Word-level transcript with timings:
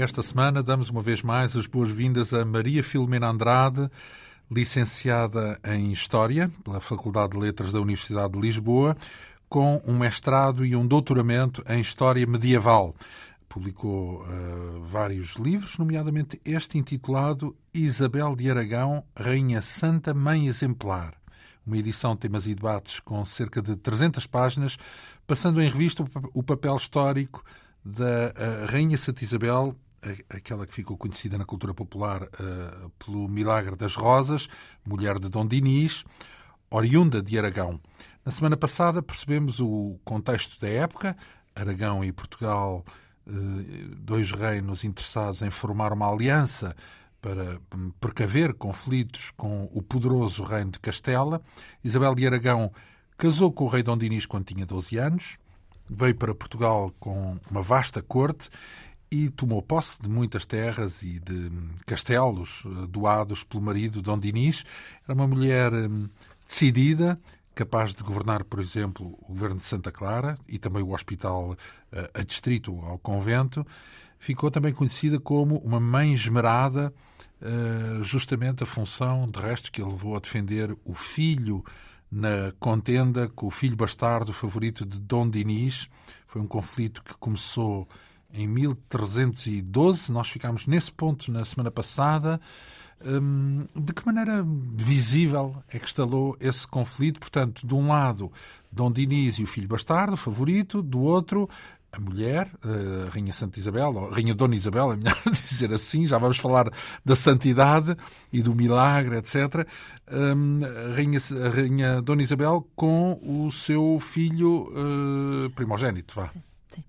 Esta 0.00 0.22
semana 0.22 0.62
damos 0.62 0.88
uma 0.88 1.02
vez 1.02 1.20
mais 1.20 1.54
as 1.54 1.66
boas-vindas 1.66 2.32
a 2.32 2.42
Maria 2.42 2.82
Filomena 2.82 3.28
Andrade, 3.28 3.86
licenciada 4.50 5.60
em 5.62 5.92
História 5.92 6.50
pela 6.64 6.80
Faculdade 6.80 7.32
de 7.32 7.38
Letras 7.38 7.70
da 7.70 7.82
Universidade 7.82 8.32
de 8.32 8.40
Lisboa, 8.40 8.96
com 9.46 9.78
um 9.86 9.98
mestrado 9.98 10.64
e 10.64 10.74
um 10.74 10.86
doutoramento 10.86 11.62
em 11.68 11.82
História 11.82 12.26
Medieval. 12.26 12.94
Publicou 13.46 14.22
uh, 14.22 14.80
vários 14.84 15.36
livros, 15.36 15.76
nomeadamente 15.76 16.40
este 16.46 16.78
intitulado 16.78 17.54
Isabel 17.74 18.34
de 18.34 18.50
Aragão, 18.50 19.04
Rainha 19.14 19.60
Santa, 19.60 20.14
Mãe 20.14 20.46
Exemplar. 20.46 21.12
Uma 21.66 21.76
edição 21.76 22.14
de 22.14 22.20
temas 22.20 22.46
e 22.46 22.54
debates 22.54 23.00
com 23.00 23.22
cerca 23.22 23.60
de 23.60 23.76
300 23.76 24.26
páginas, 24.26 24.78
passando 25.26 25.60
em 25.60 25.68
revista 25.68 26.02
o 26.32 26.42
papel 26.42 26.76
histórico 26.76 27.44
da 27.84 28.32
Rainha 28.66 28.96
Santa 28.96 29.22
Isabel, 29.22 29.76
aquela 30.28 30.66
que 30.66 30.74
ficou 30.74 30.96
conhecida 30.96 31.36
na 31.36 31.44
cultura 31.44 31.74
popular 31.74 32.22
uh, 32.22 32.90
pelo 32.98 33.28
Milagre 33.28 33.76
das 33.76 33.94
Rosas, 33.94 34.48
mulher 34.84 35.18
de 35.18 35.28
Dom 35.28 35.46
Dinis, 35.46 36.04
oriunda 36.70 37.22
de 37.22 37.38
Aragão. 37.38 37.80
Na 38.24 38.32
semana 38.32 38.56
passada 38.56 39.02
percebemos 39.02 39.60
o 39.60 39.98
contexto 40.04 40.58
da 40.60 40.68
época, 40.68 41.16
Aragão 41.54 42.04
e 42.04 42.12
Portugal, 42.12 42.84
uh, 43.26 43.94
dois 43.96 44.32
reinos 44.32 44.84
interessados 44.84 45.42
em 45.42 45.50
formar 45.50 45.92
uma 45.92 46.10
aliança 46.10 46.74
para 47.20 47.60
precaver 48.00 48.54
conflitos 48.54 49.30
com 49.36 49.68
o 49.74 49.82
poderoso 49.82 50.42
reino 50.42 50.70
de 50.70 50.80
Castela. 50.80 51.42
Isabel 51.84 52.14
de 52.14 52.26
Aragão 52.26 52.72
casou 53.16 53.52
com 53.52 53.64
o 53.64 53.68
rei 53.68 53.82
Dom 53.82 53.98
Dinis 53.98 54.24
quando 54.24 54.46
tinha 54.46 54.64
12 54.64 54.96
anos, 54.96 55.36
veio 55.88 56.14
para 56.14 56.34
Portugal 56.34 56.90
com 56.98 57.38
uma 57.50 57.60
vasta 57.60 58.00
corte 58.00 58.48
e 59.10 59.28
tomou 59.28 59.60
posse 59.60 60.00
de 60.00 60.08
muitas 60.08 60.46
terras 60.46 61.02
e 61.02 61.18
de 61.18 61.50
castelos 61.84 62.62
eh, 62.64 62.86
doados 62.88 63.42
pelo 63.42 63.62
marido 63.62 64.00
Dom 64.00 64.18
Dinis. 64.18 64.64
Era 65.04 65.14
uma 65.14 65.26
mulher 65.26 65.72
hum, 65.72 66.08
decidida, 66.46 67.18
capaz 67.54 67.92
de 67.92 68.04
governar, 68.04 68.44
por 68.44 68.60
exemplo, 68.60 69.18
o 69.22 69.28
governo 69.28 69.56
de 69.56 69.64
Santa 69.64 69.90
Clara 69.90 70.38
e 70.48 70.58
também 70.58 70.82
o 70.82 70.92
hospital 70.92 71.56
eh, 71.90 72.10
a 72.14 72.22
distrito 72.22 72.78
ao 72.82 72.98
convento. 72.98 73.66
Ficou 74.18 74.50
também 74.50 74.72
conhecida 74.72 75.18
como 75.18 75.56
uma 75.58 75.80
mãe 75.80 76.12
esmerada, 76.12 76.94
eh, 77.42 78.02
justamente 78.02 78.62
a 78.62 78.66
função, 78.66 79.28
de 79.28 79.40
resto, 79.40 79.72
que 79.72 79.82
a 79.82 79.86
levou 79.86 80.14
a 80.14 80.20
defender 80.20 80.76
o 80.84 80.94
filho 80.94 81.64
na 82.12 82.52
contenda 82.60 83.28
com 83.28 83.46
o 83.46 83.50
filho 83.50 83.76
bastardo 83.76 84.32
favorito 84.32 84.84
de 84.84 85.00
Dom 85.00 85.28
Dinis. 85.28 85.88
Foi 86.26 86.40
um 86.40 86.46
conflito 86.46 87.02
que 87.02 87.16
começou 87.18 87.88
em 88.32 88.46
1312. 88.46 90.12
Nós 90.12 90.28
ficámos 90.28 90.66
nesse 90.66 90.92
ponto 90.92 91.30
na 91.30 91.44
semana 91.44 91.70
passada. 91.70 92.40
Hum, 93.02 93.66
de 93.74 93.94
que 93.94 94.04
maneira 94.04 94.44
visível 94.74 95.56
é 95.68 95.78
que 95.78 95.86
instalou 95.86 96.36
esse 96.38 96.66
conflito? 96.66 97.18
Portanto, 97.18 97.66
de 97.66 97.74
um 97.74 97.88
lado, 97.88 98.30
Dom 98.70 98.92
Dinis 98.92 99.38
e 99.38 99.42
o 99.42 99.46
filho 99.46 99.66
bastardo, 99.66 100.16
favorito, 100.16 100.82
do 100.82 101.00
outro, 101.00 101.48
a 101.92 101.98
mulher, 101.98 102.48
a 102.62 103.10
Rainha 103.10 103.32
Santa 103.32 103.58
Isabel, 103.58 103.94
ou 103.94 104.10
Rainha 104.10 104.34
Dona 104.34 104.54
Isabel, 104.54 104.92
é 104.92 104.96
melhor 104.96 105.16
dizer 105.26 105.72
assim, 105.72 106.06
já 106.06 106.18
vamos 106.18 106.38
falar 106.38 106.70
da 107.04 107.16
santidade 107.16 107.96
e 108.32 108.42
do 108.42 108.54
milagre, 108.54 109.16
etc. 109.16 109.66
A, 110.06 110.94
Rainha, 110.94 111.18
a 111.44 111.48
Rainha 111.48 112.02
Dona 112.02 112.22
Isabel 112.22 112.66
com 112.76 113.18
o 113.22 113.50
seu 113.50 113.98
filho 114.00 114.70
uh, 114.70 115.50
primogênito, 115.50 116.14
vá. 116.14 116.30
Sim. 116.70 116.84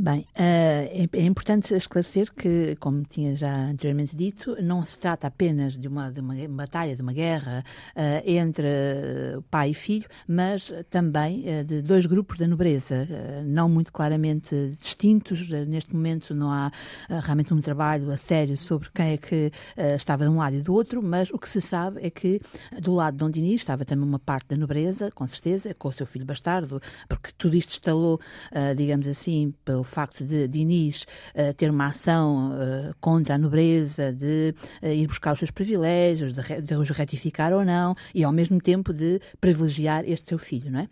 Bem, 0.00 0.24
eh, 0.36 1.08
é 1.12 1.24
importante 1.24 1.74
esclarecer 1.74 2.32
que, 2.32 2.76
como 2.76 3.02
tinha 3.02 3.34
já 3.34 3.52
anteriormente 3.52 4.14
dito, 4.14 4.56
não 4.62 4.84
se 4.84 4.96
trata 4.96 5.26
apenas 5.26 5.76
de 5.76 5.88
uma, 5.88 6.08
de 6.08 6.20
uma 6.20 6.36
batalha, 6.50 6.94
de 6.94 7.02
uma 7.02 7.12
guerra 7.12 7.64
eh, 7.96 8.22
entre 8.24 8.68
pai 9.50 9.70
e 9.70 9.74
filho, 9.74 10.06
mas 10.28 10.72
também 10.88 11.42
eh, 11.48 11.64
de 11.64 11.82
dois 11.82 12.06
grupos 12.06 12.38
da 12.38 12.46
nobreza, 12.46 13.08
não 13.44 13.68
muito 13.68 13.92
claramente 13.92 14.76
distintos. 14.80 15.50
Neste 15.66 15.92
momento 15.92 16.32
não 16.32 16.48
há 16.48 16.70
realmente 17.08 17.52
um 17.52 17.60
trabalho 17.60 18.08
a 18.12 18.16
sério 18.16 18.56
sobre 18.56 18.88
quem 18.94 19.14
é 19.14 19.16
que 19.16 19.50
estava 19.96 20.22
de 20.22 20.30
um 20.30 20.36
lado 20.36 20.54
e 20.54 20.62
do 20.62 20.74
outro, 20.74 21.02
mas 21.02 21.28
o 21.30 21.38
que 21.38 21.48
se 21.48 21.60
sabe 21.60 21.98
é 22.06 22.08
que 22.08 22.40
do 22.80 22.92
lado 22.94 23.14
de 23.14 23.18
Dom 23.18 23.30
Dinis 23.30 23.62
estava 23.62 23.84
também 23.84 24.06
uma 24.06 24.20
parte 24.20 24.46
da 24.50 24.56
nobreza, 24.56 25.10
com 25.10 25.26
certeza, 25.26 25.74
com 25.74 25.88
o 25.88 25.92
seu 25.92 26.06
filho 26.06 26.24
bastardo, 26.24 26.80
porque 27.08 27.32
tudo 27.36 27.56
isto 27.56 27.70
estalou, 27.70 28.20
digamos 28.76 29.08
assim, 29.08 29.52
pelo 29.64 29.87
facto 29.88 30.24
de 30.24 30.46
Diniz 30.46 31.02
uh, 31.34 31.52
ter 31.54 31.70
uma 31.70 31.86
ação 31.86 32.52
uh, 32.52 32.94
contra 33.00 33.34
a 33.34 33.38
nobreza, 33.38 34.12
de 34.12 34.54
uh, 34.82 34.86
ir 34.86 35.06
buscar 35.06 35.32
os 35.32 35.38
seus 35.38 35.50
privilégios, 35.50 36.32
de, 36.32 36.60
de 36.62 36.76
os 36.76 36.90
retificar 36.90 37.52
ou 37.52 37.64
não, 37.64 37.94
e 38.14 38.24
ao 38.24 38.32
mesmo 38.32 38.60
tempo 38.60 38.92
de 38.92 39.20
privilegiar 39.40 40.04
este 40.06 40.28
seu 40.28 40.38
filho, 40.38 40.70
não 40.70 40.80
é? 40.80 40.88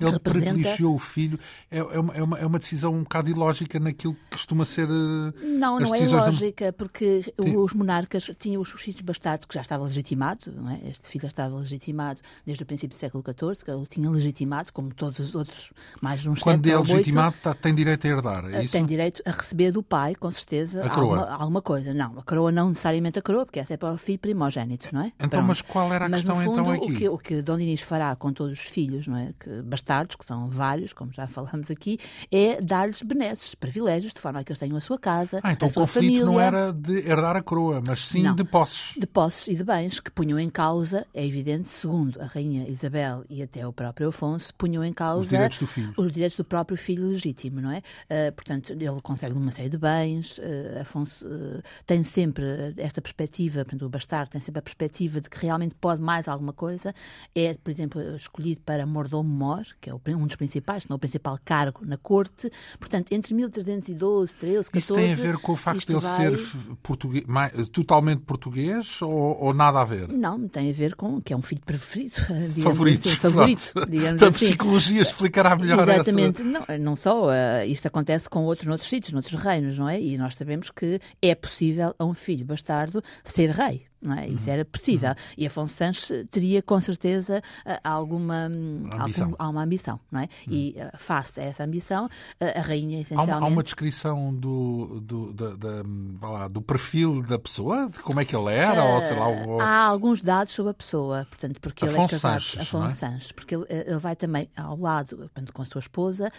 Ele 0.00 0.10
representa... 0.10 0.52
privilegiou 0.52 0.94
o 0.94 0.98
filho. 0.98 1.38
É, 1.70 1.78
é, 1.78 2.00
uma, 2.00 2.14
é, 2.14 2.22
uma, 2.22 2.38
é 2.38 2.46
uma 2.46 2.58
decisão 2.58 2.94
um 2.94 3.02
bocado 3.02 3.30
ilógica 3.30 3.78
naquilo 3.78 4.14
que 4.14 4.20
costuma 4.32 4.64
ser. 4.64 4.88
Eh, 4.88 5.46
não, 5.58 5.78
não 5.78 5.94
é 5.94 6.02
ilógica, 6.02 6.72
porque 6.72 7.22
Sim. 7.22 7.56
os 7.56 7.72
monarcas 7.72 8.30
tinham 8.38 8.60
os 8.60 8.70
filhos 8.70 9.00
bastardos 9.00 9.46
que 9.46 9.54
já 9.54 9.62
estava 9.62 9.84
legitimado, 9.84 10.52
não 10.52 10.70
é? 10.70 10.80
Este 10.88 11.08
filho 11.08 11.22
já 11.22 11.28
estava 11.28 11.56
legitimado 11.56 12.20
desde 12.44 12.62
o 12.62 12.66
princípio 12.66 12.96
do 12.96 13.00
século 13.00 13.24
XIV, 13.24 13.64
que 13.64 13.70
ele 13.70 13.86
tinha 13.86 14.10
legitimado, 14.10 14.72
como 14.72 14.92
todos 14.94 15.18
os 15.18 15.34
outros, 15.34 15.72
mais 16.00 16.24
uns 16.26 16.40
Quando 16.40 16.66
é 16.66 16.76
legitimado, 16.76 17.36
tá, 17.42 17.54
tem 17.54 17.74
direito 17.74 18.06
a 18.06 18.10
herdar, 18.10 18.44
é 18.46 18.56
eh, 18.56 18.64
isso? 18.64 18.72
Tem 18.72 18.84
direito 18.84 19.22
a 19.24 19.30
receber 19.30 19.72
do 19.72 19.82
pai, 19.82 20.14
com 20.14 20.30
certeza, 20.30 20.82
alguma, 20.88 21.28
alguma, 21.28 21.62
coisa. 21.62 21.94
Não, 21.94 22.18
a 22.18 22.22
coroa 22.22 22.50
não 22.50 22.70
necessariamente 22.70 23.18
a 23.18 23.22
coroa, 23.22 23.44
porque 23.44 23.60
essa 23.60 23.74
é 23.74 23.76
para 23.76 23.92
o 23.92 23.98
filho 23.98 24.18
primogênito, 24.18 24.88
não 24.92 25.02
é? 25.02 25.12
Então, 25.16 25.28
Pronto. 25.28 25.46
mas 25.46 25.62
qual 25.62 25.92
era 25.92 26.06
a 26.06 26.08
mas, 26.08 26.22
questão 26.22 26.36
fundo, 26.36 26.60
então 26.60 26.70
aqui? 26.70 26.92
O 26.92 26.96
que, 26.96 27.08
o 27.08 27.18
que 27.18 27.42
Dom 27.42 27.56
Dinis 27.56 27.80
fará 27.80 28.14
com 28.16 28.32
todos 28.32 28.58
os 28.58 28.64
filhos, 28.64 29.06
não 29.06 29.16
é? 29.16 29.32
Que 29.38 29.62
bastardos, 29.82 30.16
que 30.16 30.24
são 30.24 30.48
vários, 30.48 30.92
como 30.92 31.12
já 31.12 31.26
falamos 31.26 31.70
aqui, 31.70 31.98
é 32.30 32.60
dar-lhes 32.60 33.02
benesses, 33.02 33.54
privilégios, 33.54 34.12
de 34.12 34.20
forma 34.20 34.40
a 34.40 34.44
que 34.44 34.52
eles 34.52 34.58
tenham 34.58 34.76
a 34.76 34.80
sua 34.80 34.98
casa, 34.98 35.40
ah, 35.42 35.52
então 35.52 35.68
a 35.68 35.72
sua 35.72 35.82
o 35.82 35.86
conflito 35.86 36.04
família. 36.04 36.24
não 36.24 36.40
era 36.40 36.72
de 36.72 36.98
herdar 37.08 37.36
a 37.36 37.42
coroa, 37.42 37.82
mas 37.86 38.00
sim 38.00 38.22
não, 38.22 38.34
de 38.34 38.44
posses. 38.44 38.94
De 38.96 39.06
posses 39.06 39.48
e 39.48 39.54
de 39.56 39.64
bens, 39.64 39.98
que 39.98 40.10
punham 40.10 40.38
em 40.38 40.48
causa, 40.48 41.06
é 41.12 41.26
evidente, 41.26 41.68
segundo 41.68 42.20
a 42.20 42.26
rainha 42.26 42.68
Isabel 42.68 43.24
e 43.28 43.42
até 43.42 43.66
o 43.66 43.72
próprio 43.72 44.08
Afonso, 44.08 44.54
punham 44.56 44.84
em 44.84 44.92
causa 44.92 45.20
os 45.20 45.26
direitos 45.26 45.58
do 45.58 45.66
filho. 45.66 45.92
Os 45.96 46.12
direitos 46.12 46.36
do 46.36 46.44
próprio 46.44 46.78
filho 46.78 47.08
legítimo, 47.08 47.60
não 47.60 47.70
é? 47.70 47.78
Uh, 47.78 48.32
portanto, 48.32 48.72
ele 48.72 49.00
consegue 49.02 49.34
uma 49.34 49.50
série 49.50 49.68
de 49.68 49.78
bens, 49.78 50.38
uh, 50.38 50.80
Afonso 50.80 51.26
uh, 51.26 51.62
tem 51.86 52.04
sempre 52.04 52.74
esta 52.76 53.00
perspectiva, 53.00 53.64
portanto, 53.64 53.84
o 53.84 53.88
bastardo 53.88 54.30
tem 54.30 54.40
sempre 54.40 54.60
a 54.60 54.62
perspectiva 54.62 55.20
de 55.20 55.28
que 55.28 55.38
realmente 55.38 55.74
pode 55.74 56.00
mais 56.00 56.28
alguma 56.28 56.52
coisa, 56.52 56.94
é, 57.34 57.54
por 57.54 57.70
exemplo, 57.70 58.00
escolhido 58.14 58.60
para 58.60 58.86
mordomo-mor, 58.86 59.64
que 59.80 59.90
é 59.90 59.94
um 59.94 60.26
dos 60.26 60.36
principais, 60.36 60.84
se 60.84 60.90
não 60.90 60.96
o 60.96 60.98
principal 60.98 61.38
cargo 61.44 61.80
na 61.84 61.96
corte. 61.96 62.50
Portanto, 62.78 63.12
entre 63.12 63.34
1312, 63.34 64.36
13, 64.36 64.70
14... 64.70 64.78
Isso 64.78 64.94
tem 64.94 65.12
a 65.12 65.14
ver 65.14 65.38
com 65.38 65.52
o 65.52 65.56
facto 65.56 65.86
de 65.86 65.92
ele 65.92 66.00
vai... 66.00 66.36
ser 66.36 66.76
português, 66.82 67.24
totalmente 67.70 68.22
português 68.22 69.00
ou, 69.02 69.38
ou, 69.42 69.54
nada 69.54 69.80
a 69.80 69.84
ver? 69.84 70.08
Não, 70.08 70.48
tem 70.48 70.70
a 70.70 70.72
ver 70.72 70.94
com 70.94 71.20
que 71.20 71.32
é 71.32 71.36
um 71.36 71.42
filho 71.42 71.62
preferido. 71.64 72.14
Favorito. 72.62 73.08
Assim, 73.08 73.16
favorito, 73.16 73.72
digamos 73.88 74.20
da 74.20 74.28
assim. 74.28 74.46
psicologia 74.46 75.02
explicará 75.02 75.56
melhor 75.56 75.88
Exatamente. 75.88 76.42
Essa... 76.42 76.50
Não, 76.50 76.78
não 76.78 76.96
só, 76.96 77.28
uh, 77.28 77.64
isto 77.66 77.86
acontece 77.86 78.28
com 78.28 78.44
outros 78.44 78.66
noutros 78.66 78.88
sítios, 78.88 79.12
noutros 79.12 79.40
reinos, 79.40 79.78
não 79.78 79.88
é? 79.88 80.00
E 80.00 80.16
nós 80.18 80.34
sabemos 80.34 80.70
que 80.70 81.00
é 81.20 81.34
possível 81.34 81.94
a 81.98 82.04
um 82.04 82.14
filho 82.14 82.44
bastardo 82.44 83.02
ser 83.24 83.50
rei. 83.50 83.91
Não 84.02 84.14
é? 84.14 84.28
Isso 84.28 84.46
uhum. 84.46 84.52
era 84.52 84.64
possível. 84.64 85.10
Uhum. 85.10 85.34
E 85.38 85.46
Afonso 85.46 85.76
Sanches 85.76 86.26
teria, 86.30 86.60
com 86.60 86.80
certeza, 86.80 87.40
eh, 87.64 87.80
alguma 87.84 88.46
ambição, 88.46 89.26
algum, 89.26 89.36
alguma 89.38 89.62
ambição 89.62 90.00
não 90.10 90.20
é? 90.20 90.24
Uhum. 90.46 90.52
E 90.52 90.76
uh, 90.76 90.98
face 90.98 91.40
a 91.40 91.44
essa 91.44 91.64
ambição, 91.64 92.06
uh, 92.06 92.58
a 92.58 92.60
rainha 92.60 93.00
essencialmente... 93.00 93.32
Há 93.32 93.38
uma, 93.38 93.46
há 93.46 93.48
uma 93.48 93.62
descrição 93.62 94.34
do, 94.34 95.00
do, 95.00 95.32
da, 95.32 95.54
da, 95.54 96.48
do 96.48 96.60
perfil 96.60 97.22
da 97.22 97.38
pessoa? 97.38 97.88
De 97.88 98.00
como 98.00 98.20
é 98.20 98.24
que 98.24 98.34
ele 98.34 98.52
era? 98.52 98.84
Uh, 98.84 98.94
ou, 98.94 99.00
sei 99.00 99.16
lá. 99.16 99.64
Há 99.64 99.86
alguns 99.86 100.20
dados 100.20 100.52
sobre 100.52 100.72
a 100.72 100.74
pessoa, 100.74 101.26
portanto, 101.28 101.60
porque 101.60 101.84
Afonso 101.84 101.98
ele 101.98 102.04
é 102.04 102.08
casado... 102.08 102.40
Sanches, 102.40 102.60
Afonso 102.60 102.86
é? 102.86 102.90
Sanches, 102.90 103.32
porque 103.32 103.54
ele, 103.54 103.66
ele, 103.68 103.98
vai 103.98 104.16
também 104.16 104.50
ao 104.56 104.76
lado, 104.76 105.16
portanto, 105.16 105.52
com 105.52 105.62
a 105.62 105.64
sua 105.64 105.78
esposa, 105.78 106.30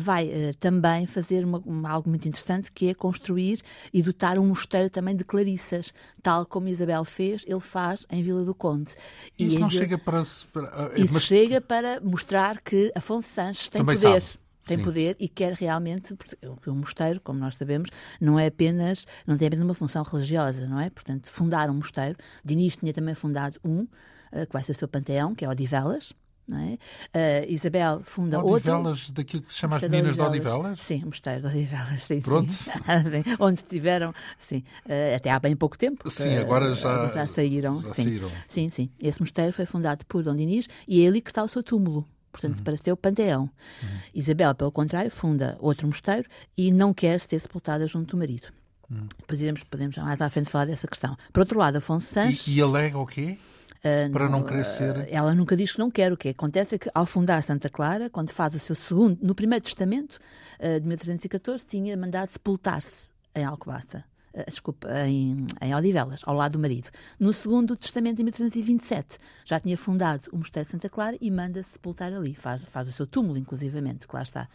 vai 0.00 0.30
também 0.58 1.06
fazer 1.06 1.44
uma, 1.44 1.58
uma, 1.58 1.90
algo 1.90 2.08
muito 2.08 2.26
interessante, 2.26 2.72
que 2.72 2.88
é 2.88 2.94
construir 2.94 3.60
e 3.92 4.02
dotar 4.02 4.38
um 4.38 4.46
mosteiro 4.46 4.88
também 4.88 5.14
de 5.14 5.24
clarissas, 5.24 5.92
tal 6.22 6.46
como 6.46 6.68
Isabel 6.68 7.01
fez, 7.04 7.44
ele 7.46 7.60
faz 7.60 8.06
em 8.10 8.22
Vila 8.22 8.44
do 8.44 8.54
Conde. 8.54 8.94
E 9.38 9.46
isso 9.46 9.58
não 9.58 9.68
Vila... 9.68 9.82
chega 9.82 9.98
para, 9.98 10.24
para... 10.52 10.92
Isso 11.00 11.12
Mas... 11.12 11.22
chega 11.22 11.60
para 11.60 12.00
mostrar 12.00 12.60
que 12.60 12.92
Afonso 12.94 13.28
Sanches 13.28 13.68
tem 13.68 13.80
Também 13.80 13.96
poder. 13.96 14.20
Sabe. 14.20 14.42
Tem 14.64 14.76
Sim. 14.76 14.84
poder 14.84 15.16
e 15.18 15.28
quer 15.28 15.54
realmente, 15.54 16.14
porque 16.14 16.70
o 16.70 16.74
mosteiro, 16.74 17.20
como 17.20 17.36
nós 17.36 17.56
sabemos, 17.56 17.90
não 18.20 18.38
é 18.38 18.46
apenas, 18.46 19.08
não 19.26 19.36
tem 19.36 19.48
apenas 19.48 19.64
uma 19.64 19.74
função 19.74 20.04
religiosa, 20.04 20.68
não 20.68 20.78
é? 20.78 20.88
Portanto, 20.88 21.28
fundar 21.28 21.68
um 21.68 21.74
mosteiro, 21.74 22.16
Dinis 22.44 22.76
tinha 22.76 22.92
também 22.92 23.12
fundado 23.12 23.58
um, 23.64 23.88
eh, 24.30 24.46
que 24.46 24.52
vai 24.52 24.62
ser 24.62 24.70
o 24.70 24.74
seu 24.76 24.86
panteão, 24.86 25.34
que 25.34 25.44
é 25.44 25.48
o 25.48 25.50
Odivelas, 25.50 26.12
é? 26.58 27.44
Uh, 27.44 27.52
Isabel 27.52 28.00
funda 28.02 28.38
Odivelas, 28.38 29.00
outro... 29.00 29.12
daquilo 29.14 29.42
que 29.42 29.52
se 29.52 29.58
chama 29.58 29.76
as 29.76 29.82
meninas 29.82 30.16
de 30.16 30.22
Odivelas? 30.22 30.78
Sim, 30.78 31.02
o 31.02 31.06
mosteiro 31.06 31.40
de 31.40 31.46
Odivelas, 31.46 32.02
sim. 32.04 32.20
Pronto. 32.20 32.52
Sim. 33.12 33.24
Onde 33.38 33.60
estiveram, 33.60 34.14
sim, 34.38 34.62
uh, 34.86 35.16
até 35.16 35.30
há 35.30 35.38
bem 35.38 35.56
pouco 35.56 35.76
tempo. 35.76 36.08
Sim, 36.10 36.36
agora 36.36 36.74
já, 36.74 37.08
já 37.08 37.26
saíram. 37.26 37.80
Já 37.82 37.94
sim. 37.94 38.02
saíram. 38.04 38.30
sim, 38.48 38.70
sim. 38.70 38.90
Esse 39.00 39.20
mosteiro 39.20 39.52
foi 39.52 39.66
fundado 39.66 40.04
por 40.06 40.22
Dom 40.22 40.34
Dinis 40.34 40.68
e 40.86 41.04
é 41.04 41.08
ali 41.08 41.20
que 41.20 41.30
está 41.30 41.42
o 41.42 41.48
seu 41.48 41.62
túmulo 41.62 42.06
portanto, 42.32 42.58
uhum. 42.58 42.64
para 42.64 42.76
ser 42.76 42.92
o 42.92 42.96
panteão. 42.96 43.42
Uhum. 43.42 43.98
Isabel, 44.14 44.54
pelo 44.54 44.72
contrário, 44.72 45.10
funda 45.10 45.56
outro 45.60 45.86
mosteiro 45.86 46.28
e 46.56 46.72
não 46.72 46.94
quer 46.94 47.20
ser 47.20 47.38
sepultada 47.38 47.86
junto 47.86 48.12
do 48.12 48.16
marido. 48.16 48.48
Uhum. 48.90 49.06
Podemos, 49.26 49.62
podemos 49.64 49.96
mais 49.98 50.20
à 50.20 50.28
frente 50.30 50.50
falar 50.50 50.64
dessa 50.64 50.88
questão. 50.88 51.16
Por 51.32 51.40
outro 51.40 51.58
lado, 51.58 51.76
Afonso 51.76 52.12
Sanches... 52.12 52.46
E, 52.46 52.56
e 52.56 52.62
alega 52.62 52.98
o 52.98 53.06
quê? 53.06 53.38
Uh, 53.82 54.12
para 54.12 54.28
não, 54.28 54.64
ser. 54.64 54.96
Uh, 54.96 55.06
ela 55.08 55.34
nunca 55.34 55.56
diz 55.56 55.72
que 55.72 55.78
não 55.78 55.90
quer. 55.90 56.12
O 56.12 56.16
que 56.16 56.28
acontece 56.28 56.76
é 56.76 56.78
que, 56.78 56.90
ao 56.94 57.04
fundar 57.04 57.42
Santa 57.42 57.68
Clara, 57.68 58.08
quando 58.08 58.30
faz 58.30 58.54
o 58.54 58.58
seu 58.58 58.76
segundo, 58.76 59.18
no 59.20 59.34
primeiro 59.34 59.64
testamento 59.64 60.20
uh, 60.60 60.80
de 60.80 60.86
1314, 60.86 61.64
tinha 61.66 61.96
mandado 61.96 62.28
sepultar-se 62.28 63.08
em 63.34 63.44
Alcobaça. 63.44 64.04
Desculpa, 64.46 64.88
em, 65.06 65.46
em 65.60 65.74
Odivelas, 65.74 66.22
ao 66.24 66.34
lado 66.34 66.52
do 66.52 66.58
marido. 66.58 66.88
No 67.20 67.34
segundo 67.34 67.76
testamento, 67.76 68.18
em 68.18 68.24
1327, 68.24 69.18
já 69.44 69.60
tinha 69.60 69.76
fundado 69.76 70.30
o 70.32 70.38
Mosteiro 70.38 70.66
de 70.66 70.72
Santa 70.72 70.88
Clara 70.88 71.18
e 71.20 71.30
manda-se 71.30 71.72
sepultar 71.72 72.14
ali. 72.14 72.34
Faz, 72.34 72.62
faz 72.62 72.88
o 72.88 72.92
seu 72.92 73.06
túmulo, 73.06 73.36
inclusivamente, 73.36 74.08
que 74.08 74.16
lá 74.16 74.22
está 74.22 74.48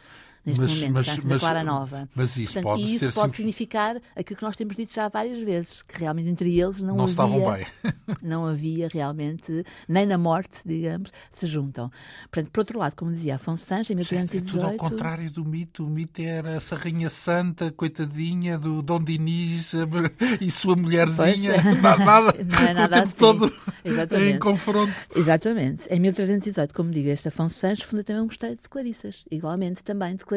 neste 0.48 0.62
mas, 0.62 0.74
momento, 0.74 0.94
mas, 0.94 1.06
Santa 1.06 1.40
Clara 1.40 1.64
Nova. 1.64 2.10
Mas 2.16 2.38
isso 2.38 2.54
Portanto, 2.54 2.64
pode, 2.64 2.82
e 2.82 2.96
isso 2.96 3.14
pode 3.14 3.36
significar 3.36 3.98
aquilo 4.16 4.38
que 4.38 4.44
nós 4.44 4.56
temos 4.56 4.76
dito 4.76 4.94
já 4.94 5.10
várias 5.10 5.40
vezes, 5.40 5.82
que 5.82 6.00
realmente 6.00 6.30
entre 6.30 6.58
eles 6.58 6.82
não, 6.82 6.96
não 6.96 7.04
havia, 7.04 7.12
estavam 7.12 7.54
bem. 7.54 7.66
não 8.24 8.46
havia 8.46 8.88
realmente, 8.88 9.66
nem 9.88 10.06
na 10.06 10.18
morte, 10.18 10.62
digamos, 10.66 11.12
se 11.30 11.46
juntam. 11.46 11.92
Portanto, 12.32 12.52
por 12.52 12.62
outro 12.62 12.80
lado, 12.80 12.96
como 12.96 13.12
dizia 13.12 13.36
Afonso 13.36 13.66
Sanches, 13.66 13.92
em 13.92 13.96
1518... 13.96 14.48
É 14.48 14.52
tudo 14.52 14.66
ao 14.66 14.90
contrário 14.90 15.30
do 15.30 15.44
mito. 15.44 15.86
O 15.86 15.90
mito 15.90 16.22
era 16.22 16.52
essa 16.52 16.76
rainha 16.76 17.10
santa, 17.10 17.72
coitadinha, 17.72 18.58
do 18.58 18.82
Dom 18.82 19.04
Dinis 19.04 19.74
e 20.40 20.50
sua 20.50 20.76
mulherzinha. 20.76 21.62
Pois, 21.62 21.82
nada, 21.82 22.34
não 22.44 22.68
é 22.68 22.74
nada 22.74 22.86
o 22.86 23.00
tempo 23.02 23.08
assim. 23.08 23.18
todo 23.18 23.52
Exatamente. 23.84 24.32
em 24.32 24.40
confronto. 24.40 24.96
Exatamente. 25.16 25.88
Em 25.90 26.00
1318, 26.00 26.74
como 26.74 26.92
digo, 26.92 27.10
este 27.10 27.28
Afonso 27.28 27.60
Sanches 27.60 27.86
funda 27.86 28.04
também 28.04 28.22
um 28.22 28.26
mosteiro 28.26 28.56
de 28.56 28.70
Clarissas. 28.70 29.26
Igualmente 29.30 29.84
também 29.84 30.16
de 30.16 30.24
Clarissas 30.24 30.37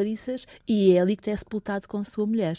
e 0.67 0.95
é 0.95 1.01
ali 1.01 1.15
que 1.15 1.29
é 1.29 1.35
sepultado 1.35 1.87
com 1.87 1.97
a 1.97 2.05
sua 2.05 2.25
mulher. 2.25 2.57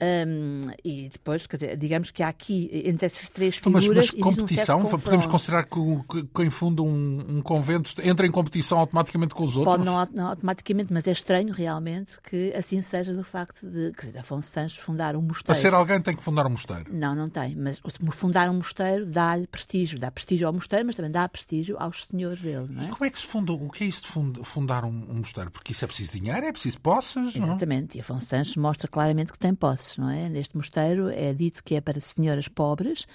Um, 0.00 0.60
e 0.84 1.08
depois, 1.12 1.46
quer 1.46 1.56
dizer, 1.56 1.76
digamos 1.76 2.10
que 2.10 2.22
há 2.22 2.28
aqui, 2.28 2.70
entre 2.84 3.06
essas 3.06 3.28
três 3.28 3.56
figuras... 3.56 3.86
Mas, 3.86 3.96
mas 3.96 4.22
competição, 4.22 4.80
um 4.80 4.98
podemos 4.98 5.26
considerar 5.26 5.64
que, 5.64 5.80
que 6.08 6.28
quem 6.34 6.50
funda 6.50 6.82
um, 6.82 7.24
um, 7.28 7.40
convento 7.40 7.92
entra 8.02 8.26
em 8.26 8.30
competição 8.30 8.78
automaticamente 8.78 9.34
com 9.34 9.44
os 9.44 9.56
outros? 9.56 9.76
Pode 9.76 9.84
não, 9.84 10.06
não, 10.12 10.28
automaticamente, 10.30 10.92
mas 10.92 11.06
é 11.06 11.12
estranho 11.12 11.52
realmente 11.52 12.20
que 12.22 12.52
assim 12.54 12.80
seja 12.82 13.12
do 13.12 13.24
facto 13.24 13.68
de, 13.68 13.92
quer 13.92 14.06
dizer, 14.06 14.18
Afonso 14.18 14.50
Sanches 14.50 14.78
fundar 14.78 15.16
um 15.16 15.22
mosteiro. 15.22 15.46
Para 15.46 15.54
ser 15.54 15.74
alguém 15.74 16.00
tem 16.00 16.16
que 16.16 16.22
fundar 16.22 16.46
um 16.46 16.50
mosteiro? 16.50 16.86
Não, 16.92 17.14
não 17.14 17.28
tem, 17.28 17.54
mas 17.56 17.80
fundar 18.10 18.48
um 18.48 18.54
mosteiro 18.54 19.06
dá-lhe 19.06 19.46
prestígio, 19.46 19.98
dá 19.98 20.10
prestígio 20.10 20.46
ao 20.46 20.52
mosteiro, 20.52 20.86
mas 20.86 20.96
também 20.96 21.10
dá 21.10 21.28
prestígio 21.28 21.76
aos 21.78 22.04
senhores 22.04 22.40
dele, 22.40 22.66
é? 22.78 22.84
E 22.84 22.88
como 22.88 23.04
é 23.04 23.10
que 23.10 23.18
se 23.18 23.26
funda, 23.26 23.52
o 23.52 23.70
que 23.70 23.84
é 23.84 23.86
isso 23.86 24.02
de 24.02 24.44
fundar 24.44 24.84
um, 24.84 25.06
um 25.10 25.14
mosteiro? 25.16 25.50
Porque 25.50 25.72
isso 25.72 25.84
é 25.84 25.88
preciso 25.88 26.12
dinheiro, 26.12 26.44
é 26.44 26.52
preciso 26.52 26.75
posses, 26.80 27.36
não? 27.36 27.48
Exatamente, 27.48 27.96
e 27.96 28.00
Afonso 28.00 28.26
Sanches 28.26 28.56
mostra 28.56 28.88
claramente 28.88 29.32
que 29.32 29.38
tem 29.38 29.54
posses, 29.54 29.98
não 29.98 30.10
é? 30.10 30.28
Neste 30.28 30.56
mosteiro 30.56 31.08
é 31.08 31.32
dito 31.32 31.62
que 31.62 31.74
é 31.74 31.80
para 31.80 31.98
senhoras 32.00 32.48
pobres, 32.48 33.06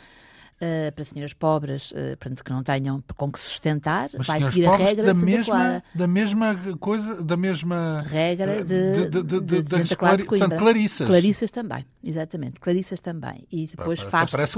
Uh, 0.62 0.92
para 0.92 1.04
senhoras 1.04 1.34
pobres, 1.34 1.90
uh, 1.90 2.16
portanto, 2.20 2.44
que 2.44 2.52
não 2.52 2.62
tenham 2.62 3.04
com 3.18 3.32
que 3.32 3.40
sustentar, 3.40 4.10
Mas 4.16 4.28
vai 4.28 4.44
seguir 4.44 4.68
a 4.68 4.76
regra 4.76 5.06
da 5.06 5.14
mesma, 5.16 5.84
da 5.96 6.06
mesma 6.06 6.56
coisa, 6.80 7.24
da 7.24 7.36
mesma 7.36 8.06
regra 8.08 8.64
de, 8.64 9.10
de, 9.10 9.24
de, 9.24 9.42
de, 9.42 9.62
de 9.64 9.70
Santa 9.70 9.96
Clara 9.96 10.18
de 10.18 10.26
Coimbra. 10.26 10.50
Portanto, 10.50 10.64
Clarissas. 10.64 11.08
Clarissas 11.08 11.50
também, 11.50 11.84
exatamente, 12.04 12.60
Clarissas 12.60 13.00
também. 13.00 13.48
E 13.52 13.66
depois 13.66 14.02
faz 14.02 14.30
parece 14.32 14.54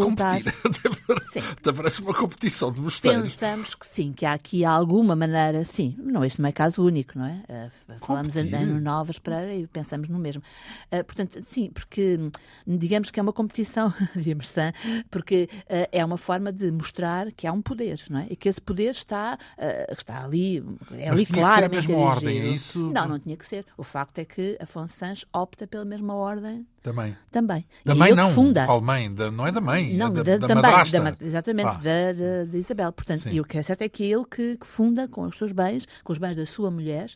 sim. 1.31 1.39
Até 1.57 1.71
parece 1.71 2.01
uma 2.01 2.13
competição 2.13 2.69
de 2.69 2.81
mosteiros. 2.81 3.31
Pensamos 3.31 3.73
que 3.73 3.87
sim, 3.87 4.11
que 4.11 4.25
há 4.25 4.33
aqui 4.33 4.65
alguma 4.65 5.15
maneira, 5.15 5.63
sim, 5.63 5.95
não, 5.97 6.25
este 6.25 6.41
não 6.41 6.49
é 6.49 6.51
caso 6.51 6.83
único, 6.83 7.17
não 7.17 7.25
é? 7.25 7.69
Uh, 7.87 7.95
falamos 8.05 8.35
em 8.35 8.53
Ano 8.53 8.81
Novas 8.81 9.19
para 9.19 9.53
e 9.55 9.67
pensamos 9.67 10.09
no 10.09 10.19
mesmo. 10.19 10.43
portanto, 10.91 11.41
sim, 11.45 11.71
porque 11.73 12.19
digamos 12.67 13.09
que 13.09 13.21
é 13.21 13.23
uma 13.23 13.31
competição 13.31 13.93
Emerson, 14.27 14.73
porque 15.09 15.47
é 15.93 16.03
uma 16.03 16.17
forma 16.17 16.51
de 16.51 16.71
mostrar 16.71 17.31
que 17.31 17.45
há 17.45 17.53
um 17.53 17.61
poder, 17.61 18.03
não 18.09 18.21
é? 18.21 18.27
E 18.29 18.35
que 18.35 18.49
esse 18.49 18.59
poder 18.59 18.89
está, 18.89 19.37
uh, 19.57 19.93
está 19.93 20.23
ali, 20.23 20.63
é 20.91 21.07
ali 21.07 21.23
claramente 21.23 21.85
que 21.85 21.93
ordem, 21.93 22.39
é 22.39 22.47
isso? 22.47 22.91
Não, 22.91 23.07
não 23.07 23.19
tinha 23.19 23.37
que 23.37 23.45
ser. 23.45 23.63
O 23.77 23.83
facto 23.83 24.17
é 24.17 24.25
que 24.25 24.57
Afonso 24.59 24.95
Sanches 24.95 25.25
opta 25.31 25.67
pela 25.67 25.85
mesma 25.85 26.15
ordem 26.15 26.65
também. 26.81 27.15
Também. 27.31 27.65
Da 27.85 27.95
mãe 27.95 28.13
não. 28.13 28.33
Funda. 28.33 28.65
Qual 28.65 28.81
mãe? 28.81 29.13
Da, 29.13 29.31
não 29.31 29.47
é 29.47 29.51
da 29.51 29.61
mãe, 29.61 29.93
não, 29.93 30.07
é 30.07 30.11
da, 30.11 30.23
da, 30.23 30.37
da 30.37 30.47
também, 30.47 30.63
madrasta. 30.63 30.99
Da, 30.99 31.15
exatamente, 31.21 31.67
ah. 31.67 31.79
da, 31.81 32.13
da, 32.13 32.45
da, 32.51 32.57
Isabel. 32.57 32.91
Portanto, 32.91 33.21
Sim. 33.21 33.29
e 33.31 33.39
o 33.39 33.45
que 33.45 33.57
é 33.57 33.63
certo 33.63 33.83
é 33.83 33.89
que 33.89 34.03
é 34.03 34.07
ele 34.07 34.25
que, 34.25 34.57
que, 34.57 34.67
funda 34.67 35.07
com 35.07 35.21
os 35.21 35.37
seus 35.37 35.53
bens, 35.53 35.87
com 36.03 36.11
os 36.11 36.17
bens 36.17 36.35
da 36.35 36.45
sua 36.45 36.69
mulher, 36.69 37.09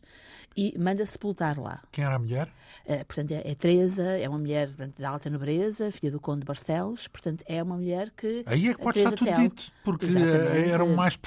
e 0.55 0.73
manda 0.79 1.05
sepultar 1.05 1.59
lá. 1.59 1.81
Quem 1.91 2.05
era 2.05 2.15
a 2.15 2.19
mulher? 2.19 2.47
Uh, 2.87 3.03
portanto, 3.05 3.31
é, 3.31 3.51
é 3.51 3.53
Teresa, 3.53 4.01
é 4.01 4.29
uma 4.29 4.37
mulher 4.37 4.67
portanto, 4.67 4.95
de 4.97 5.03
alta 5.03 5.29
nobreza, 5.29 5.91
filha 5.91 6.09
do 6.09 6.21
Conde 6.21 6.39
de 6.39 6.45
Barcelos, 6.45 7.05
portanto, 7.09 7.43
é 7.45 7.61
uma 7.61 7.75
mulher 7.75 8.13
que... 8.15 8.45
Aí 8.45 8.69
é 8.69 8.73
que 8.73 8.81
pode 8.81 8.99
estar 8.99 9.11
tudo 9.11 9.27
Tel, 9.27 9.37
dito, 9.39 9.63
porque 9.83 10.05
eram 10.71 10.95
mais... 10.95 11.19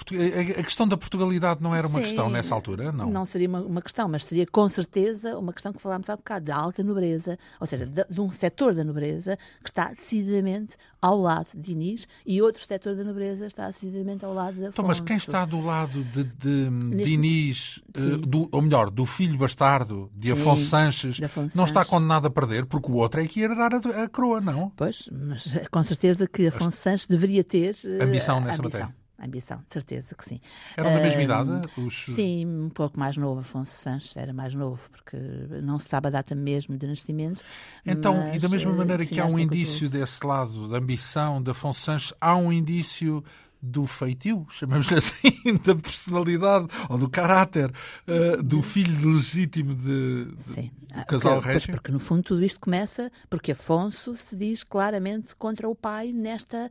A 0.59 0.63
questão 0.63 0.89
da 0.89 0.97
Portugalidade 0.97 1.63
não 1.63 1.75
era 1.75 1.87
uma 1.87 1.99
Sim, 1.99 2.05
questão 2.07 2.31
nessa 2.31 2.55
altura, 2.55 2.91
não? 2.91 3.11
Não 3.11 3.27
seria 3.27 3.47
uma, 3.47 3.61
uma, 3.61 3.83
questão, 3.83 4.09
mas 4.09 4.25
seria 4.25 4.47
com 4.47 4.67
certeza 4.71 5.37
uma 5.37 5.53
questão 5.53 5.71
que 5.71 5.83
falámos 5.83 6.09
há 6.09 6.17
bocado, 6.17 6.47
da 6.47 6.57
alta 6.57 6.83
nobreza, 6.83 7.39
ou 7.61 7.67
seja, 7.67 7.85
de, 7.85 8.07
de 8.09 8.21
um 8.23 8.31
setor 8.31 8.75
da 8.75 8.83
nobreza 8.83 9.37
que 9.63 9.69
está 9.69 9.93
decididamente 9.93 10.79
ao 11.01 11.19
lado 11.21 11.49
de 11.55 11.73
Inês 11.73 12.07
e 12.27 12.43
outro 12.43 12.65
setor 12.65 12.95
da 12.95 13.05
nobreza 13.05 13.47
está 13.47 13.67
decididamente 13.67 14.25
ao 14.25 14.35
lado 14.35 14.61
da 14.61 14.69
Afonso. 14.69 14.73
Então, 14.73 14.85
mas 14.85 15.01
quem 15.01 15.17
está 15.17 15.45
do 15.45 15.61
lado 15.61 16.05
de, 16.05 16.25
de, 16.25 16.71
Neste... 16.71 17.05
de 17.05 17.13
Inês, 17.13 17.81
uh, 17.97 18.17
do, 18.19 18.49
ou 18.53 18.63
melhor, 18.63 18.91
do 18.91 19.07
filho 19.07 19.39
bastardo 19.39 20.11
de 20.15 20.33
Afonso 20.33 20.63
Sim, 20.63 20.69
Sanches, 20.69 21.17
de 21.17 21.25
Afonso 21.25 21.57
não 21.57 21.67
Sanches. 21.67 21.83
está 21.83 21.85
condenado 21.85 22.27
a 22.27 22.31
perder, 22.31 22.67
porque 22.67 22.91
o 22.91 22.97
outro 22.97 23.21
é 23.21 23.27
que 23.27 23.41
ia 23.41 23.47
herdar 23.47 23.73
a, 23.75 24.03
a 24.05 24.09
coroa, 24.09 24.41
não? 24.41 24.71
Pois, 24.77 25.09
mas 25.13 25.45
com 25.71 25.83
certeza 25.83 26.27
que 26.29 26.47
Afonso 26.47 26.77
Sanches 26.77 27.07
deveria 27.07 27.43
ter 27.43 27.75
uh, 27.85 28.03
ambição 28.03 28.41
nessa 28.41 28.61
ambição. 28.61 28.81
matéria 28.81 29.00
ambição, 29.25 29.59
de 29.67 29.73
certeza 29.73 30.15
que 30.15 30.25
sim. 30.25 30.41
Eram 30.77 30.95
da 30.95 31.01
mesma 31.01 31.23
idade? 31.23 31.51
Os... 31.77 32.07
Sim, 32.07 32.47
um 32.47 32.69
pouco 32.71 32.99
mais 32.99 33.17
novo. 33.17 33.41
Afonso 33.41 33.73
Sanches 33.73 34.17
era 34.17 34.33
mais 34.33 34.55
novo, 34.55 34.89
porque 34.91 35.17
não 35.63 35.79
se 35.79 35.89
sabe 35.89 36.09
a 36.09 36.11
data 36.11 36.35
mesmo 36.35 36.77
de 36.77 36.87
nascimento. 36.87 37.43
Então, 37.85 38.17
mas, 38.17 38.37
e 38.37 38.39
da 38.39 38.49
mesma 38.49 38.73
maneira 38.73 39.05
que 39.05 39.21
há 39.21 39.27
um 39.27 39.39
indício 39.39 39.89
desse 39.89 40.25
lado 40.27 40.69
da 40.69 40.79
ambição 40.79 41.43
de 41.43 41.51
Afonso 41.51 41.81
Sanches, 41.81 42.15
há 42.21 42.37
um 42.37 42.53
indício 42.53 43.25
do 43.63 43.87
feitio, 43.87 44.47
chamamos 44.51 44.91
assim, 44.93 45.33
da 45.65 45.75
personalidade 45.75 46.67
ou 46.89 46.99
do 46.99 47.09
caráter 47.09 47.71
uh, 47.71 48.43
do 48.43 48.63
filho 48.63 49.13
legítimo 49.13 49.75
de, 49.75 50.27
de 50.27 50.73
do 50.89 51.07
casal 51.07 51.35
porque, 51.37 51.53
régio? 51.53 51.75
Porque 51.75 51.93
no 51.93 51.99
fundo 51.99 52.23
tudo 52.23 52.45
isto 52.45 52.59
começa 52.59 53.13
porque 53.29 53.53
Afonso 53.53 54.17
se 54.17 54.35
diz 54.35 54.65
claramente 54.65 55.35
contra 55.37 55.69
o 55.69 55.75
pai 55.75 56.13
nesta, 56.13 56.71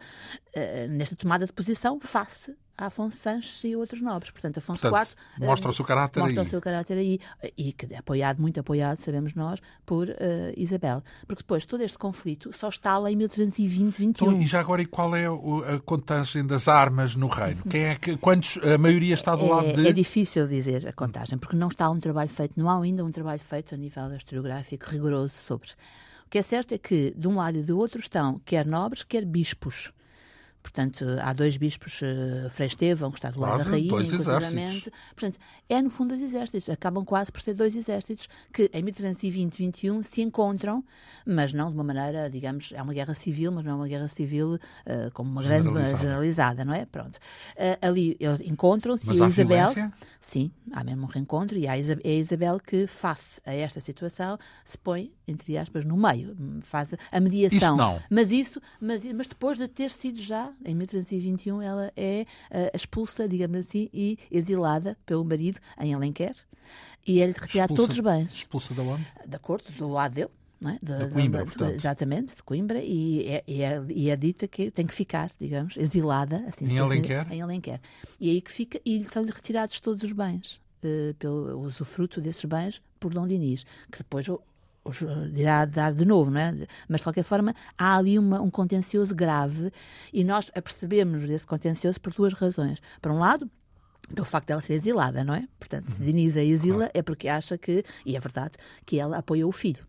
uh, 0.56 0.88
nesta 0.90 1.16
tomada 1.16 1.46
de 1.46 1.54
posição 1.54 2.00
face 2.00 2.56
a 2.80 2.86
Afonso 2.86 3.18
Sanches 3.18 3.62
e 3.66 3.76
outros 3.76 4.02
nobres. 4.02 4.32
Portanto, 4.32 4.58
Afonso 4.58 4.82
Portanto, 4.82 5.16
IV 5.38 5.46
mostra 5.46 5.70
o 5.70 5.74
seu 5.74 5.84
caráter 5.84 6.22
mostra 6.22 6.42
aí. 6.42 6.48
o 6.48 6.50
seu 6.50 6.62
caráter 6.62 6.98
aí 6.98 7.20
e 7.58 7.74
que 7.74 7.94
é 7.94 7.98
apoiado, 7.98 8.40
muito 8.40 8.60
apoiado, 8.60 8.98
sabemos 8.98 9.36
nós, 9.36 9.60
por 9.86 10.08
uh, 10.08 10.14
Isabel. 10.56 11.04
Porque 11.28 11.44
depois 11.44 11.66
todo 11.66 11.82
este 11.82 11.98
conflito 11.98 12.52
só 12.54 12.70
está 12.70 12.98
lá 12.98 13.12
em 13.12 13.18
1320, 13.18 13.98
21. 13.98 14.28
Então, 14.30 14.42
e 14.42 14.48
já 14.48 14.62
agora, 14.62 14.82
e 14.82 14.86
qual 14.86 15.14
é 15.16 15.26
a 15.26 15.80
contagem 15.80 16.46
das 16.46 16.70
armas 16.70 17.16
no 17.16 17.28
reino? 17.28 17.64
Quem 17.70 17.84
é 17.84 17.96
que, 17.96 18.16
quantos, 18.16 18.58
a 18.64 18.78
maioria 18.78 19.14
está 19.14 19.36
do 19.36 19.46
é, 19.46 19.50
lado 19.50 19.74
de... 19.74 19.88
É 19.88 19.92
difícil 19.92 20.48
dizer 20.48 20.88
a 20.88 20.94
contagem, 20.94 21.38
porque 21.38 21.58
não 21.58 21.68
está 21.68 21.90
um 21.90 22.00
trabalho 22.00 22.30
feito, 22.30 22.54
não 22.56 22.70
há 22.70 22.82
ainda 22.82 23.04
um 23.04 23.12
trabalho 23.12 23.42
feito 23.42 23.76
a 23.76 23.78
nível 23.78 24.16
historiográfico 24.16 24.90
rigoroso 24.90 25.34
sobre. 25.34 25.70
O 26.26 26.30
que 26.30 26.38
é 26.38 26.42
certo 26.42 26.74
é 26.74 26.78
que, 26.78 27.14
de 27.18 27.28
um 27.28 27.36
lado 27.36 27.58
e 27.58 27.64
do 27.64 27.78
outro, 27.78 28.00
estão 28.00 28.40
quer 28.46 28.66
nobres, 28.66 29.04
quer 29.04 29.26
bispos. 29.26 29.92
Portanto, 30.62 31.06
há 31.22 31.32
dois 31.34 31.58
bispos, 31.58 32.02
uh, 32.02 32.50
Frei 32.50 32.68
Estevão, 32.68 33.12
que 33.12 33.18
está 33.18 33.32
do 33.32 33.40
lado 33.40 33.54
quase 33.54 33.66
da 33.66 33.72
rainha, 33.72 33.90
dois 33.90 34.14
exércitos. 34.14 34.90
Portanto, 35.16 35.40
é 35.70 35.82
no 35.82 35.90
fundo 35.90 36.10
dois 36.10 36.22
exércitos. 36.22 36.70
Acabam 36.70 37.06
quase 37.06 37.32
por 37.32 37.42
ser 37.42 37.54
dois 37.54 37.76
exércitos 37.76 38.28
que 38.54 38.70
em 38.74 38.84
1320-21 38.84 40.04
se 40.04 40.22
encontram, 40.22 40.84
mas 41.26 41.54
não 41.54 41.70
de 41.70 41.76
uma 41.76 41.84
maneira, 41.84 42.30
digamos, 42.30 42.72
é 42.74 42.82
uma 42.82 42.94
guerra 42.94 43.14
civil, 43.14 43.52
mas 43.52 43.64
não 43.64 43.72
é 43.72 43.76
uma 43.76 43.88
guerra 43.88 44.08
civil 44.08 44.56
uh, 44.56 44.60
como 45.14 45.32
uma 45.32 45.42
grande 45.42 45.68
Generalizada. 45.68 45.98
generalizada, 45.98 46.66
não 46.66 46.74
é? 46.74 46.86
Pronto. 46.86 47.16
Uh, 47.16 47.78
ali 47.82 48.18
eles 48.20 48.42
encontram-se 48.42 49.08
e 49.08 49.12
a 49.12 49.28
Isabel. 49.28 49.48
violência? 49.48 49.94
Sim, 50.20 50.52
há 50.74 50.84
mesmo 50.84 51.04
um 51.04 51.08
reencontro 51.08 51.58
e 51.58 51.66
é 51.66 51.72
a 51.72 51.78
Isabel 52.10 52.60
que, 52.60 52.86
face 52.86 53.42
a 53.46 53.54
esta 53.54 53.80
situação, 53.80 54.38
se 54.66 54.78
põe 54.78 55.12
entre 55.30 55.58
aspas, 55.58 55.86
no 55.86 55.96
meio, 55.96 56.36
faz 56.62 56.90
a 57.12 57.20
mediação. 57.20 57.58
Isso 57.58 57.76
não. 57.76 58.02
Mas 58.10 58.32
isso, 58.32 58.62
mas, 58.80 59.06
mas 59.14 59.28
depois 59.28 59.58
de 59.58 59.68
ter 59.68 59.90
sido 59.90 60.22
já, 60.22 60.52
em 60.66 60.76
1321, 60.76 61.62
ela 61.62 61.92
é 61.96 62.26
uh, 62.52 62.76
expulsa, 62.76 63.28
digamos 63.28 63.58
assim, 63.58 63.90
e 63.94 64.18
exilada 64.32 64.98
pelo 65.06 65.24
marido 65.24 65.60
em 65.80 65.94
Alenquer, 65.94 66.36
e 67.06 67.20
ele 67.20 67.34
retirar 67.34 67.68
todos 67.68 67.96
os 67.96 68.00
bens. 68.00 68.34
Expulsa 68.34 68.74
da 68.74 68.84
onde? 68.84 69.06
Da 69.26 69.40
corte, 69.40 69.72
do 69.74 69.88
lado 69.88 70.14
dele. 70.14 70.30
É? 70.66 70.78
De, 70.82 71.06
de, 71.06 71.14
Coimbra, 71.14 71.46
de, 71.46 71.52
portanto. 71.52 71.76
Exatamente, 71.76 72.36
de 72.36 72.44
Coimbra, 72.44 72.84
e 72.84 73.26
é, 73.28 73.44
e, 73.48 73.62
é, 73.62 73.82
e 73.88 74.10
é 74.10 74.16
dita 74.16 74.48
que 74.48 74.70
tem 74.70 74.86
que 74.86 74.94
ficar, 74.94 75.32
digamos, 75.40 75.78
exilada. 75.78 76.44
Assim, 76.48 76.66
em 76.66 76.80
Alenquer? 76.80 77.32
Em 77.32 77.42
Alenquer. 77.42 77.80
E 78.20 78.30
aí 78.30 78.42
que 78.42 78.52
fica, 78.52 78.80
e 78.86 79.04
são-lhe 79.06 79.32
retirados 79.32 79.80
todos 79.80 80.04
os 80.04 80.12
bens, 80.12 80.60
uh, 80.84 81.14
pelo 81.14 81.62
usufruto 81.62 82.20
desses 82.20 82.44
bens, 82.44 82.82
por 83.00 83.14
Dom 83.14 83.26
Dinis, 83.26 83.64
que 83.90 84.00
depois 84.00 84.28
irá 85.36 85.66
dar 85.66 85.94
de 85.94 86.06
novo, 86.06 86.32
não 86.32 86.40
é? 86.40 86.68
Mas, 86.88 87.00
de 87.00 87.04
qualquer 87.04 87.24
forma, 87.24 87.54
há 87.78 87.98
ali 87.98 88.18
uma, 88.18 88.42
um 88.42 88.50
contencioso 88.50 89.14
grave 89.16 89.72
e 90.12 90.24
nós 90.24 90.50
apercebemos 90.56 91.28
desse 91.28 91.46
contencioso 91.46 92.00
por 92.00 92.14
duas 92.14 92.34
razões. 92.34 92.82
Por 93.02 93.12
um 93.12 93.20
lado, 93.20 93.50
pelo 94.14 94.26
facto 94.26 94.48
dela 94.48 94.62
ser 94.62 94.74
exilada, 94.74 95.24
não 95.24 95.34
é? 95.34 95.48
Portanto, 95.60 95.92
se 95.92 96.02
Denise 96.02 96.40
a 96.40 96.44
exila 96.44 96.78
claro. 96.78 96.92
é 96.94 97.02
porque 97.02 97.28
acha 97.28 97.58
que, 97.58 97.84
e 98.06 98.16
é 98.16 98.20
verdade, 98.20 98.54
que 98.86 99.00
ela 99.00 99.18
apoiou 99.18 99.50
o 99.50 99.54
filho. 99.54 99.88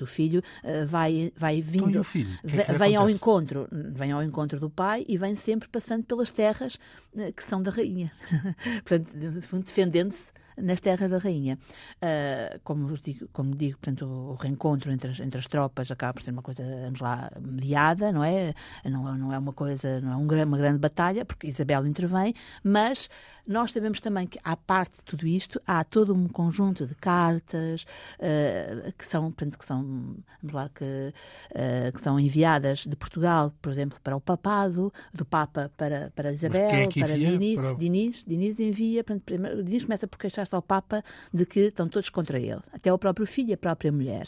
O 0.00 0.06
filho 0.06 0.40
uh, 0.62 0.86
vai, 0.86 1.32
vai 1.34 1.60
vindo, 1.60 1.90
então, 1.90 2.04
filho? 2.04 2.38
Que 2.46 2.60
é 2.60 2.64
que 2.66 2.72
vem 2.74 2.94
ao 2.94 3.10
encontro, 3.10 3.66
vem 3.72 4.12
ao 4.12 4.22
encontro 4.22 4.60
do 4.60 4.70
pai 4.70 5.04
e 5.08 5.18
vem 5.18 5.34
sempre 5.34 5.68
passando 5.68 6.04
pelas 6.04 6.30
terras 6.30 6.78
uh, 7.14 7.32
que 7.32 7.42
são 7.42 7.60
da 7.60 7.72
rainha, 7.72 8.12
portanto, 8.86 9.12
defendendo-se 9.64 10.30
nas 10.56 10.80
terras 10.80 11.10
da 11.10 11.18
rainha. 11.18 11.58
Uh, 11.96 12.60
como 12.62 12.96
digo, 12.98 13.28
como 13.32 13.54
digo 13.54 13.78
portanto, 13.78 14.06
o 14.06 14.34
reencontro 14.34 14.92
entre 14.92 15.10
as, 15.10 15.20
entre 15.20 15.38
as 15.38 15.46
tropas 15.46 15.90
acaba 15.90 16.14
por 16.14 16.22
ser 16.22 16.30
uma 16.30 16.42
coisa, 16.42 16.62
vamos 16.84 17.00
lá, 17.00 17.30
mediada, 17.40 18.12
não 18.12 18.22
é? 18.22 18.54
Não, 18.84 19.16
não 19.16 19.32
é 19.32 19.38
uma 19.38 19.52
coisa, 19.52 20.00
não 20.00 20.12
é 20.12 20.16
um, 20.16 20.44
uma 20.44 20.58
grande 20.58 20.78
batalha, 20.78 21.24
porque 21.24 21.46
Isabel 21.46 21.86
intervém, 21.86 22.34
mas 22.62 23.08
nós 23.46 23.72
sabemos 23.72 24.00
também 24.00 24.26
que, 24.26 24.38
à 24.44 24.56
parte 24.56 24.98
de 24.98 25.04
tudo 25.04 25.26
isto, 25.26 25.60
há 25.66 25.82
todo 25.82 26.14
um 26.14 26.28
conjunto 26.28 26.86
de 26.86 26.94
cartas 26.94 27.84
uh, 28.18 28.92
que 28.96 29.04
são, 29.04 29.32
portanto, 29.32 29.58
que 29.58 29.64
são, 29.64 29.82
vamos 30.40 30.54
lá, 30.54 30.68
que, 30.68 30.84
uh, 30.84 31.92
que 31.92 32.00
são 32.00 32.20
enviadas 32.20 32.86
de 32.86 32.94
Portugal, 32.94 33.52
por 33.60 33.72
exemplo, 33.72 33.98
para 34.02 34.16
o 34.16 34.20
papado, 34.20 34.92
do 35.12 35.24
Papa 35.24 35.70
para, 35.76 36.12
para 36.14 36.32
Isabel, 36.32 36.68
é 36.68 36.86
para 36.86 37.18
Diniz, 37.18 37.54
para... 37.56 37.74
Diniz. 37.74 38.24
Diniz 38.24 38.60
envia, 38.60 39.02
portanto, 39.02 39.24
primeiro, 39.24 39.62
Diniz 39.62 39.84
começa 39.84 40.06
por 40.06 40.18
queixar-se 40.42 40.54
ao 40.54 40.62
Papa 40.62 41.04
de 41.32 41.46
que 41.46 41.60
estão 41.60 41.88
todos 41.88 42.10
contra 42.10 42.38
ele, 42.38 42.60
até 42.72 42.92
o 42.92 42.98
próprio 42.98 43.26
filho 43.26 43.50
e 43.50 43.52
a 43.54 43.56
própria 43.56 43.90
mulher. 43.92 44.26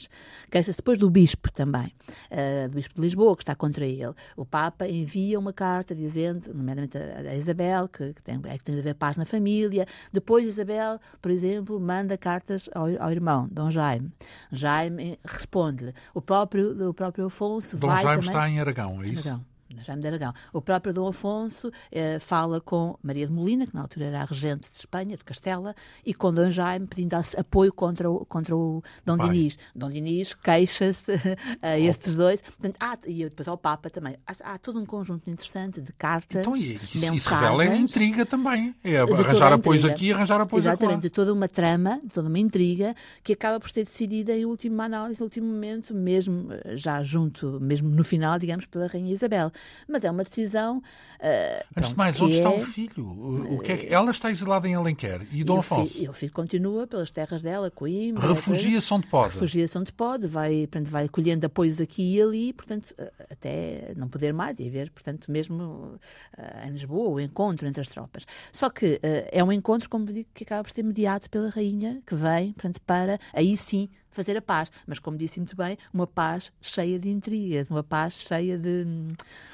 Queixa-se 0.51 0.79
depois 0.79 0.99
do 0.99 1.11
Bispo 1.11 1.51
também, 1.53 1.93
uh, 2.31 2.69
do 2.69 2.77
Bispo 2.77 2.95
de 2.95 3.01
Lisboa, 3.01 3.37
que 3.37 3.43
está 3.43 3.55
contra 3.55 3.85
ele. 3.85 4.15
O 4.37 4.45
Papa 4.45 4.87
envia 4.87 5.39
uma 5.39 5.53
carta 5.53 5.95
dizendo, 5.95 6.55
nomeadamente 6.55 6.97
a, 6.97 7.35
Isabel, 7.35 7.89
que, 7.89 8.13
que, 8.15 8.23
tem, 8.23 8.41
é 8.45 8.59
que 8.59 8.65
tem 8.65 8.75
de 8.75 8.81
haver 8.81 8.95
paz 8.95 9.17
na 9.17 9.25
família. 9.25 9.87
Depois 10.13 10.47
Isabel, 10.47 11.01
por 11.21 11.31
exemplo, 11.31 11.79
manda 11.81 12.17
cartas 12.17 12.69
ao, 12.75 12.87
ao 13.01 13.11
irmão, 13.11 13.49
Dom 13.51 13.71
Jaime. 13.71 14.13
Jaime 14.53 15.19
responde-lhe. 15.25 15.95
O 16.15 16.21
próprio, 16.21 16.89
o 16.91 16.95
próprio 16.95 17.27
Afonso 17.27 17.77
Dom 17.77 17.89
vai 17.89 18.03
Jaime 18.03 18.23
também... 18.23 18.29
está 18.29 18.49
em 18.49 18.61
Aragão, 18.61 19.03
é 19.03 19.09
isso? 19.09 19.29
Aragão. 19.29 19.54
Jaime 19.83 20.03
de 20.03 20.09
Aragão. 20.09 20.33
O 20.53 20.61
próprio 20.61 20.93
Dom 20.93 21.09
Afonso 21.09 21.71
eh, 21.91 22.19
fala 22.19 22.61
com 22.61 22.97
Maria 23.03 23.27
de 23.27 23.33
Molina, 23.33 23.67
que 23.67 23.75
na 23.75 23.83
altura 23.83 24.07
era 24.07 24.23
a 24.23 24.25
regente 24.25 24.71
de 24.71 24.79
Espanha, 24.79 25.17
de 25.17 25.25
Castela, 25.25 25.75
e 26.05 26.15
com 26.15 26.33
Dom 26.33 26.51
Jaime 26.51 26.87
pedindo 26.87 27.15
apoio 27.15 27.73
contra 27.73 28.11
o, 28.11 28.25
contra 28.27 28.57
o 28.57 28.83
Dom 29.05 29.17
Pai. 29.17 29.31
Dinis. 29.31 29.59
Dom 29.75 29.91
Dinis 29.91 30.35
queixa-se 30.35 31.13
a 31.63 31.79
estes 31.79 32.17
dois. 32.17 32.43
Portanto, 32.43 32.77
há, 32.81 32.99
e 33.07 33.25
depois 33.25 33.49
ao 33.49 33.59
Papa 33.59 33.91
também. 33.91 34.17
Há, 34.27 34.55
há, 34.55 34.59
todo 34.59 34.81
um 34.81 34.87
conjunto 34.87 35.29
interessante 35.31 35.81
de 35.81 35.93
cartas, 35.93 36.41
então, 36.41 36.57
isso, 36.57 36.75
mensagens. 36.99 37.15
Isso 37.15 37.29
revela 37.29 37.63
a 37.63 37.77
intriga 37.77 38.27
também. 38.27 38.75
É 38.85 38.99
arranjar 38.99 39.53
apoios 39.53 39.85
aqui 39.85 40.07
e 40.07 40.13
arranjar 40.13 40.41
apoios 40.41 40.67
Exatamente, 40.67 41.03
de 41.03 41.11
toda 41.11 41.33
uma 41.33 41.49
trama, 41.49 42.01
de 42.03 42.11
toda 42.11 42.29
uma 42.29 42.39
intriga, 42.39 42.95
que 43.23 43.33
acaba 43.33 43.59
por 43.61 43.71
ser 43.71 43.85
decidida 43.85 44.33
em 44.33 44.45
última 44.45 44.85
análise, 44.85 45.21
no 45.21 45.25
último 45.25 45.47
momento, 45.47 45.95
mesmo 45.95 46.53
eh, 46.53 46.77
já 46.77 47.03
junto, 47.03 47.59
mesmo 47.61 47.89
no 47.89 48.05
final, 48.05 48.39
digamos, 48.39 48.67
pela 48.67 48.87
Rainha 48.87 49.13
Isabel. 49.13 49.51
Mas 49.89 50.05
é 50.05 50.11
uma 50.11 50.25
decisão. 50.25 50.79
Uh, 50.79 51.65
Antes 51.77 51.91
de 51.91 51.97
mais, 51.97 52.21
onde 52.21 52.35
é... 52.35 52.37
está 52.39 52.51
o 52.51 52.63
filho? 52.63 53.05
O, 53.55 53.59
que 53.61 53.73
é 53.73 53.77
que... 53.77 53.87
Ela 53.93 54.11
está 54.11 54.31
exilada 54.31 54.69
em 54.69 54.75
Alenquer 54.75 55.27
e 55.33 55.43
Dom 55.45 55.61
Afonso? 55.61 56.03
E 56.03 56.09
o 56.09 56.13
filho 56.13 56.33
continua 56.33 56.87
pelas 56.87 57.11
terras 57.11 57.43
dela, 57.43 57.71
Coimbra. 57.71 58.29
Refugia-se 58.29 58.93
onde 58.93 59.07
pode. 59.07 59.35
Refugia-se 59.35 59.79
onde 59.79 59.93
pode, 59.93 60.27
vai, 60.27 60.67
portanto, 60.67 60.91
vai 60.91 61.09
colhendo 61.09 61.47
apoios 61.47 61.81
aqui 61.81 62.17
e 62.17 62.23
ali, 62.23 62.53
portanto, 62.53 62.95
até 63.31 63.93
não 63.97 64.09
poder 64.09 64.33
mais 64.33 64.59
e 64.61 64.69
ver, 64.69 64.91
portanto, 64.91 65.31
mesmo 65.31 65.99
uh, 66.39 66.67
em 66.67 66.71
Lisboa, 66.71 67.09
o 67.09 67.21
encontro 67.21 67.67
entre 67.67 67.81
as 67.81 67.89
tropas. 67.89 68.27
Só 68.53 68.71
que 68.71 68.95
uh, 68.95 69.29
é 69.31 69.43
um 69.43 69.53
encontro, 69.53 69.89
como 69.89 70.05
digo, 70.07 70.29
que 70.35 70.45
acaba 70.45 70.65
por 70.65 70.73
ser 70.73 70.83
mediado 70.83 71.29
pela 71.31 71.49
rainha, 71.51 72.03
que 72.07 72.15
vem, 72.15 72.53
portanto, 72.53 72.81
para 72.81 73.19
aí 73.33 73.57
sim 73.57 73.89
fazer 74.15 74.37
a 74.37 74.43
paz. 74.43 74.71
Mas, 74.87 74.99
como 74.99 75.19
disse 75.19 75.39
muito 75.39 75.57
bem, 75.57 75.77
uma 75.93 76.07
paz 76.07 76.53
cheia 76.61 76.99
de 76.99 77.09
intrigas, 77.09 77.71
uma 77.71 77.83
paz 77.83 78.25
cheia 78.27 78.59
de. 78.59 78.87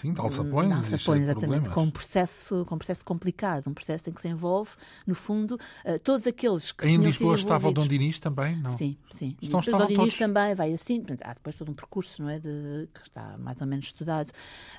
Sim, 0.01 0.13
de 0.13 0.21
alçapões, 0.21 0.69
de 0.69 0.75
alçapões 0.75 1.23
exatamente, 1.23 1.49
problemas. 1.49 1.69
com 1.69 1.83
um 1.83 1.91
processo, 1.91 2.65
com 2.67 2.75
um 2.75 2.79
processo 2.79 3.05
complicado, 3.05 3.69
um 3.69 3.75
processo 3.75 4.09
em 4.11 4.13
que 4.13 4.21
se 4.21 4.29
envolve, 4.29 4.73
no 5.07 5.15
fundo, 5.15 5.59
uh, 5.85 5.99
todos 6.01 6.27
aqueles 6.27 6.73
que. 6.73 6.87
Em 6.87 6.97
Lisboa 6.99 7.35
estava 7.35 7.69
o 7.69 7.73
Dom 7.73 7.87
Dinis 7.87 8.21
também? 8.21 8.57
Não. 8.57 8.71
Sim, 8.71 8.97
sim. 9.13 9.37
Então, 9.43 9.61
o 9.61 9.63
Dom 9.63 9.79
Dinis 9.87 9.97
todos... 9.97 10.19
também 10.19 10.55
vai 10.55 10.73
assim. 10.73 11.03
Há 11.23 11.35
depois 11.35 11.57
todo 11.57 11.71
um 11.71 11.75
percurso, 11.75 12.23
não 12.23 12.29
é? 12.29 12.39
De, 12.39 12.89
que 12.93 13.01
está 13.09 13.37
mais 13.39 13.61
ou 13.61 13.67
menos 13.67 13.87
estudado. 13.87 14.31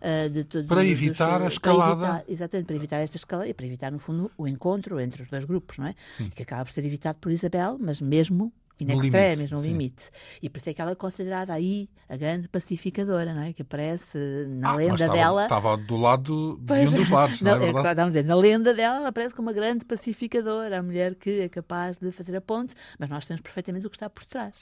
Uh, 0.02 0.30
de, 0.30 0.44
de, 0.44 0.64
para 0.64 0.86
evitar 0.86 1.38
dos, 1.38 1.46
a 1.46 1.48
escalada. 1.48 1.96
Para 1.96 2.16
evitar, 2.16 2.32
exatamente, 2.32 2.68
para 2.68 2.76
evitar 2.76 2.98
esta 2.98 3.18
escalada 3.18 3.50
e 3.50 3.54
para 3.54 3.66
evitar, 3.66 3.92
no 3.92 4.00
fundo, 4.00 4.32
o 4.38 4.48
encontro 4.48 5.00
entre 5.00 5.24
os 5.24 5.30
dois 5.30 5.44
grupos, 5.44 5.78
não 5.78 5.88
é? 5.88 5.96
Sim. 6.18 6.30
Que 6.30 6.44
acaba 6.44 6.66
por 6.66 6.72
ser 6.72 6.86
evitado 6.86 7.18
por 7.20 7.32
Isabel, 7.32 7.78
mas 7.80 8.00
mesmo 8.00 8.52
in 8.82 8.86
no 8.86 9.04
extremis, 9.04 9.38
limite, 9.38 9.54
no 9.54 9.60
sim. 9.62 9.68
limite. 9.68 10.10
E 10.42 10.50
por 10.50 10.58
isso 10.58 10.70
é 10.70 10.74
que 10.74 10.82
ela 10.82 10.92
é 10.92 10.96
considerada 10.96 11.54
aí 11.54 11.90
a 12.10 12.18
grande 12.18 12.48
pacificadora, 12.48 13.34
não 13.34 13.44
é? 13.44 13.54
Que 13.54 13.62
aparece 13.62 14.18
na 14.50 14.72
ah, 14.72 14.76
lenda 14.76 14.94
estava, 14.96 15.14
dela. 15.14 15.44
Estava 15.44 15.78
do 15.78 15.98
lado 15.98 16.58
de 16.60 16.66
pois, 16.66 16.94
um 16.94 16.98
dos 16.98 17.10
lados, 17.12 17.42
não, 17.42 17.58
não 17.58 17.64
é 17.64 17.74
verdade? 17.74 18.02
É, 18.02 18.06
dizer, 18.08 18.26
na 18.26 18.36
lenda 18.36 18.74
dela, 18.74 18.98
ela 18.98 19.08
aparece 19.10 19.36
como 19.36 19.48
uma 19.48 19.54
grande 19.54 19.86
pacificadora, 19.86 20.80
a 20.80 20.84
mulher 20.84 21.16
que 21.16 21.42
é 21.42 21.50
capaz 21.50 21.98
de 21.98 22.12
fazer 22.12 22.36
a 22.36 22.42
ponte, 22.42 22.74
mas 22.98 23.10
nós 23.10 23.26
temos 23.26 23.42
perfeitamente 23.42 23.86
o 23.86 23.90
que 23.90 23.96
está 23.96 24.10
por 24.10 24.26
trás. 24.26 24.56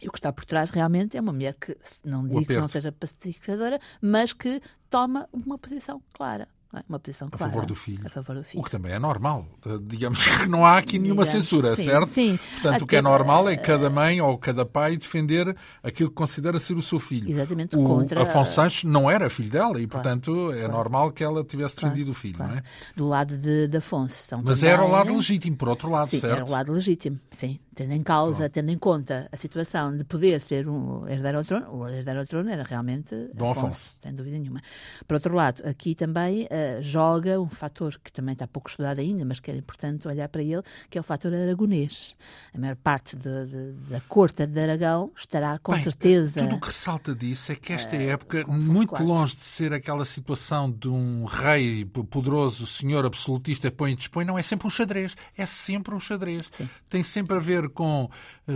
E 0.00 0.08
o 0.08 0.12
que 0.12 0.18
está 0.18 0.32
por 0.32 0.44
trás 0.46 0.70
realmente 0.70 1.16
é 1.16 1.20
uma 1.20 1.32
mulher 1.32 1.54
que, 1.54 1.76
não 2.04 2.26
digo 2.26 2.46
que 2.46 2.56
não 2.56 2.68
seja 2.68 2.90
pacificadora, 2.90 3.78
mas 4.00 4.32
que 4.32 4.62
toma 4.88 5.28
uma 5.30 5.58
posição 5.58 6.02
clara. 6.14 6.48
É? 6.72 6.82
Uma 6.88 7.00
posição 7.00 7.26
a 7.26 7.30
clara. 7.30 7.52
Favor 7.52 7.66
do 7.66 7.74
filho. 7.74 8.06
A 8.06 8.10
favor 8.10 8.36
do 8.36 8.44
filho. 8.44 8.60
O 8.60 8.64
que 8.64 8.70
também 8.70 8.92
é 8.92 8.98
normal. 8.98 9.44
Eh, 9.66 9.78
digamos 9.82 10.24
que 10.24 10.46
não 10.46 10.64
há 10.64 10.78
aqui 10.78 11.00
nenhuma 11.00 11.24
Digamos, 11.24 11.44
censura, 11.44 11.74
sim, 11.74 11.84
certo? 11.84 12.06
Sim. 12.06 12.38
Portanto, 12.52 12.74
Até, 12.74 12.84
o 12.84 12.86
que 12.86 12.96
é 12.96 13.02
normal 13.02 13.48
é 13.48 13.56
cada 13.56 13.90
mãe 13.90 14.20
ou 14.20 14.38
cada 14.38 14.64
pai 14.64 14.96
defender 14.96 15.56
aquilo 15.82 16.10
que 16.10 16.14
considera 16.14 16.60
ser 16.60 16.74
o 16.74 16.82
seu 16.82 17.00
filho. 17.00 17.28
Exatamente. 17.28 17.76
O 17.76 17.84
contra... 17.84 18.22
Afonso 18.22 18.54
Sanches 18.54 18.84
não 18.84 19.10
era 19.10 19.28
filho 19.28 19.50
dela 19.50 19.80
e, 19.80 19.86
claro, 19.86 19.88
portanto, 19.88 20.52
é 20.52 20.58
claro. 20.58 20.72
normal 20.72 21.10
que 21.10 21.24
ela 21.24 21.42
tivesse 21.42 21.74
defendido 21.74 22.06
claro, 22.06 22.10
o 22.10 22.14
filho, 22.14 22.38
não 22.38 22.54
é? 22.54 22.62
Do 22.94 23.06
lado 23.06 23.36
de, 23.36 23.66
de 23.66 23.76
Afonso. 23.76 24.22
Então, 24.26 24.42
Mas 24.44 24.60
também... 24.60 24.74
era 24.74 24.84
o 24.84 24.90
lado 24.90 25.12
legítimo, 25.12 25.56
por 25.56 25.68
outro 25.68 25.90
lado, 25.90 26.08
sim, 26.08 26.20
certo? 26.20 26.36
era 26.36 26.44
o 26.44 26.50
lado 26.50 26.72
legítimo, 26.72 27.18
sim. 27.32 27.58
Tendo 27.74 27.94
em 27.94 28.02
causa, 28.02 28.48
tendo 28.48 28.70
em 28.70 28.76
conta 28.78 29.26
a 29.32 29.36
situação 29.36 29.96
de 29.96 30.04
poder 30.04 30.40
ser 30.40 30.68
um 30.68 31.08
herdeiro 31.08 31.38
ao 31.38 31.44
trono, 31.44 31.74
o 31.74 31.88
herdeiro 31.88 32.20
ao 32.20 32.26
trono 32.26 32.50
era 32.50 32.62
realmente 32.62 33.14
Dom 33.32 33.50
Afonso, 33.50 33.66
Afonso. 33.66 33.96
sem 34.02 34.14
dúvida 34.14 34.38
nenhuma. 34.38 34.60
Por 35.08 35.14
outro 35.14 35.34
lado, 35.34 35.62
aqui 35.66 35.94
também 35.94 36.46
uh, 36.78 36.82
joga 36.82 37.40
um 37.40 37.48
fator 37.48 37.98
que 38.02 38.12
também 38.12 38.32
está 38.32 38.46
pouco 38.46 38.68
estudado 38.68 39.00
ainda, 39.00 39.24
mas 39.24 39.40
que 39.40 39.50
era 39.50 39.58
importante 39.58 40.06
olhar 40.06 40.28
para 40.28 40.42
ele, 40.42 40.62
que 40.88 40.98
é 40.98 41.00
o 41.00 41.04
fator 41.04 41.32
aragonês. 41.32 42.14
A 42.54 42.58
maior 42.58 42.76
parte 42.76 43.16
de, 43.16 43.46
de, 43.46 43.72
da 43.90 44.00
corte 44.00 44.46
de 44.46 44.60
Aragão 44.60 45.10
estará 45.16 45.58
com 45.58 45.72
Bem, 45.72 45.82
certeza. 45.82 46.40
Tudo 46.40 46.56
o 46.56 46.60
que 46.60 46.68
ressalta 46.68 47.14
disso 47.14 47.52
é 47.52 47.54
que 47.54 47.72
esta 47.72 47.96
uh, 47.96 48.00
época, 48.00 48.46
muito 48.46 49.02
longe 49.02 49.36
de 49.36 49.44
ser 49.44 49.72
aquela 49.72 50.04
situação 50.04 50.70
de 50.70 50.88
um 50.88 51.24
rei 51.24 51.84
poderoso, 51.84 52.66
senhor 52.66 53.04
absolutista, 53.04 53.70
põe 53.70 53.92
e 53.92 53.96
dispõe, 53.96 54.24
não 54.24 54.38
é 54.38 54.42
sempre 54.42 54.66
um 54.66 54.70
xadrez. 54.70 55.16
É 55.36 55.46
sempre 55.46 55.94
um 55.94 56.00
xadrez. 56.00 56.46
Sim. 56.52 56.68
Tem 56.88 57.02
sempre 57.02 57.36
a 57.36 57.40
ver 57.40 57.68
com, 57.70 58.08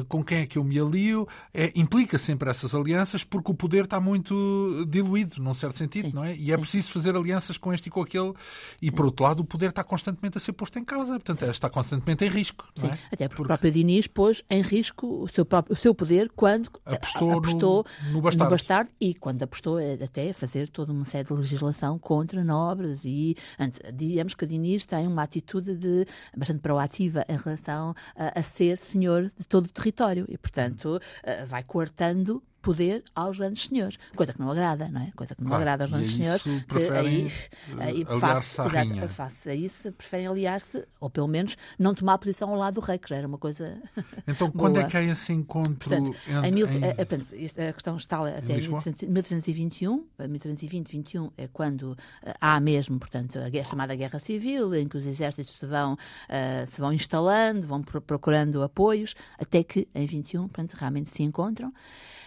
com 0.08 0.25
quem 0.25 0.38
é 0.38 0.46
que 0.46 0.58
eu 0.58 0.64
me 0.64 0.78
alio, 0.78 1.26
é, 1.52 1.73
implica 1.75 2.18
sempre 2.18 2.50
essas 2.50 2.75
alianças, 2.75 3.25
porque 3.25 3.50
o 3.50 3.54
poder 3.54 3.84
está 3.84 4.00
muito 4.00 4.87
diluído, 4.88 5.42
num 5.42 5.54
certo 5.54 5.78
sentido, 5.78 6.08
Sim. 6.08 6.14
não 6.14 6.25
é? 6.25 6.34
E 6.37 6.50
é 6.50 6.54
Sim. 6.54 6.61
preciso 6.61 6.90
fazer 6.90 7.16
alianças 7.16 7.56
com 7.56 7.73
este 7.73 7.88
e 7.88 7.90
com 7.94 8.02
aquele. 8.02 8.34
E 8.82 8.90
por 8.90 9.06
outro 9.06 9.24
lado, 9.24 9.40
o 9.40 9.44
poder 9.44 9.70
está 9.70 9.84
constantemente 9.84 10.36
a 10.36 10.40
ser 10.40 10.52
posto 10.52 10.78
em 10.78 10.84
causa, 10.84 11.12
portanto, 11.12 11.44
está 11.44 11.70
constantemente 11.70 12.24
em 12.24 12.28
risco. 12.28 12.68
Sim, 12.74 12.88
é? 12.88 12.98
até 13.12 13.28
porque, 13.28 13.42
o 13.42 13.46
próprio 13.46 13.70
Diniz 13.70 14.06
pôs 14.08 14.42
em 14.50 14.60
risco 14.60 15.06
o 15.22 15.28
seu, 15.28 15.44
próprio, 15.44 15.72
o 15.72 15.76
seu 15.76 15.94
poder 15.94 16.30
quando 16.34 16.70
apostou, 16.84 17.38
apostou 17.38 17.86
no, 18.06 18.12
no, 18.14 18.20
bastardo. 18.20 18.44
no 18.44 18.50
bastardo 18.50 18.90
e 19.00 19.14
quando 19.14 19.42
apostou 19.42 19.78
até 20.02 20.30
a 20.30 20.34
fazer 20.34 20.68
toda 20.68 20.92
uma 20.92 21.04
série 21.04 21.24
de 21.24 21.32
legislação 21.32 21.98
contra 21.98 22.42
nobres 22.42 23.02
e 23.04 23.36
antes, 23.58 23.80
digamos 23.92 24.34
que 24.34 24.44
Diniz 24.44 24.84
tem 24.84 25.06
uma 25.06 25.22
atitude 25.22 25.76
de, 25.76 26.06
bastante 26.36 26.60
proativa 26.60 27.24
em 27.28 27.36
relação 27.36 27.94
a, 28.16 28.38
a 28.38 28.42
ser 28.42 28.76
senhor 28.76 29.30
de 29.38 29.44
todo 29.44 29.66
o 29.66 29.68
território 29.68 30.26
e, 30.28 30.36
portanto, 30.36 30.96
uh, 30.96 31.46
vai 31.46 31.62
coartando 31.62 32.42
poder 32.64 33.04
aos 33.14 33.37
grandes 33.37 33.66
senhores, 33.66 33.99
coisa 34.16 34.33
que 34.33 34.40
não 34.40 34.50
agrada, 34.50 34.88
não 34.88 35.02
é? 35.02 35.12
Coisa 35.14 35.35
que 35.35 35.42
não 35.42 35.49
claro, 35.49 35.62
agrada 35.62 35.85
aos 35.85 35.90
grandes 35.90 36.14
senhores. 36.14 36.42
Preferem 36.66 37.06
aí, 37.06 37.33
aí 37.78 38.04
face, 38.06 38.61
à 38.61 38.66
exato, 38.66 39.09
face 39.11 39.50
a 39.50 39.54
isso, 39.54 39.92
preferem 39.92 40.26
aliar-se, 40.26 40.83
ou 40.99 41.11
pelo 41.11 41.28
menos 41.28 41.56
não 41.78 41.94
tomar 41.94 42.16
posição 42.16 42.49
ao 42.49 42.56
lado 42.56 42.75
do 42.76 42.80
rei, 42.80 42.99
que 42.99 43.11
já 43.11 43.16
era 43.16 43.28
uma 43.28 43.38
coisa. 43.38 43.76
Então, 44.26 44.50
quando 44.50 44.80
é 44.80 44.85
que 44.85 44.97
há 44.97 45.02
esse 45.02 45.33
encontro? 45.33 45.90
Portanto, 45.90 46.16
entre, 46.26 46.50
mil, 46.50 46.66
em... 46.66 46.85
A, 46.85 47.66
a, 47.66 47.68
a, 47.68 47.73
questão 47.73 47.97
está 47.97 48.26
até 48.26 48.54
1321, 48.54 50.06
1320-21 50.18 51.30
é 51.37 51.47
quando 51.49 51.97
eh, 52.23 52.35
há 52.40 52.59
mesmo, 52.59 52.99
portanto, 52.99 53.38
a 53.38 53.64
chamada 53.64 53.94
Guerra 53.94 54.18
Civil, 54.18 54.75
em 54.75 54.88
que 54.88 54.97
os 54.97 55.04
exércitos 55.04 55.54
se 55.54 55.66
vão, 55.66 55.92
uh, 55.92 56.66
se 56.66 56.80
vão 56.80 56.92
instalando, 56.92 57.66
vão 57.66 57.83
procurando 57.83 58.62
apoios, 58.62 59.14
até 59.38 59.62
que 59.62 59.87
em 59.94 60.06
21, 60.06 60.49
portanto, 60.49 60.75
realmente 60.75 61.11
se 61.11 61.23
encontram 61.23 61.73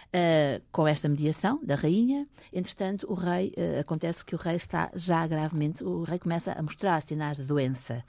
uh, 0.08 0.62
com 0.70 0.86
esta 0.86 1.08
mediação 1.08 1.60
da 1.62 1.74
rainha. 1.74 2.26
Entretanto, 2.52 3.06
o 3.10 3.14
rei, 3.14 3.52
uh, 3.56 3.80
acontece 3.80 4.24
que 4.24 4.34
o 4.34 4.38
rei 4.38 4.56
está 4.56 4.90
já 4.94 5.26
gravemente, 5.26 5.82
o 5.84 6.02
rei 6.02 6.18
começa 6.18 6.52
a 6.52 6.62
mostrar 6.62 7.00
sinais 7.02 7.36
de 7.36 7.44
doença. 7.44 8.04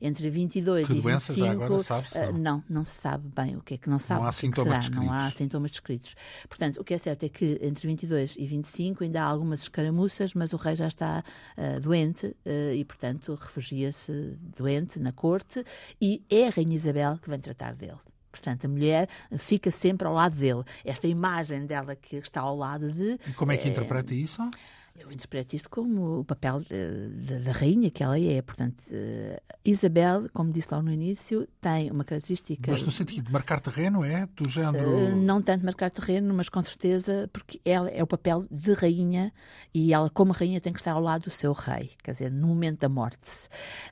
Entre 0.00 0.28
22 0.28 0.86
que 0.86 0.92
e 0.92 1.00
doença 1.00 1.32
25... 1.32 1.46
já 1.46 1.64
agora 1.64 1.82
sabe-se? 1.82 2.18
Uh, 2.18 2.32
não, 2.38 2.62
não 2.68 2.84
se 2.84 2.94
sabe 2.94 3.28
bem 3.34 3.56
o 3.56 3.60
que 3.60 3.74
é 3.74 3.78
que 3.78 3.88
não 3.88 3.98
sabe. 3.98 4.20
Não 4.20 4.26
há 4.26 4.30
é 4.30 4.32
sintomas 4.32 4.78
descritos. 4.78 5.06
Não 5.06 5.12
há 5.12 5.30
sintomas 5.30 5.70
descritos. 5.70 6.14
Portanto, 6.48 6.80
o 6.80 6.84
que 6.84 6.94
é 6.94 6.98
certo 6.98 7.24
é 7.24 7.28
que 7.28 7.58
entre 7.62 7.86
22 7.86 8.36
e 8.38 8.46
25 8.46 9.04
ainda 9.04 9.22
há 9.22 9.24
algumas 9.24 9.62
escaramuças, 9.62 10.34
mas 10.34 10.52
o 10.52 10.56
rei 10.56 10.76
já 10.76 10.88
está 10.88 11.22
doente 11.82 12.36
e, 12.74 12.84
portanto, 12.84 13.34
refugia-se 13.34 14.36
doente 14.56 14.98
na 14.98 15.12
corte 15.12 15.64
e 16.00 16.22
é 16.28 16.48
a 16.48 16.50
rainha 16.50 16.76
Isabel 16.76 17.18
que 17.18 17.28
vem 17.28 17.38
tratar 17.38 17.74
dele. 17.74 17.98
Portanto, 18.34 18.64
a 18.64 18.68
mulher 18.68 19.08
fica 19.38 19.70
sempre 19.70 20.08
ao 20.08 20.12
lado 20.12 20.34
dele. 20.34 20.64
Esta 20.84 21.06
imagem 21.06 21.66
dela 21.66 21.94
que 21.94 22.16
está 22.16 22.40
ao 22.40 22.56
lado 22.56 22.90
de. 22.90 23.18
E 23.28 23.32
como 23.32 23.52
é 23.52 23.56
que 23.56 23.68
é, 23.68 23.70
interpreta 23.70 24.12
isso? 24.12 24.42
Eu 24.96 25.10
interpreto 25.10 25.56
isto 25.56 25.68
como 25.68 26.20
o 26.20 26.24
papel 26.24 26.62
da 27.44 27.52
rainha 27.52 27.90
que 27.90 28.02
ela 28.02 28.18
é. 28.18 28.40
Portanto, 28.42 28.80
uh, 28.90 29.54
Isabel, 29.64 30.28
como 30.32 30.52
disse 30.52 30.68
lá 30.70 30.80
no 30.80 30.92
início, 30.92 31.48
tem 31.60 31.90
uma 31.90 32.04
característica. 32.04 32.70
Mas 32.70 32.82
no 32.82 32.92
sentido 32.92 33.26
de 33.26 33.32
marcar 33.32 33.60
terreno, 33.60 34.04
é? 34.04 34.28
Do 34.36 34.48
género. 34.48 34.88
Uh, 34.88 35.16
não 35.16 35.42
tanto 35.42 35.64
marcar 35.64 35.90
terreno, 35.90 36.32
mas 36.32 36.48
com 36.48 36.62
certeza, 36.62 37.28
porque 37.32 37.60
ela 37.64 37.90
é 37.90 38.02
o 38.04 38.06
papel 38.06 38.46
de 38.50 38.72
rainha 38.72 39.32
e 39.72 39.92
ela, 39.92 40.08
como 40.10 40.32
rainha, 40.32 40.60
tem 40.60 40.72
que 40.72 40.78
estar 40.78 40.92
ao 40.92 41.00
lado 41.00 41.24
do 41.24 41.30
seu 41.30 41.52
rei, 41.52 41.90
quer 42.02 42.12
dizer, 42.12 42.30
no 42.30 42.46
momento 42.46 42.80
da 42.80 42.88
morte. 42.88 43.48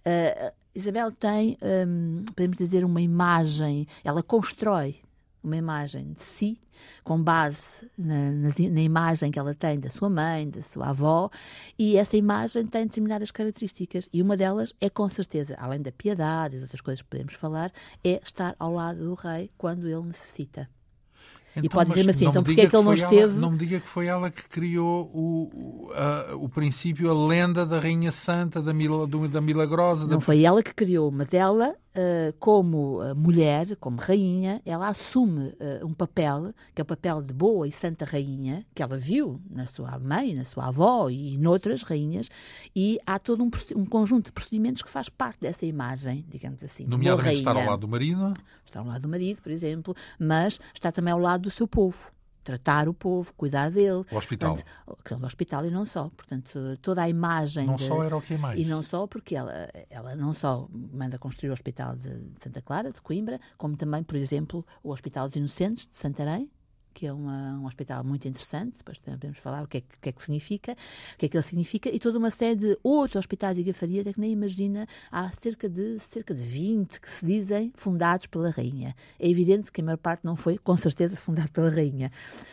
Uh, 0.07 0.62
Isabel 0.75 1.13
tem, 1.13 1.59
um, 1.87 2.25
podemos 2.35 2.57
dizer, 2.57 2.85
uma 2.85 3.01
imagem, 3.01 3.87
ela 4.03 4.23
constrói 4.23 5.01
uma 5.43 5.57
imagem 5.57 6.13
de 6.13 6.23
si, 6.23 6.59
com 7.05 7.23
base 7.23 7.91
na, 7.97 8.31
na, 8.31 8.49
na, 8.49 8.81
imagem 8.81 9.31
que 9.31 9.39
ela 9.39 9.55
tem 9.55 9.79
da 9.79 9.91
sua 9.91 10.09
mãe, 10.09 10.49
da 10.49 10.63
sua 10.63 10.89
avó, 10.89 11.31
e 11.79 11.97
essa 11.97 12.17
imagem 12.17 12.67
tem 12.67 12.87
determinadas 12.87 13.31
características. 13.31 14.09
E 14.13 14.23
uma 14.23 14.37
delas 14.37 14.73
é, 14.81 14.89
com 14.89 15.09
certeza, 15.09 15.57
além 15.59 15.83
da 15.83 15.93
piedade 15.93 16.55
e 16.55 16.59
de 16.59 16.65
outras 16.65 16.81
coisas 16.81 17.03
que 17.03 17.09
podemos 17.09 17.35
falar, 17.35 17.73
é 18.03 18.21
estar 18.25 18.55
ao 18.59 18.73
lado 18.73 19.05
do 19.05 19.15
rei 19.15 19.51
quando 19.59 19.89
ele 19.89 20.03
necessita. 20.03 20.69
Então, 21.55 21.65
e 21.65 21.69
pode 21.69 21.91
dizer-me 21.91 22.11
assim, 22.11 22.27
então 22.27 22.43
porquê 22.43 22.63
é 22.63 22.67
que 22.67 22.75
ele 22.75 22.85
não 22.85 22.95
esteve... 22.95 23.17
Ela, 23.21 23.33
não 23.33 23.51
me 23.51 23.59
diga 23.59 23.79
que 23.79 23.89
foi 23.89 24.07
ela 24.07 24.31
que 24.31 24.43
criou 24.49 25.11
o, 25.13 25.51
o, 25.53 25.93
a, 25.93 26.35
o 26.37 26.49
princípio, 26.49 27.11
a 27.11 27.27
lenda 27.27 27.67
da 27.67 27.79
Rainha 27.79 28.11
Santa, 28.11 28.63
da, 28.63 28.73
Mil, 28.73 29.07
da 29.07 29.41
Milagrosa... 29.41 30.07
Não 30.07 30.19
da... 30.19 30.21
foi 30.21 30.43
ela 30.43 30.63
que 30.63 30.73
criou, 30.73 31.11
mas 31.11 31.35
ela 31.35 31.75
como 32.39 33.03
uh, 33.03 33.15
mulher, 33.15 33.77
como 33.77 33.99
rainha, 34.01 34.63
ela 34.65 34.89
assume 34.89 35.49
uh, 35.49 35.87
um 35.87 35.93
papel, 35.93 36.55
que 36.75 36.81
é 36.81 36.83
o 36.83 36.87
papel 36.87 37.23
de 37.23 37.35
boa 37.35 37.69
e 37.69 37.73
santa 37.73 38.05
rainha, 38.05 38.65
que 38.75 38.83
ela 38.83 38.97
viu 38.97 39.41
na 39.51 39.67
sua 39.67 39.99
mãe, 39.99 40.35
na 40.35 40.45
sua 40.45 40.69
avó 40.69 41.11
e 41.11 41.37
noutras 41.37 41.83
rainhas, 41.83 42.29
e 42.75 42.99
há 43.07 43.19
todo 43.19 43.43
um, 43.45 43.51
um 43.77 43.85
conjunto 43.85 44.27
de 44.27 44.33
procedimentos 44.33 44.83
que 44.83 44.91
faz 44.91 45.09
parte 45.09 45.41
dessa 45.41 45.67
imagem, 45.67 46.25
digamos 46.29 46.63
assim. 46.63 46.87
Nomeadamente 46.87 47.39
estar 47.39 47.57
ao 47.57 47.67
lado 47.67 47.81
do 47.81 47.89
marido? 47.89 48.33
Está 48.65 48.81
ao 48.81 48.87
lado 48.87 49.03
do 49.03 49.09
marido, 49.09 49.43
por 49.43 49.53
exemplo, 49.53 49.95
mas 50.19 50.59
está 50.73 50.91
também 50.91 51.13
ao 51.13 51.19
lado 51.19 51.43
do 51.43 51.51
seu 51.51 51.69
povo 51.69 52.11
tratar 52.43 52.89
o 52.89 52.95
povo, 52.95 53.33
cuidar 53.35 53.71
dele. 53.71 54.05
O 54.11 54.17
hospital. 54.17 54.57
Portanto, 54.87 55.23
o 55.23 55.27
hospital 55.27 55.67
e 55.67 55.71
não 55.71 55.85
só. 55.85 56.11
Portanto, 56.17 56.79
toda 56.81 57.03
a 57.03 57.09
imagem. 57.09 57.67
Não 57.67 57.77
de, 57.77 57.87
só 57.87 58.03
era 58.03 58.17
o 58.17 58.23
que 58.23 58.35
é 58.35 58.39
mais. 58.39 58.61
E 58.61 58.65
não 58.65 58.83
só 58.83 59.07
porque 59.07 59.35
ela, 59.35 59.71
ela 59.89 60.15
não 60.15 60.35
só 60.35 60.69
manda 60.71 61.19
construir 61.19 61.51
o 61.51 61.53
Hospital 61.53 61.97
de 61.97 62.11
Santa 62.41 62.61
Clara, 62.61 62.91
de 62.91 63.01
Coimbra, 63.01 63.41
como 63.57 63.77
também, 63.77 64.03
por 64.03 64.17
exemplo, 64.17 64.67
o 64.83 64.91
Hospital 64.91 65.29
dos 65.29 65.37
Inocentes 65.37 65.87
de 65.87 65.97
Santarém, 65.97 66.51
que 66.93 67.07
é 67.07 67.13
uma, 67.13 67.59
um 67.59 67.67
hospital 67.67 68.05
muito 68.05 68.27
interessante, 68.29 68.77
depois 68.79 68.99
podemos 68.99 69.39
falar 69.39 69.63
o 69.63 69.67
que, 69.67 69.79
é, 69.79 69.81
o 69.81 70.01
que, 70.01 70.09
é, 70.09 70.13
que 70.13 70.23
significa, 70.23 70.73
o 70.73 71.19
que 71.19 71.27
é 71.27 71.29
que 71.29 71.37
ele 71.37 71.45
significa, 71.45 71.89
e 71.89 71.99
toda 71.99 72.19
uma 72.19 72.31
série 72.31 72.57
de 72.57 72.79
outros 72.83 73.17
hospitais 73.17 73.57
de 73.57 73.63
Gafaria, 73.63 74.05
que 74.05 74.21
nem 74.21 74.33
imagina, 74.33 74.87
há 75.11 75.31
cerca 75.33 75.69
de, 75.69 75.99
cerca 75.99 76.35
de 76.35 76.43
20 76.43 77.01
que 77.01 77.11
se 77.11 77.25
dizem 77.25 77.73
fundados 77.75 78.27
pela 78.27 78.51
Rainha. 78.51 78.95
É 79.19 79.29
evidente 79.29 79.73
que 79.73 79.81
a 79.81 79.85
maior 79.85 79.99
parte 79.99 80.25
não 80.25 80.37
foi, 80.37 80.59
com 80.59 80.77
certeza, 80.77 81.17
fundado 81.17 81.51
pela 81.51 81.71
Rainha. 81.71 82.11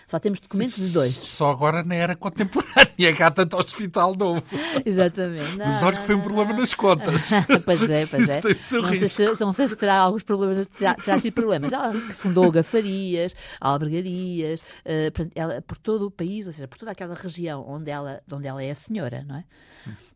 Só 0.08 0.20
temos 0.20 0.40
documentos 0.40 0.78
de 0.78 0.90
dois. 0.90 1.14
Só 1.14 1.52
agora 1.52 1.84
na 1.84 1.96
era 1.96 2.16
contemporânea, 2.16 3.14
que 3.16 3.24
há 3.24 3.30
tanto 3.30 3.58
hospital 3.58 4.16
novo. 4.16 4.44
Exatamente. 4.86 5.56
Não, 5.56 5.66
Mas 5.68 5.84
olha 5.84 6.00
que 6.00 6.06
foi 6.06 6.16
um 6.16 6.22
problema 6.22 6.54
nas 6.54 6.74
contas. 6.74 7.30
pois 7.66 7.82
é, 7.84 8.06
pois 8.06 8.30
é. 8.30 8.36
Não 8.36 8.42
sei, 8.42 8.56
se, 8.56 9.42
não 9.42 9.54
sei, 9.54 9.70
se, 9.70 9.76
terá 9.76 9.98
alguns 9.98 10.24
problemas, 10.24 10.66
terá, 10.68 10.96
terá 10.96 11.20
tido 11.20 11.34
problemas. 11.34 11.72
Ela 11.72 11.94
fundou 12.14 12.52
Gafarias, 12.52 13.36
albergarias, 13.60 14.10
uh, 14.38 15.32
ela, 15.36 15.62
por 15.62 15.78
todo 15.78 16.08
o 16.08 16.12
país, 16.12 16.48
ou 16.48 16.54
seja, 16.54 16.68
por 16.68 16.78
toda 16.78 16.92
aquela 16.92 17.16
região 17.16 17.66
onde 17.68 17.92
ela, 17.92 18.22
onde 18.32 18.48
ela 18.48 18.64
é 18.64 18.72
a 18.72 18.76
senhora, 18.76 19.24
não 19.28 19.36
é? 19.36 19.44
Hum 19.88 20.09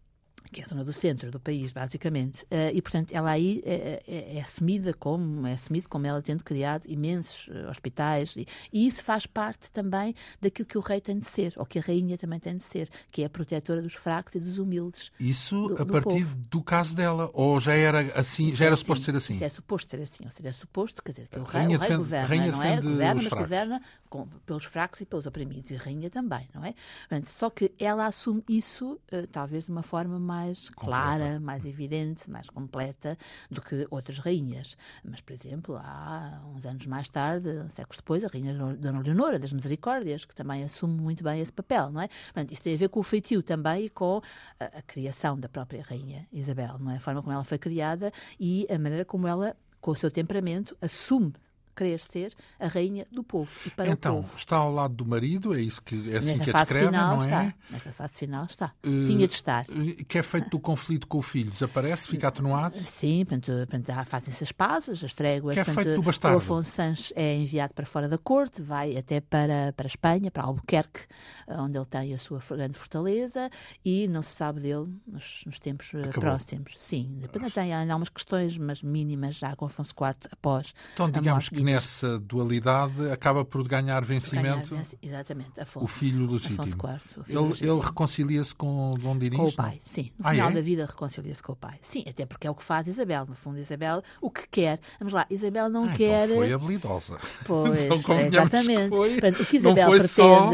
que 0.54 0.62
é 0.62 0.64
a 0.64 0.68
zona 0.68 0.84
do 0.84 0.94
centro 0.94 1.32
do 1.32 1.40
país, 1.40 1.72
basicamente. 1.72 2.44
Uh, 2.44 2.72
e, 2.74 2.82
portanto, 2.82 3.12
ela 3.12 3.32
aí 3.32 3.62
é, 3.66 4.04
é, 4.08 4.38
é, 4.38 4.42
assumida 4.42 4.94
como, 4.94 5.46
é 5.48 5.54
assumido 5.54 5.90
como 5.90 6.06
ela 6.06 6.22
tendo 6.22 6.44
criado 6.44 6.84
imensos 6.86 7.50
hospitais. 7.70 8.36
E, 8.38 8.48
e, 8.72 8.88
isso 8.88 9.04
faz 9.04 9.26
parte 9.26 9.72
também 9.72 10.16
daquilo 10.40 10.68
que 10.68 10.78
o 10.78 10.82
rei 10.82 11.02
tem 11.02 11.18
de 11.18 11.26
ser, 11.26 11.54
ou 11.58 11.66
que 11.66 11.80
a 11.80 11.82
rainha 11.82 12.18
também 12.18 12.40
tem 12.40 12.56
de 12.56 12.64
ser, 12.64 12.90
que 13.12 13.24
é 13.24 13.26
a 13.26 13.30
protetora 13.30 13.82
dos 13.82 13.96
fracos 13.96 14.36
e 14.36 14.40
dos 14.40 14.58
humildes. 14.58 15.12
Isso 15.20 15.68
do, 15.68 15.82
a 15.82 15.84
do 15.84 15.92
partir 15.92 16.24
povo. 16.24 16.36
do 16.50 16.62
caso 16.62 16.96
dela? 16.96 17.30
Ou 17.34 17.60
já 17.60 17.74
era 17.74 18.02
assim, 18.18 18.48
isso 18.48 18.58
já 18.58 18.66
era 18.66 18.76
é 18.76 18.78
suposto 18.78 19.06
ser 19.06 19.16
assim? 19.16 19.34
Isso 19.34 19.44
é 19.44 19.50
suposto 19.50 19.92
ser 19.92 20.02
assim, 20.02 20.26
ou 20.26 20.32
seja, 20.32 20.50
é 20.50 20.54
suposto, 20.54 21.04
quer 21.04 21.12
dizer, 21.12 21.28
que 21.28 21.40
o 21.40 21.44
rei, 21.44 21.62
rainha 21.62 21.78
o 21.78 21.80
rei 21.80 21.90
defende, 21.90 21.98
governa, 21.98 22.28
rainha 22.28 22.52
não 22.52 22.64
é? 22.64 22.82
Governa, 22.82 23.16
mas 23.16 23.24
fracos. 23.24 23.40
governa 23.40 23.82
com, 24.10 24.28
pelos 24.46 24.66
fracos 24.66 25.02
e 25.02 25.06
pelos 25.06 25.26
oprimidos, 25.26 25.72
e 25.72 25.76
a 25.76 25.80
rainha 25.80 26.10
também, 26.10 26.48
não 26.54 26.64
é? 26.64 26.76
Portanto, 27.10 27.28
só 27.28 27.50
que 27.50 27.72
ela 27.80 28.06
assume 28.06 28.44
isso, 28.48 29.00
talvez 29.32 29.66
de 29.66 29.72
uma 29.72 29.84
forma 29.84 30.20
mais 30.20 30.43
clara, 30.76 31.18
clara, 31.18 31.40
mais 31.40 31.66
evidente, 31.66 32.30
mais 32.30 32.50
completa 32.50 33.18
do 33.50 33.62
que 33.62 33.88
outras 33.90 34.20
rainhas. 34.20 34.78
Mas, 35.04 35.22
por 35.22 35.34
exemplo, 35.34 35.76
há 35.78 36.42
uns 36.54 36.66
anos 36.66 36.86
mais 36.86 37.10
tarde, 37.10 37.50
séculos 37.70 37.98
depois, 37.98 38.24
a 38.24 38.28
rainha 38.28 38.54
Dona 38.54 39.00
Leonora 39.00 39.40
das 39.40 39.54
Misericórdias, 39.54 40.26
que 40.26 40.36
também 40.36 40.64
assume 40.64 41.00
muito 41.00 41.24
bem 41.24 41.40
esse 41.40 41.52
papel, 41.52 41.92
não 41.92 42.02
é? 42.02 42.08
Portanto, 42.08 42.52
isso 42.52 42.64
tem 42.64 42.74
a 42.76 42.78
ver 42.78 42.90
com 42.90 43.00
o 43.00 43.04
feitio 43.04 43.42
também 43.42 43.86
e 43.86 43.90
com 43.90 44.22
a, 44.60 44.66
a 44.66 44.82
criação 44.82 45.40
da 45.40 45.50
própria 45.50 45.84
rainha 45.84 46.28
Isabel, 46.32 46.78
não 46.80 46.92
é? 46.92 46.98
A 46.98 47.00
forma 47.00 47.22
como 47.22 47.34
ela 47.34 47.44
foi 47.44 47.58
criada 47.58 48.12
e 48.40 48.68
a 48.70 48.78
maneira 48.78 49.06
como 49.06 49.28
ela 49.28 49.56
com 49.84 49.92
o 49.92 49.96
seu 49.96 50.10
temperamento, 50.10 50.78
assume 50.82 51.34
querer 51.76 52.00
ser 52.00 52.34
a 52.60 52.68
rainha 52.68 53.06
do 53.12 53.24
povo 53.24 53.52
e 53.66 53.70
para 53.70 53.90
então, 53.90 54.20
o 54.20 54.22
povo. 54.24 54.38
está 54.38 54.58
ao 54.58 54.72
lado 54.72 54.94
do 54.94 55.06
marido, 55.06 55.54
é 55.56 55.62
isso 55.62 55.82
que 55.82 55.96
é 56.12 56.18
assim 56.18 56.30
Nesta 56.32 56.44
que 56.44 56.50
a 56.50 56.54
descreve, 56.54 56.86
final 56.88 57.16
não 57.18 57.24
está. 57.24 57.44
é? 57.44 57.54
Nesta 57.70 57.92
fase 57.92 58.14
final 58.14 58.46
está. 58.46 58.74
Uh, 58.86 59.06
Tinha 59.06 59.28
de 59.28 59.34
estar. 59.34 59.66
Que 60.08 60.18
é 60.20 60.24
feito 60.24 60.50
do 60.50 60.60
conflito 60.60 61.08
com 61.08 61.18
o 61.18 61.22
filho? 61.22 61.52
Desaparece? 61.52 62.08
Fica 62.08 62.28
atenuado? 62.28 62.76
Sim, 62.84 63.26
portanto, 63.26 63.52
portanto 63.70 64.06
fazem-se 64.06 64.44
as 64.44 64.52
pazes, 64.52 65.04
as 65.04 65.14
tréguas. 65.14 65.54
Que 65.56 65.62
é 65.62 65.64
portanto, 65.64 65.84
feito 65.84 65.96
do 65.96 66.04
bastardo? 66.04 66.38
O 66.38 66.40
Afonso 66.40 66.70
Sanches 66.72 67.14
é 67.16 67.36
enviado 67.36 67.74
para 67.74 67.86
fora 67.86 68.08
da 68.08 68.18
corte, 68.18 68.62
vai 68.62 68.98
até 68.98 69.20
para, 69.22 69.74
para 69.76 69.86
a 69.86 69.88
Espanha, 69.88 70.30
para 70.32 70.44
Albuquerque, 70.44 71.02
onde 71.48 71.78
ele 71.78 71.86
tem 71.86 72.14
a 72.14 72.18
sua 72.18 72.40
grande 72.52 72.78
fortaleza 72.78 73.50
e 73.84 74.08
não 74.08 74.22
se 74.22 74.32
sabe 74.32 74.60
dele 74.62 74.88
nos, 75.08 75.44
nos 75.46 75.60
tempos 75.60 75.94
eh, 75.94 76.00
Acabou. 76.02 76.22
próximos. 76.22 76.76
Sim, 76.78 77.18
depois 77.22 77.54
tem 77.54 77.74
algumas 77.74 78.10
questões, 78.10 78.58
mas 78.58 78.82
mínimas 78.84 79.36
já 79.36 79.56
com 79.56 79.66
Afonso 79.66 79.94
IV 80.00 80.16
após 80.32 80.74
Então, 80.94 81.10
digamos 81.10 81.50
que 81.50 81.63
nessa 81.64 82.20
dualidade 82.20 83.10
acaba 83.12 83.44
por 83.46 83.68
ganhar 83.68 84.04
vencimento 84.04 84.70
ganhar, 84.70 84.86
exatamente, 85.02 85.60
Afonso, 85.60 85.86
o 85.86 85.88
filho 85.88 86.30
legítimo. 86.30 86.64
IV, 86.64 87.24
filho 87.24 87.40
ele, 87.40 87.48
legítimo. 87.48 87.74
ele 87.74 87.82
reconcilia-se 87.82 88.56
com 88.56 88.92
Dom 89.00 89.18
Dinis? 89.18 89.40
Com 89.40 89.48
o 89.48 89.54
pai, 89.54 89.80
sim. 89.84 90.12
No 90.20 90.28
ah, 90.28 90.32
final 90.32 90.50
é? 90.50 90.54
da 90.54 90.62
vida 90.62 90.86
reconcilia-se 90.86 91.42
com 91.42 91.54
o 91.54 91.56
pai. 91.56 91.80
Sim, 91.82 92.04
até 92.08 92.26
porque 92.26 92.48
é 92.48 92.52
o 92.52 92.56
que 92.56 92.64
faz 92.64 92.88
Isabel. 92.88 93.26
No 93.26 93.36
fundo, 93.36 93.60
Isabel, 93.60 94.04
o 94.22 94.30
que 94.30 94.48
quer. 94.48 94.80
Vamos 95.00 95.14
lá, 95.14 95.26
Isabel 95.30 95.70
não 95.70 95.86
ah, 95.86 95.94
quer. 95.94 96.26
Então 96.26 96.38
foi 96.38 96.54
habilidosa. 96.54 97.18
Pois, 97.48 97.84
então, 97.86 98.20
exatamente. 98.20 98.90
Que 98.90 98.96
foi, 98.96 99.12
Portanto, 99.12 99.42
o 99.42 99.46
que 99.46 99.58
Isabel 99.58 99.90
pretende, 99.90 100.08
só... 100.08 100.50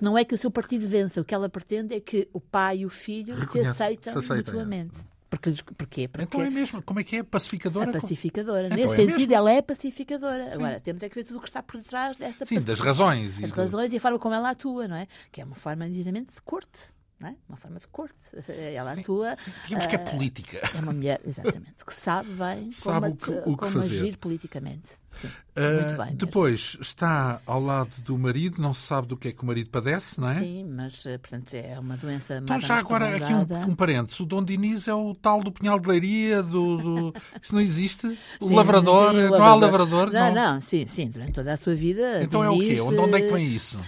não 0.00 0.16
é 0.16 0.24
que 0.24 0.34
o 0.34 0.38
seu 0.38 0.50
partido 0.50 0.86
vença, 0.86 1.20
o 1.20 1.24
que 1.24 1.34
ela 1.34 1.48
pretende 1.48 1.94
é 1.94 2.00
que 2.00 2.28
o 2.32 2.40
pai 2.40 2.78
e 2.78 2.86
o 2.86 2.90
filho 2.90 3.34
Reconhece, 3.34 3.52
se 3.52 3.82
aceitem 3.82 4.20
se 4.20 4.34
mutuamente. 4.34 5.11
Porque, 5.32 5.50
porquê? 5.78 6.08
Porque 6.08 6.24
então 6.24 6.42
é 6.42 6.50
mesmo. 6.50 6.82
Como 6.82 7.00
é 7.00 7.04
que 7.04 7.16
é? 7.16 7.22
Pacificadora? 7.22 7.88
A 7.88 7.92
pacificadora. 7.94 8.66
Então 8.66 8.76
Nesse 8.76 8.92
é 8.92 8.96
sentido, 8.96 9.18
mesmo. 9.20 9.34
ela 9.34 9.50
é 9.50 9.62
pacificadora. 9.62 10.50
Sim. 10.50 10.56
Agora, 10.56 10.78
temos 10.78 11.02
é 11.02 11.08
que 11.08 11.14
ver 11.14 11.24
tudo 11.24 11.38
o 11.38 11.40
que 11.40 11.48
está 11.48 11.62
por 11.62 11.78
detrás 11.78 12.18
desta 12.18 12.44
Sim, 12.44 12.60
das 12.60 12.80
razões. 12.80 13.42
As 13.42 13.50
razões 13.50 13.94
e 13.94 13.96
a 13.96 14.00
forma 14.00 14.18
como 14.18 14.34
ela 14.34 14.50
atua, 14.50 14.86
não 14.86 14.94
é? 14.94 15.08
Que 15.32 15.40
é 15.40 15.44
uma 15.44 15.54
forma, 15.54 15.86
evidentemente, 15.86 16.34
de 16.34 16.42
corte. 16.42 16.92
É? 17.24 17.34
Uma 17.48 17.56
forma 17.56 17.78
de 17.78 17.86
corte. 17.88 18.16
Ela 18.74 18.92
atua. 18.92 19.36
Sim, 19.36 19.52
digamos 19.64 19.84
uh, 19.84 19.88
que 19.88 19.94
é 19.94 19.98
política. 19.98 20.60
É 20.74 20.80
uma 20.80 20.92
mulher, 20.92 21.20
exatamente, 21.24 21.84
que 21.86 21.94
sabe 21.94 22.30
bem 22.34 22.70
sabe 22.72 23.00
como, 23.00 23.12
o 23.12 23.16
que, 23.16 23.50
o 23.50 23.56
que 23.56 23.66
como 23.66 23.78
agir 23.78 24.16
politicamente. 24.16 25.02
Sim, 25.20 25.28
uh, 25.28 26.04
bem 26.04 26.16
depois 26.16 26.72
mesmo. 26.72 26.82
está 26.82 27.40
ao 27.44 27.60
lado 27.60 27.90
do 27.98 28.16
marido, 28.16 28.60
não 28.60 28.72
se 28.72 28.80
sabe 28.80 29.06
do 29.06 29.16
que 29.16 29.28
é 29.28 29.32
que 29.32 29.42
o 29.42 29.46
marido 29.46 29.68
padece, 29.70 30.18
não 30.18 30.30
é? 30.30 30.40
Sim, 30.40 30.64
mas 30.64 31.04
eh, 31.04 31.18
portanto 31.18 31.52
é 31.52 31.78
uma 31.78 31.96
doença 31.98 32.38
Então 32.42 32.58
já 32.58 32.78
agora 32.78 33.16
aqui 33.16 33.32
um, 33.32 33.70
um 33.70 33.74
parênteses, 33.74 34.18
o 34.20 34.24
Dom 34.24 34.42
Diniz 34.42 34.88
é 34.88 34.94
o 34.94 35.14
tal 35.14 35.42
do 35.42 35.52
punhal 35.52 35.78
de 35.78 35.86
leiria, 35.86 36.42
do, 36.42 36.76
do... 36.78 37.14
isso 37.42 37.54
não 37.54 37.60
existe? 37.60 38.06
O 38.40 38.48
sim, 38.48 38.54
lavrador, 38.54 39.10
sim, 39.12 39.26
o 39.26 39.30
não 39.30 39.44
há 39.44 39.54
lavrador? 39.54 40.10
Não, 40.10 40.34
não, 40.34 40.54
não, 40.54 40.60
sim, 40.60 40.86
sim, 40.86 41.10
durante 41.10 41.32
toda 41.32 41.52
a 41.52 41.56
sua 41.58 41.74
vida. 41.74 42.22
Então 42.22 42.40
Diniz, 42.50 42.78
é 42.78 42.82
o 42.82 42.88
quê? 42.88 43.00
Onde 43.00 43.16
é 43.16 43.20
que 43.20 43.32
vem 43.32 43.46
isso? 43.46 43.78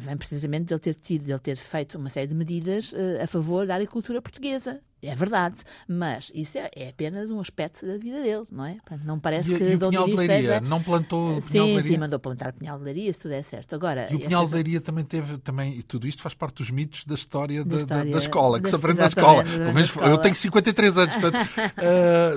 Vem 0.00 0.16
precisamente 0.16 0.66
dele 0.66 0.80
ter 0.80 0.94
tido, 0.94 1.24
dele 1.24 1.38
ter 1.38 1.56
feito 1.56 1.98
uma 1.98 2.10
série 2.10 2.26
de 2.26 2.34
medidas 2.34 2.92
uh, 2.92 3.22
a 3.22 3.26
favor 3.26 3.66
da 3.66 3.74
agricultura 3.74 4.20
portuguesa. 4.20 4.80
É 5.02 5.16
verdade, 5.16 5.56
mas 5.88 6.30
isso 6.32 6.56
é, 6.56 6.70
é, 6.76 6.88
apenas 6.90 7.28
um 7.28 7.40
aspecto 7.40 7.84
da 7.84 7.98
vida 7.98 8.22
dele, 8.22 8.44
não 8.50 8.64
é? 8.64 8.74
Portanto, 8.74 9.04
não 9.04 9.18
parece 9.18 9.52
e, 9.52 9.58
que 9.58 9.64
e 9.64 9.74
o 9.74 9.78
Dom 9.78 9.88
Pinhal 9.90 10.04
Diniz 10.04 10.20
de 10.20 10.26
Leiria, 10.28 10.46
seja... 10.46 10.60
não 10.60 10.80
plantou 10.80 11.40
sim, 11.40 11.50
Pinhal 11.50 11.66
de 11.66 11.72
Leiria? 11.72 11.92
Sim, 11.92 11.98
mandou 11.98 12.18
plantar 12.20 12.52
Pinhal 12.52 12.78
de 12.78 12.84
Leiria, 12.84 13.12
se 13.12 13.18
tudo 13.18 13.34
é 13.34 13.42
certo. 13.42 13.74
Agora, 13.74 14.06
e 14.12 14.14
o 14.14 14.20
Pinhal 14.20 14.46
de 14.46 14.54
Leiria 14.54 14.80
também 14.80 15.04
teve, 15.04 15.38
também, 15.38 15.76
e 15.76 15.82
tudo 15.82 16.06
isto 16.06 16.22
faz 16.22 16.34
parte 16.34 16.58
dos 16.58 16.70
mitos 16.70 17.04
da 17.04 17.16
história 17.16 17.64
da, 17.64 17.78
da, 17.84 18.04
da 18.04 18.18
escola, 18.18 18.60
que 18.60 18.68
se 18.68 18.76
aprende 18.76 19.00
na 19.00 19.06
escola. 19.06 19.42
Pelo 19.42 19.74
menos 19.74 19.96
eu 19.96 20.18
tenho 20.18 20.34
53 20.36 20.98
anos, 20.98 21.16
portanto, 21.16 21.48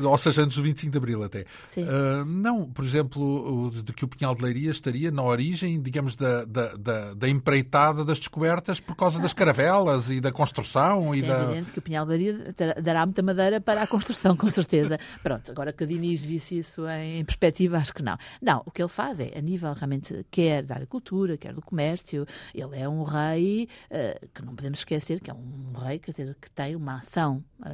uh, 0.01 0.07
ou 0.09 0.17
seja, 0.17 0.41
antes 0.41 0.57
do 0.57 0.63
25 0.63 0.91
de 0.91 0.97
Abril 0.97 1.23
até. 1.23 1.41
Uh, 1.77 2.25
não, 2.25 2.65
por 2.65 2.83
exemplo, 2.83 3.71
de 3.83 3.93
que 3.93 4.05
o 4.05 4.07
Pinhal 4.07 4.33
de 4.33 4.43
Leiria 4.43 4.71
estaria 4.71 5.11
na 5.11 5.21
origem, 5.21 5.79
digamos, 5.79 6.15
da, 6.15 6.45
da, 6.45 6.75
da, 6.75 7.13
da 7.13 7.29
empreitada 7.29 8.03
das 8.03 8.17
descobertas 8.17 8.79
por 8.79 8.95
causa 8.95 9.19
das 9.19 9.33
caravelas 9.33 10.09
e 10.09 10.19
da 10.19 10.31
construção. 10.31 11.13
Sim, 11.13 11.19
e 11.19 11.23
é 11.23 11.27
da... 11.27 11.43
evidente 11.43 11.71
que 11.71 11.79
o 11.79 11.81
Pinhal 11.81 12.05
de 12.05 12.09
Leiria 12.09 12.54
dará 12.81 13.05
muita 13.05 13.21
madeira 13.21 13.59
para 13.59 13.83
a 13.83 13.87
construção 13.87 14.35
com 14.35 14.49
certeza. 14.49 14.99
Pronto, 15.21 15.51
agora 15.51 15.73
que 15.73 15.83
a 15.83 15.87
Diniz 15.87 16.21
visse 16.21 16.57
isso 16.57 16.87
em 16.87 17.23
perspectiva, 17.25 17.77
acho 17.77 17.93
que 17.93 18.03
não. 18.03 18.17
Não, 18.41 18.61
o 18.65 18.71
que 18.71 18.81
ele 18.81 18.89
faz 18.89 19.19
é, 19.19 19.31
a 19.37 19.41
nível 19.41 19.73
realmente, 19.73 20.25
quer 20.31 20.63
da 20.63 20.75
agricultura, 20.75 21.37
quer 21.37 21.53
do 21.53 21.61
comércio, 21.61 22.25
ele 22.53 22.77
é 22.77 22.87
um 22.87 23.03
rei 23.03 23.67
uh, 23.89 24.27
que 24.33 24.43
não 24.43 24.55
podemos 24.55 24.79
esquecer 24.79 25.19
que 25.19 25.29
é 25.29 25.33
um 25.33 25.73
rei 25.77 25.99
quer 25.99 26.11
dizer, 26.11 26.35
que 26.39 26.49
tem 26.51 26.75
uma 26.75 26.95
ação 26.95 27.43
uh, 27.59 27.65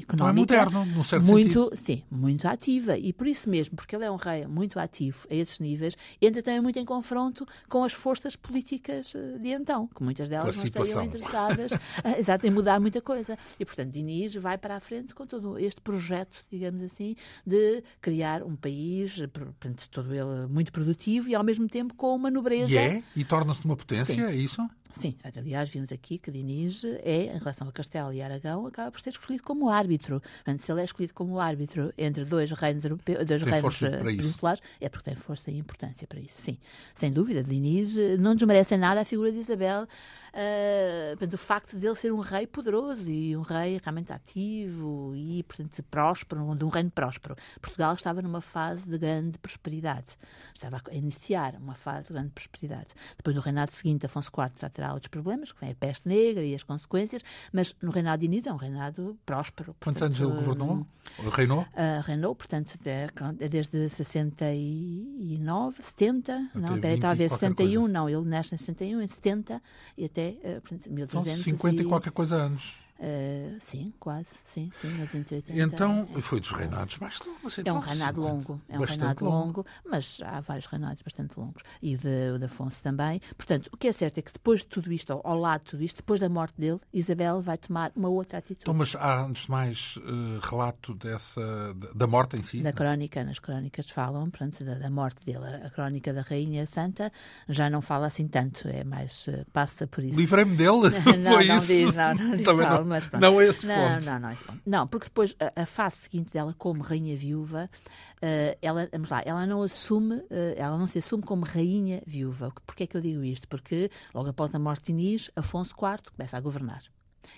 económica. 0.00 0.12
Então 0.12 0.28
é 0.28 0.32
moderno, 0.32 0.86
num 0.86 1.04
certo 1.04 1.26
muito, 1.26 1.70
sentido. 1.70 1.76
Sim, 1.76 2.04
muito 2.10 2.46
ativa. 2.46 2.96
E 2.96 3.12
por 3.12 3.26
isso 3.26 3.48
mesmo, 3.48 3.76
porque 3.76 3.94
ele 3.94 4.04
é 4.04 4.10
um 4.10 4.16
rei 4.16 4.46
muito 4.46 4.78
ativo 4.78 5.26
a 5.30 5.34
esses 5.34 5.58
níveis, 5.58 5.96
entra 6.20 6.42
também 6.42 6.60
muito 6.60 6.78
em 6.78 6.84
confronto 6.84 7.46
com 7.68 7.84
as 7.84 7.92
forças 7.92 8.36
políticas 8.36 9.14
eh, 9.14 9.38
de 9.38 9.50
então, 9.50 9.86
que 9.88 10.02
muitas 10.02 10.28
delas 10.28 10.56
não 10.56 10.64
estariam 10.64 11.04
interessadas 11.04 11.72
exato, 12.18 12.46
em 12.46 12.50
mudar 12.50 12.80
muita 12.80 13.00
coisa. 13.00 13.36
E, 13.58 13.64
portanto, 13.64 13.90
Diniz 13.90 14.29
vai 14.34 14.58
para 14.58 14.76
a 14.76 14.80
frente 14.80 15.14
com 15.14 15.26
todo 15.26 15.58
este 15.58 15.80
projeto, 15.80 16.44
digamos 16.50 16.82
assim, 16.82 17.16
de 17.46 17.82
criar 18.00 18.42
um 18.42 18.56
país, 18.56 19.16
portanto, 19.32 19.88
todo 19.90 20.14
ele 20.14 20.46
muito 20.48 20.72
produtivo 20.72 21.28
e 21.28 21.34
ao 21.34 21.44
mesmo 21.44 21.68
tempo 21.68 21.94
com 21.94 22.14
uma 22.14 22.30
nobreza. 22.30 22.70
E 22.70 22.76
é? 22.76 23.02
E 23.14 23.24
torna-se 23.24 23.64
uma 23.64 23.76
potência, 23.76 24.14
Sim. 24.14 24.22
é 24.22 24.34
isso? 24.34 24.68
Sim, 24.94 25.16
aliás, 25.22 25.70
vimos 25.70 25.92
aqui 25.92 26.18
que 26.18 26.30
Diniz 26.30 26.82
é, 26.84 27.34
em 27.34 27.38
relação 27.38 27.68
a 27.68 27.72
Castelo 27.72 28.12
e 28.12 28.20
Aragão, 28.20 28.66
acaba 28.66 28.90
por 28.90 29.00
ser 29.00 29.10
escolhido 29.10 29.42
como 29.42 29.68
árbitro. 29.68 30.20
Portanto, 30.20 30.60
se 30.60 30.70
ele 30.70 30.80
é 30.80 30.84
escolhido 30.84 31.14
como 31.14 31.38
árbitro 31.38 31.92
entre 31.96 32.24
dois 32.24 32.50
reinos, 32.52 32.84
europeus, 32.84 33.26
dois 33.26 33.42
reinos 33.42 33.82
eh, 33.82 33.98
peninsulares, 33.98 34.62
é 34.80 34.88
porque 34.88 35.04
tem 35.04 35.16
força 35.16 35.50
e 35.50 35.58
importância 35.58 36.06
para 36.06 36.20
isso. 36.20 36.36
Sim, 36.42 36.58
sem 36.94 37.12
dúvida, 37.12 37.42
Diniz 37.42 37.96
eh, 37.96 38.16
não 38.16 38.34
desmerece 38.34 38.76
nada 38.76 39.00
a 39.00 39.04
figura 39.04 39.32
de 39.32 39.38
Isabel, 39.38 39.84
uh, 39.84 41.16
portanto, 41.16 41.34
o 41.34 41.38
facto 41.38 41.78
de 41.78 41.86
ele 41.86 41.94
ser 41.94 42.12
um 42.12 42.20
rei 42.20 42.46
poderoso 42.46 43.10
e 43.10 43.36
um 43.36 43.42
rei 43.42 43.80
realmente 43.82 44.12
ativo 44.12 45.14
e, 45.14 45.42
portanto, 45.44 45.82
próspero, 45.84 46.54
de 46.54 46.64
um 46.64 46.68
reino 46.68 46.90
próspero. 46.90 47.36
Portugal 47.60 47.94
estava 47.94 48.20
numa 48.22 48.40
fase 48.40 48.88
de 48.88 48.98
grande 48.98 49.38
prosperidade. 49.38 50.16
Estava 50.54 50.82
a 50.90 50.94
iniciar 50.94 51.54
uma 51.56 51.74
fase 51.74 52.08
de 52.08 52.12
grande 52.12 52.30
prosperidade. 52.30 52.88
Depois, 53.16 53.34
no 53.34 53.42
reinado 53.42 53.70
seguinte, 53.70 54.06
Afonso 54.06 54.30
IV 54.36 54.52
já 54.60 54.68
terá 54.80 54.94
outros 54.94 55.10
problemas, 55.10 55.52
que 55.52 55.60
vem 55.60 55.72
a 55.72 55.74
peste 55.74 56.08
negra 56.08 56.42
e 56.42 56.54
as 56.54 56.62
consequências, 56.62 57.22
mas 57.52 57.76
no 57.82 57.90
reinado 57.90 58.20
de 58.20 58.26
Inês 58.26 58.46
é 58.46 58.52
um 58.52 58.56
reinado 58.56 59.18
próspero. 59.26 59.76
Quantos 59.78 60.02
anos 60.02 60.18
ele 60.18 60.32
governou? 60.32 60.86
Reinou? 61.32 61.60
Uh, 61.60 62.00
reinou, 62.02 62.34
portanto, 62.34 62.78
de, 62.78 63.08
desde 63.48 63.90
69, 63.90 65.82
70, 65.82 66.32
até 66.32 66.58
não, 66.58 66.80
peraí, 66.80 66.98
talvez 66.98 67.30
61, 67.32 67.80
coisa. 67.82 67.92
não, 67.92 68.08
ele 68.08 68.24
nasce 68.24 68.54
em 68.54 68.58
61, 68.58 69.02
em 69.02 69.08
70 69.08 69.62
e 69.98 70.06
até 70.06 70.30
uh, 70.30 70.60
portanto, 70.62 70.90
1300. 70.90 71.10
São 71.10 71.42
50 71.52 71.82
e 71.82 71.84
qualquer 71.84 72.12
coisa 72.12 72.36
anos. 72.36 72.78
Uh, 73.00 73.56
sim, 73.60 73.94
quase, 73.98 74.28
sim, 74.44 74.70
sim, 74.78 74.88
1980. 74.88 75.58
Então, 75.58 76.06
foi 76.20 76.38
dos 76.38 76.50
reinados 76.50 76.98
mais 76.98 77.18
longos. 77.20 77.58
Então, 77.58 77.76
é 77.76 77.78
um 77.78 77.80
reinado 77.80 78.20
longo, 78.20 78.60
é 78.68 78.78
um 78.78 78.82
reinado 78.84 79.24
longo. 79.24 79.46
longo. 79.46 79.66
mas 79.90 80.18
há 80.22 80.40
vários 80.40 80.66
reinados 80.66 81.02
bastante 81.02 81.40
longos. 81.40 81.62
E 81.80 81.94
o 81.94 81.98
de, 81.98 82.38
de 82.38 82.44
Afonso 82.44 82.82
também. 82.82 83.18
Portanto, 83.38 83.70
o 83.72 83.76
que 83.78 83.88
é 83.88 83.92
certo 83.92 84.18
é 84.18 84.22
que 84.22 84.30
depois 84.30 84.60
de 84.60 84.66
tudo 84.66 84.92
isto, 84.92 85.14
ao, 85.14 85.26
ao 85.26 85.38
lado 85.38 85.62
de 85.62 85.70
tudo 85.70 85.82
isto, 85.82 85.96
depois 85.96 86.20
da 86.20 86.28
morte 86.28 86.60
dele, 86.60 86.78
Isabel 86.92 87.40
vai 87.40 87.56
tomar 87.56 87.90
uma 87.96 88.10
outra 88.10 88.36
atitude. 88.36 88.60
Então, 88.64 88.74
mas 88.74 88.94
há, 88.94 89.22
antes 89.22 89.44
de 89.44 89.50
mais, 89.50 89.96
uh, 89.96 90.38
relato 90.42 90.94
dessa, 90.94 91.74
da 91.94 92.06
morte 92.06 92.36
em 92.36 92.42
si? 92.42 92.62
Da 92.62 92.74
crónica, 92.74 93.24
nas 93.24 93.38
crónicas 93.38 93.88
falam, 93.88 94.28
portanto, 94.28 94.62
da, 94.62 94.74
da, 94.74 94.90
morte 94.90 95.24
dele. 95.24 95.46
A 95.64 95.70
crónica 95.70 96.12
da 96.12 96.20
Rainha 96.20 96.66
Santa 96.66 97.10
já 97.48 97.70
não 97.70 97.80
fala 97.80 98.08
assim 98.08 98.28
tanto, 98.28 98.68
é 98.68 98.84
mais, 98.84 99.26
uh, 99.26 99.46
passa 99.54 99.86
por 99.86 100.04
isso. 100.04 100.20
Livrei-me 100.20 100.54
dele? 100.54 100.90
não, 101.18 101.32
não 101.32 101.40
isso? 101.40 101.66
diz, 101.66 101.94
não, 101.94 102.14
não 102.14 102.36
diz 102.36 102.44
Também 102.44 102.68
não 102.68 102.89
mas 102.90 103.06
pronto. 103.06 103.22
Não 103.22 103.40
é 103.40 103.46
esse 103.46 103.66
não, 103.66 103.74
ponto. 103.74 104.04
Não, 104.04 104.18
não, 104.18 104.32
esse 104.32 104.44
ponto. 104.44 104.60
Não, 104.66 104.86
porque 104.86 105.06
depois 105.06 105.36
a, 105.38 105.62
a 105.62 105.66
fase 105.66 105.96
seguinte 105.96 106.32
dela 106.32 106.54
como 106.58 106.82
rainha 106.82 107.16
viúva, 107.16 107.70
uh, 108.16 108.58
ela, 108.60 108.88
vamos 108.92 109.08
lá, 109.08 109.22
ela 109.24 109.46
não 109.46 109.62
assume, 109.62 110.16
uh, 110.16 110.26
ela 110.56 110.76
não 110.76 110.88
se 110.88 110.98
assume 110.98 111.22
como 111.22 111.44
rainha 111.44 112.02
viúva. 112.06 112.52
Porquê 112.66 112.84
é 112.84 112.86
que 112.86 112.96
eu 112.96 113.00
digo 113.00 113.22
isto? 113.24 113.48
Porque 113.48 113.90
logo 114.12 114.28
após 114.28 114.54
a 114.54 114.58
morte 114.58 114.86
de 114.86 114.92
Inês, 114.92 115.30
Afonso 115.36 115.74
IV 115.74 116.10
começa 116.14 116.36
a 116.36 116.40
governar. 116.40 116.82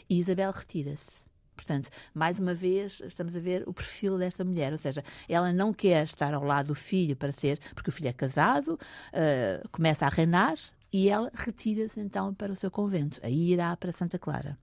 E 0.09 0.19
Isabel 0.19 0.51
retira-se. 0.51 1.23
Portanto, 1.55 1.91
mais 2.15 2.41
uma 2.41 2.55
vez, 2.55 3.03
estamos 3.05 3.37
a 3.37 3.41
ver 3.41 3.63
o 3.67 3.75
perfil 3.75 4.19
desta 4.19 4.43
mulher, 4.43 4.73
ou 4.73 4.79
seja, 4.79 5.05
ela 5.29 5.53
não 5.53 5.73
quer 5.73 6.05
estar 6.05 6.33
ao 6.33 6.43
lado 6.43 6.69
do 6.69 6.75
filho 6.75 7.15
para 7.15 7.31
ser, 7.31 7.61
porque 7.75 7.91
o 7.91 7.93
filho 7.93 8.09
é 8.09 8.13
casado, 8.13 8.75
uh, 9.13 9.69
começa 9.71 10.07
a 10.07 10.09
reinar, 10.09 10.57
e 10.93 11.09
ela 11.09 11.31
retira-se 11.35 11.99
então 12.01 12.35
para 12.35 12.53
o 12.53 12.57
seu 12.57 12.71
convento. 12.71 13.19
Aí 13.23 13.53
irá 13.53 13.77
para 13.77 13.93
Santa 13.93 14.19
Clara. 14.19 14.59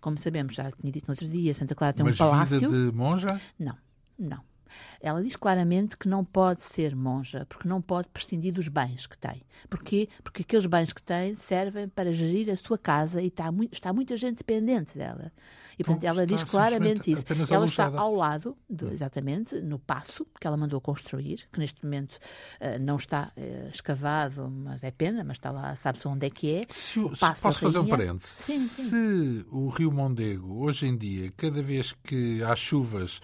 Como 0.00 0.16
sabemos, 0.16 0.54
já 0.54 0.70
tinha 0.70 0.92
dito 0.92 1.08
no 1.08 1.12
outro 1.12 1.28
dia, 1.28 1.54
Santa 1.54 1.74
Clara 1.74 1.92
tem 1.92 2.04
Mas 2.04 2.14
um 2.14 2.18
palácio. 2.18 2.60
Vida 2.60 2.90
de 2.90 2.96
monja? 2.96 3.40
Não, 3.58 3.76
não. 4.18 4.40
Ela 5.00 5.22
diz 5.22 5.36
claramente 5.36 5.96
que 5.96 6.08
não 6.08 6.24
pode 6.24 6.62
ser 6.62 6.94
monja, 6.94 7.46
porque 7.46 7.68
não 7.68 7.80
pode 7.80 8.08
prescindir 8.08 8.52
dos 8.52 8.68
bens 8.68 9.06
que 9.06 9.16
tem. 9.18 9.42
Porquê? 9.68 10.08
Porque 10.22 10.42
aqueles 10.42 10.66
bens 10.66 10.92
que 10.92 11.02
tem 11.02 11.34
servem 11.34 11.88
para 11.88 12.12
gerir 12.12 12.50
a 12.50 12.56
sua 12.56 12.78
casa 12.78 13.22
e 13.22 13.28
está, 13.28 13.50
muito, 13.52 13.74
está 13.74 13.92
muita 13.92 14.16
gente 14.16 14.38
dependente 14.38 14.96
dela. 14.96 15.32
E, 15.78 15.84
portanto, 15.84 16.04
ela 16.04 16.26
diz 16.26 16.44
claramente 16.44 17.10
isso. 17.10 17.24
Ela 17.50 17.66
está 17.66 17.86
ao 17.86 18.14
lado, 18.14 18.56
do, 18.68 18.92
exatamente, 18.92 19.60
no 19.60 19.78
passo 19.78 20.26
que 20.40 20.46
ela 20.46 20.56
mandou 20.56 20.80
construir, 20.80 21.48
que 21.52 21.58
neste 21.58 21.82
momento 21.84 22.14
uh, 22.14 22.78
não 22.80 22.96
está 22.96 23.32
uh, 23.36 23.68
escavado, 23.72 24.48
mas 24.48 24.82
é 24.82 24.90
pena, 24.90 25.24
mas 25.24 25.36
está 25.36 25.50
lá, 25.50 25.74
sabe-se 25.76 26.06
onde 26.08 26.26
é 26.26 26.30
que 26.30 26.54
é. 26.54 26.62
Se, 26.70 27.00
o, 27.00 27.14
se 27.14 27.20
posso 27.20 27.58
fazer 27.58 27.78
um 27.78 27.86
parênteses? 27.86 28.30
Sim, 28.30 28.58
sim. 28.58 28.88
Se 28.88 29.46
o 29.50 29.68
Rio 29.68 29.92
Mondego, 29.92 30.64
hoje 30.64 30.86
em 30.86 30.96
dia, 30.96 31.32
cada 31.36 31.62
vez 31.62 31.92
que 31.92 32.42
há 32.42 32.54
chuvas, 32.54 33.18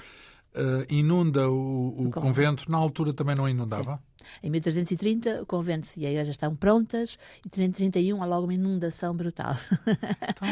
uh, 0.55 0.85
inunda 0.89 1.49
o, 1.49 2.07
o 2.07 2.11
convento, 2.11 2.71
na 2.71 2.79
altura 2.79 3.13
também 3.13 3.35
não 3.35 3.49
inundava? 3.49 3.97
Sim. 3.97 4.10
Em 4.43 4.51
1330, 4.51 5.43
o 5.43 5.47
convento 5.47 5.89
e 5.97 6.07
a 6.07 6.11
igreja 6.11 6.31
estão 6.31 6.55
prontas 6.55 7.19
e 7.45 7.49
em 7.49 7.61
1331 7.61 8.23
há 8.23 8.27
logo 8.27 8.45
uma 8.45 8.55
inundação 8.55 9.15
brutal. 9.15 9.57
Então, 9.87 10.49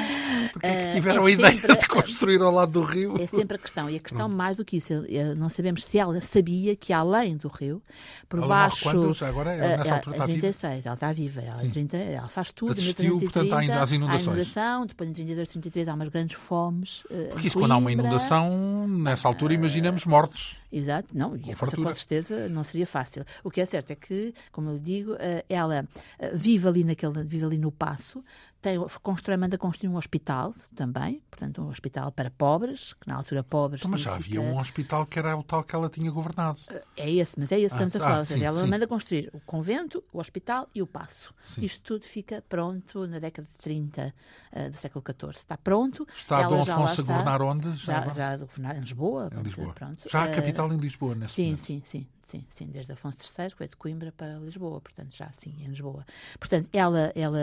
porque 0.52 0.66
é 0.66 0.86
que 0.86 0.92
tiveram 0.94 1.24
é 1.24 1.30
a 1.30 1.30
ideia 1.30 1.52
sempre, 1.52 1.76
de 1.76 1.88
construir 1.88 2.40
ao 2.40 2.52
lado 2.52 2.72
do 2.72 2.82
rio? 2.82 3.20
É 3.20 3.26
sempre 3.26 3.56
a 3.56 3.58
questão. 3.58 3.88
E 3.88 3.96
a 3.96 4.00
questão, 4.00 4.26
Pronto. 4.26 4.36
mais 4.36 4.56
do 4.56 4.64
que 4.64 4.76
isso, 4.76 4.92
não 5.36 5.48
sabemos 5.48 5.84
se 5.84 5.98
ela 5.98 6.20
sabia 6.20 6.74
que 6.76 6.92
além 6.92 7.36
do 7.36 7.48
rio, 7.48 7.82
por 8.28 8.38
ela 8.38 8.48
baixo. 8.48 8.82
Quando, 8.82 9.12
já 9.12 9.28
agora, 9.28 9.52
ela 9.52 9.76
nessa 9.78 9.96
altura 9.96 10.16
está 10.16 10.24
36, 10.24 10.74
viva? 10.74 10.88
ela 10.88 10.94
está 10.94 11.12
viva. 11.12 11.40
Ela, 11.40 11.70
30, 11.70 11.96
ela 11.96 12.28
faz 12.28 12.50
tudo. 12.50 12.72
Assistiu, 12.72 13.16
1330, 13.16 13.32
portanto, 13.32 13.82
às 13.82 13.92
inundações. 13.92 14.28
Há 14.28 14.30
inundação, 14.30 14.86
depois 14.86 15.10
em 15.10 15.12
32, 15.12 15.48
33 15.48 15.88
há 15.88 15.94
umas 15.94 16.08
grandes 16.08 16.36
fomes. 16.36 17.02
Porque 17.30 17.48
isso, 17.48 17.58
quando 17.58 17.72
há 17.72 17.76
uma 17.76 17.92
inundação, 17.92 18.86
nessa 18.88 19.28
altura 19.28 19.54
imaginamos 19.54 20.04
mortos. 20.06 20.56
Exato, 20.70 21.16
não, 21.16 21.34
e 21.34 21.54
com, 21.54 21.66
com 21.66 21.94
certeza 21.94 22.48
não 22.48 22.62
seria 22.62 22.86
fácil. 22.86 23.24
O 23.42 23.50
que 23.50 23.60
é 23.60 23.64
certo 23.64 23.90
é 23.90 23.94
que, 23.94 24.34
como 24.52 24.68
eu 24.68 24.74
lhe 24.74 24.80
digo, 24.80 25.16
eh, 25.18 25.44
ela 25.48 25.88
eh, 26.18 26.30
vive 26.34 26.68
ali, 26.68 26.84
naquele, 26.84 27.24
vive 27.24 27.44
ali 27.44 27.56
no 27.56 27.72
Passo, 27.72 28.22
tem, 28.60 28.76
constrói, 29.02 29.36
manda 29.36 29.56
construir 29.56 29.88
um 29.88 29.96
hospital 29.96 30.52
também, 30.74 31.22
portanto, 31.30 31.62
um 31.62 31.68
hospital 31.68 32.10
para 32.10 32.30
pobres, 32.30 32.92
que 32.94 33.06
na 33.06 33.14
altura 33.14 33.44
pobres. 33.44 33.80
Então, 33.80 33.90
mas 33.90 34.00
já 34.00 34.14
havia 34.14 34.40
um 34.40 34.58
hospital 34.58 35.06
que 35.06 35.18
era 35.18 35.36
o 35.36 35.42
tal 35.42 35.62
que 35.62 35.74
ela 35.74 35.88
tinha 35.88 36.10
governado. 36.10 36.58
Eh, 36.68 36.82
é 36.96 37.10
esse, 37.12 37.38
mas 37.38 37.52
é 37.52 37.60
esse 37.60 37.74
que 37.74 37.82
ah, 37.82 37.86
estamos 37.86 37.96
a 37.96 37.98
falar. 38.00 38.16
Ah, 38.16 38.18
ou 38.18 38.24
seja, 38.24 38.40
sim, 38.40 38.44
ela 38.44 38.62
sim. 38.62 38.68
manda 38.68 38.86
construir 38.86 39.30
o 39.32 39.40
convento, 39.40 40.02
o 40.12 40.18
hospital 40.18 40.68
e 40.74 40.82
o 40.82 40.86
passo. 40.86 41.32
Sim. 41.44 41.64
Isto 41.64 41.82
tudo 41.82 42.04
fica 42.04 42.42
pronto 42.48 43.06
na 43.06 43.20
década 43.20 43.46
de 43.46 43.62
30 43.62 44.14
uh, 44.52 44.70
do 44.70 44.76
século 44.76 45.04
XIV. 45.06 45.30
Está 45.30 45.56
pronto. 45.56 46.06
Está 46.14 46.42
Dom 46.42 46.62
Afonso 46.62 47.00
a 47.00 47.04
governar 47.04 47.42
onde? 47.42 47.76
Já, 47.76 48.06
já, 48.06 48.14
já 48.14 48.32
a 48.32 48.36
governar 48.38 48.76
em 48.76 48.80
Lisboa. 48.80 49.30
Em 49.38 49.42
Lisboa. 49.42 49.72
Pronto. 49.72 50.08
Já 50.08 50.24
a 50.24 50.28
capital 50.34 50.68
uh, 50.68 50.74
em 50.74 50.78
Lisboa, 50.78 51.14
nesse 51.14 51.34
sim, 51.34 51.44
momento. 51.44 51.60
Sim, 51.60 51.82
sim, 51.86 52.00
sim, 52.00 52.06
sim, 52.50 52.66
desde 52.68 52.92
Afonso 52.92 53.18
III, 53.18 53.50
que 53.50 53.58
veio 53.58 53.70
de 53.70 53.76
Coimbra 53.76 54.12
para 54.12 54.38
Lisboa, 54.38 54.80
portanto, 54.80 55.16
já 55.16 55.30
sim, 55.32 55.54
em 55.60 55.68
Lisboa. 55.68 56.04
Portanto, 56.38 56.68
ela, 56.72 57.12
ela 57.14 57.38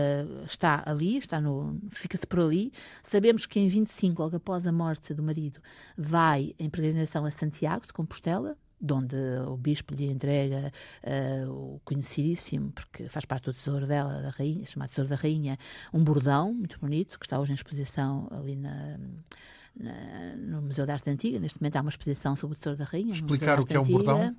está 0.46 0.84
ali, 0.86 1.18
está 1.18 1.42
no, 1.42 1.80
fica-se 1.90 2.28
por 2.28 2.40
ali. 2.40 2.72
Sabemos 3.04 3.46
que 3.46 3.60
em 3.60 3.68
25, 3.68 4.22
logo 4.22 4.36
após 4.36 4.68
a 4.68 4.72
morte 4.72 5.14
do 5.14 5.24
marido, 5.24 5.60
vai 5.98 6.54
em 6.60 6.70
peregrinação 6.70 7.26
a 7.26 7.32
Santiago 7.32 7.88
de 7.88 7.94
Compostela, 7.94 8.58
de 8.80 8.94
onde 8.94 9.16
o 9.48 9.58
bispo 9.58 9.94
lhe 9.94 10.06
entrega 10.06 10.72
uh, 11.04 11.50
o 11.50 11.82
conhecidíssimo, 11.84 12.72
porque 12.72 13.08
faz 13.08 13.26
parte 13.26 13.46
do 13.46 13.54
tesouro 13.54 13.88
dela, 13.88 14.22
da 14.22 14.30
rainha, 14.30 14.66
chamado 14.68 14.90
Tesouro 14.90 15.10
da 15.10 15.16
Rainha, 15.16 15.58
um 15.94 16.04
bordão 16.04 16.54
muito 16.54 16.80
bonito, 16.80 17.18
que 17.18 17.26
está 17.26 17.40
hoje 17.40 17.52
em 17.52 17.56
exposição 17.56 18.28
ali 18.32 18.56
na, 18.56 19.00
na, 19.76 20.36
no 20.38 20.62
Museu 20.62 20.86
da 20.86 20.94
Arte 20.94 21.10
Antiga. 21.10 21.40
Neste 21.40 21.60
momento 21.62 21.76
há 21.76 21.82
uma 21.82 21.90
exposição 21.90 22.36
sobre 22.36 22.56
o 22.56 22.60
Tesouro 22.60 22.78
da 22.78 22.86
Rainha. 22.86 23.12
Explicar 23.12 23.60
o 23.60 23.66
que 23.66 23.76
é 23.76 23.80
um 23.80 23.84
bordão? 23.84 24.36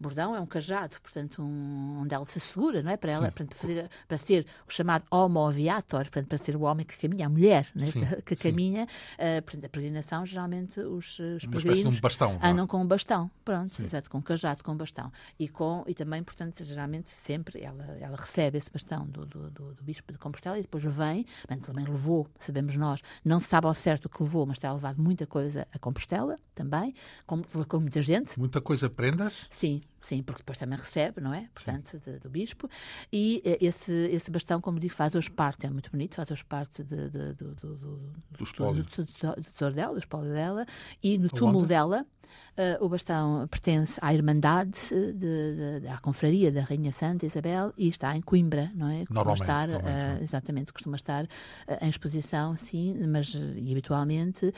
Bordão 0.00 0.36
é 0.36 0.40
um 0.40 0.46
cajado, 0.46 0.96
portanto, 1.02 1.42
um, 1.42 2.02
onde 2.02 2.14
ela 2.14 2.24
se 2.24 2.38
segura, 2.38 2.82
não 2.82 2.90
é? 2.90 2.96
Para 2.96 3.12
ela, 3.12 3.32
para, 3.32 3.46
fazer, 3.50 3.90
para 4.06 4.16
ser 4.16 4.46
o 4.68 4.72
chamado 4.72 5.04
homo 5.10 5.50
viator, 5.50 6.02
portanto, 6.02 6.28
para 6.28 6.38
ser 6.38 6.54
o 6.54 6.62
homem 6.62 6.86
que 6.86 6.96
caminha, 6.96 7.26
a 7.26 7.28
mulher 7.28 7.68
né? 7.74 7.90
sim, 7.90 8.04
que, 8.04 8.22
que 8.22 8.36
caminha. 8.36 8.86
Uh, 9.14 9.42
portanto, 9.42 9.64
a 9.64 9.68
peregrinação, 9.68 10.24
geralmente, 10.24 10.80
os, 10.80 11.18
os 11.18 11.46
peregrinos 11.46 11.98
um 11.98 12.00
bastão, 12.00 12.38
andam 12.40 12.66
com 12.66 12.80
um 12.80 12.86
bastão, 12.86 13.28
pronto, 13.44 13.74
sim. 13.74 13.84
exato, 13.84 14.08
com 14.08 14.18
um 14.18 14.22
cajado, 14.22 14.62
com 14.62 14.72
um 14.72 14.76
bastão. 14.76 15.10
E, 15.36 15.48
com, 15.48 15.82
e 15.86 15.94
também, 15.94 16.22
portanto, 16.22 16.64
geralmente, 16.64 17.08
sempre 17.08 17.60
ela, 17.60 17.84
ela 18.00 18.16
recebe 18.16 18.56
esse 18.56 18.70
bastão 18.70 19.04
do, 19.06 19.26
do, 19.26 19.50
do, 19.50 19.74
do 19.74 19.82
bispo 19.82 20.12
de 20.12 20.18
Compostela 20.18 20.58
e 20.58 20.62
depois 20.62 20.84
vem, 20.84 21.26
também 21.62 21.84
levou, 21.84 22.28
sabemos 22.38 22.76
nós, 22.76 23.02
não 23.24 23.40
se 23.40 23.48
sabe 23.48 23.66
ao 23.66 23.74
certo 23.74 24.06
o 24.06 24.08
que 24.08 24.22
levou, 24.22 24.46
mas 24.46 24.58
terá 24.68 24.72
levado 24.74 25.02
muita 25.02 25.26
coisa 25.26 25.66
a 25.72 25.78
Compostela 25.78 26.36
também, 26.54 26.94
com, 27.26 27.42
com 27.42 27.80
muita 27.80 28.02
gente. 28.02 28.38
Muita 28.38 28.60
coisa 28.60 28.90
prendas? 28.90 29.46
Sim, 29.50 29.82
Sim, 30.02 30.22
porque 30.22 30.40
depois 30.40 30.56
também 30.56 30.78
recebe, 30.78 31.20
não 31.20 31.34
é? 31.34 31.48
Portanto, 31.52 32.00
de, 32.04 32.18
do 32.18 32.30
bispo. 32.30 32.68
E 33.12 33.42
eh, 33.44 33.58
esse, 33.60 33.92
esse 33.92 34.30
bastão, 34.30 34.60
como 34.60 34.78
digo, 34.78 34.94
faz 34.94 35.14
hoje 35.14 35.30
parte, 35.30 35.66
é 35.66 35.70
muito 35.70 35.90
bonito, 35.90 36.14
faz 36.14 36.30
hoje 36.30 36.44
parte 36.44 36.82
de, 36.82 37.08
de, 37.10 37.32
do, 37.34 37.54
do, 37.54 37.76
do, 37.76 37.96
do, 38.30 38.44
espólio. 38.44 38.84
do, 38.84 39.04
do, 39.04 39.50
tesouro 39.52 39.74
dela, 39.74 39.92
do 39.92 39.98
espólio 39.98 40.32
dela. 40.32 40.66
E 41.02 41.18
no 41.18 41.28
túmulo 41.28 41.66
dela, 41.66 42.06
Uh, 42.58 42.84
o 42.84 42.88
bastão 42.88 43.46
pertence 43.48 44.00
à 44.02 44.12
Irmandade, 44.12 44.88
de, 44.90 45.80
de, 45.80 45.88
à 45.88 45.98
Confraria 45.98 46.50
da 46.50 46.62
Rainha 46.62 46.92
Santa 46.92 47.24
Isabel 47.24 47.72
e 47.78 47.86
está 47.86 48.16
em 48.16 48.20
Coimbra, 48.20 48.72
não 48.74 48.88
é? 48.88 49.04
Costuma 49.06 49.34
estar, 49.34 49.68
uh, 49.68 50.22
exatamente, 50.22 50.72
costuma 50.72 50.96
estar 50.96 51.24
uh, 51.24 51.28
em 51.80 51.88
exposição, 51.88 52.56
sim, 52.56 52.96
mas 53.06 53.32
e 53.32 53.70
habitualmente 53.70 54.52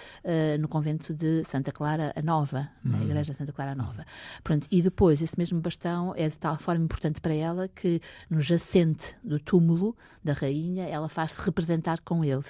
no 0.58 0.68
convento 0.68 1.12
de 1.12 1.44
Santa 1.44 1.70
Clara 1.72 2.14
Nova, 2.24 2.68
uhum. 2.84 2.92
na 2.92 3.04
Igreja 3.04 3.34
Santa 3.34 3.52
Clara 3.52 3.74
Nova. 3.74 4.04
Pronto, 4.42 4.66
e 4.70 4.80
depois 4.80 5.20
esse 5.30 5.38
mesmo 5.38 5.60
bastão 5.60 6.12
é 6.16 6.28
de 6.28 6.38
tal 6.38 6.58
forma 6.58 6.84
importante 6.84 7.20
para 7.20 7.32
ela 7.32 7.68
que 7.68 8.00
no 8.28 8.40
jacente 8.40 9.16
do 9.22 9.38
túmulo 9.38 9.96
da 10.24 10.32
Rainha 10.32 10.86
ela 10.86 11.08
faz-se 11.08 11.40
representar 11.40 12.00
com 12.00 12.24
ele. 12.24 12.42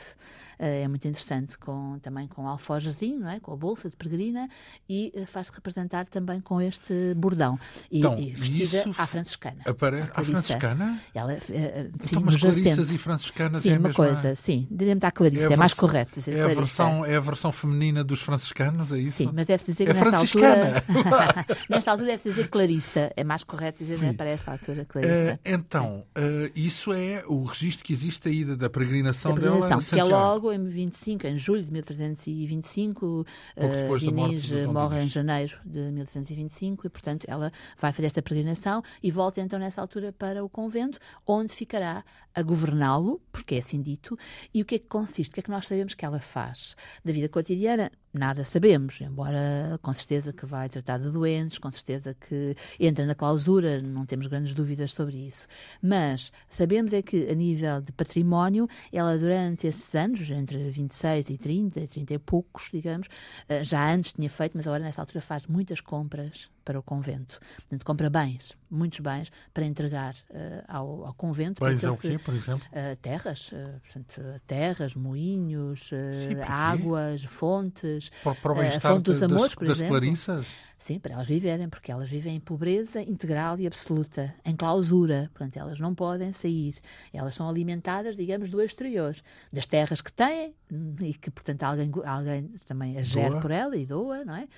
Eh, 0.60 0.82
é 0.82 0.88
muito 0.88 1.08
interessante, 1.08 1.56
com, 1.56 1.98
também 2.02 2.28
com 2.28 2.46
alforjezinho, 2.46 3.18
não 3.18 3.30
é? 3.30 3.40
com 3.40 3.50
a 3.50 3.56
bolsa 3.56 3.88
de 3.88 3.96
peregrina, 3.96 4.46
e 4.86 5.10
eh, 5.14 5.24
faz-se 5.24 5.50
representar 5.54 6.04
também 6.04 6.38
com 6.38 6.60
este 6.60 7.14
bordão. 7.16 7.58
E, 7.90 7.98
então, 7.98 8.18
e 8.18 8.30
vestida 8.30 8.84
à 8.98 9.06
franciscana. 9.06 9.62
Apare... 9.64 10.02
À 10.12 10.22
franciscana? 10.22 11.00
Ela, 11.14 11.32
uh, 11.32 11.38
sim, 11.40 12.10
então, 12.10 12.22
mas 12.22 12.36
clarissas 12.36 12.90
e 12.90 12.98
franciscanas 12.98 13.62
sim, 13.62 13.70
é 13.70 13.76
a 13.76 13.78
uma 13.78 13.88
mesma... 13.88 14.04
coisa, 14.04 14.34
sim. 14.36 14.68
Diríamos 14.70 15.02
à 15.02 15.10
Clarice, 15.10 15.44
é, 15.44 15.52
é, 15.52 15.56
mais 15.56 15.72
correto 15.72 16.16
dizer 16.16 16.36
é 16.36 16.42
a, 16.42 16.48
versão, 16.48 17.06
é 17.06 17.16
a 17.16 17.20
versão 17.20 17.50
feminina 17.50 18.04
dos 18.04 18.20
franciscanos, 18.20 18.92
é 18.92 18.98
isso? 18.98 19.16
Sim, 19.16 19.30
mas 19.32 19.46
deve 19.46 19.64
dizer 19.64 19.84
que 19.84 19.90
é 19.90 19.94
nesta 19.94 20.10
franciscana. 20.10 20.74
altura... 20.76 21.46
nesta 21.70 21.90
altura 21.90 22.10
deve 22.10 22.22
dizer 22.22 22.48
Clarissa, 22.48 23.10
é 23.16 23.24
mais 23.24 23.44
correto 23.44 23.78
dizer 23.78 23.96
sim. 23.96 24.12
para 24.12 24.28
esta 24.28 24.52
altura 24.52 24.84
Clarissa. 24.84 25.34
Uh, 25.36 25.38
então, 25.42 26.04
uh, 26.18 26.50
isso 26.54 26.92
é 26.92 27.24
o 27.26 27.44
registro 27.44 27.82
que 27.82 27.94
existe 27.94 28.28
aí 28.28 28.44
da, 28.44 28.56
da 28.56 28.68
peregrinação, 28.68 29.34
da 29.34 29.40
peregrinação 29.40 29.78
dela 29.78 29.90
que 29.90 29.98
é 29.98 30.04
logo 30.04 30.49
em 30.52 30.68
25, 30.68 31.26
em 31.26 31.38
julho 31.38 31.64
de 31.64 31.72
1325. 31.72 33.26
Uh, 33.56 34.04
Inês 34.04 34.50
morre 34.66 35.02
em 35.02 35.08
janeiro 35.08 35.58
de 35.64 35.80
1325 35.90 36.86
e, 36.86 36.90
portanto, 36.90 37.26
ela 37.28 37.52
vai 37.78 37.92
fazer 37.92 38.06
esta 38.06 38.22
peregrinação 38.22 38.82
e 39.02 39.10
volta 39.10 39.40
então 39.40 39.58
nessa 39.58 39.80
altura 39.80 40.12
para 40.12 40.44
o 40.44 40.48
convento, 40.48 40.98
onde 41.26 41.52
ficará 41.52 42.04
a 42.34 42.42
governá-lo, 42.42 43.20
porque 43.32 43.56
é 43.56 43.58
assim 43.58 43.80
dito. 43.80 44.16
E 44.54 44.62
o 44.62 44.64
que 44.64 44.76
é 44.76 44.78
que 44.78 44.86
consiste? 44.86 45.30
O 45.30 45.34
que 45.34 45.40
é 45.40 45.42
que 45.42 45.50
nós 45.50 45.66
sabemos 45.66 45.94
que 45.94 46.04
ela 46.04 46.20
faz 46.20 46.76
da 47.04 47.12
vida 47.12 47.28
cotidiana? 47.28 47.90
Nada 48.12 48.44
sabemos, 48.44 49.00
embora 49.00 49.78
com 49.80 49.94
certeza 49.94 50.32
que 50.32 50.44
vai 50.44 50.68
tratar 50.68 50.98
de 50.98 51.08
doentes, 51.10 51.58
com 51.58 51.70
certeza 51.70 52.12
que 52.12 52.56
entra 52.78 53.06
na 53.06 53.14
clausura, 53.14 53.80
não 53.80 54.04
temos 54.04 54.26
grandes 54.26 54.52
dúvidas 54.52 54.92
sobre 54.92 55.16
isso. 55.16 55.46
Mas 55.80 56.32
sabemos 56.48 56.92
é 56.92 57.02
que, 57.02 57.28
a 57.30 57.34
nível 57.36 57.80
de 57.80 57.92
património, 57.92 58.68
ela 58.92 59.16
durante 59.16 59.68
esses 59.68 59.94
anos, 59.94 60.28
entre 60.28 60.58
26 60.70 61.30
e 61.30 61.38
30, 61.38 61.86
30 61.86 62.14
e 62.14 62.18
poucos, 62.18 62.68
digamos, 62.72 63.06
eh, 63.48 63.62
já 63.62 63.94
antes 63.94 64.12
tinha 64.12 64.28
feito, 64.28 64.56
mas 64.56 64.66
agora 64.66 64.82
nessa 64.82 65.00
altura 65.00 65.20
faz 65.20 65.46
muitas 65.46 65.80
compras 65.80 66.50
para 66.64 66.78
o 66.78 66.82
convento. 66.82 67.40
Portanto, 67.56 67.84
compra 67.84 68.10
bens, 68.10 68.56
muitos 68.70 69.00
bens, 69.00 69.30
para 69.52 69.64
entregar 69.64 70.14
uh, 70.30 70.64
ao, 70.68 71.06
ao, 71.06 71.14
convento. 71.14 71.64
Bens 71.64 71.82
é 71.82 71.90
o 71.90 71.96
quê, 71.96 72.18
por 72.18 72.34
exemplo? 72.34 72.66
Uh, 72.70 72.96
terras, 72.96 73.50
uh, 73.52 73.80
portanto, 73.80 74.40
terras, 74.46 74.94
moinhos, 74.94 75.88
Sim, 75.88 76.40
águas, 76.46 77.24
fontes. 77.24 78.10
Para, 78.22 78.34
para 78.34 78.52
o 78.52 78.54
bem-estar 78.56 78.92
fonte 78.92 79.04
dos 79.04 79.22
amores, 79.22 79.42
das, 79.42 79.54
por 79.54 79.66
das 79.66 79.78
exemplo. 79.78 79.98
clarissas? 79.98 80.46
Sim, 80.80 80.98
para 80.98 81.12
elas 81.12 81.26
viverem, 81.26 81.68
porque 81.68 81.92
elas 81.92 82.08
vivem 82.08 82.36
em 82.36 82.40
pobreza 82.40 83.02
integral 83.02 83.60
e 83.60 83.66
absoluta, 83.66 84.34
em 84.42 84.56
clausura. 84.56 85.30
Portanto, 85.34 85.58
elas 85.58 85.78
não 85.78 85.94
podem 85.94 86.32
sair. 86.32 86.76
Elas 87.12 87.34
são 87.34 87.46
alimentadas, 87.46 88.16
digamos, 88.16 88.48
do 88.48 88.62
exterior, 88.62 89.14
das 89.52 89.66
terras 89.66 90.00
que 90.00 90.10
têm 90.10 90.54
e 91.02 91.12
que, 91.12 91.30
portanto, 91.30 91.62
alguém, 91.64 91.90
alguém 92.06 92.48
também 92.66 92.96
as 92.96 93.06
gera 93.06 93.38
por 93.40 93.50
ela 93.50 93.76
e 93.76 93.84
doa, 93.84 94.24
não 94.24 94.34
é? 94.34 94.48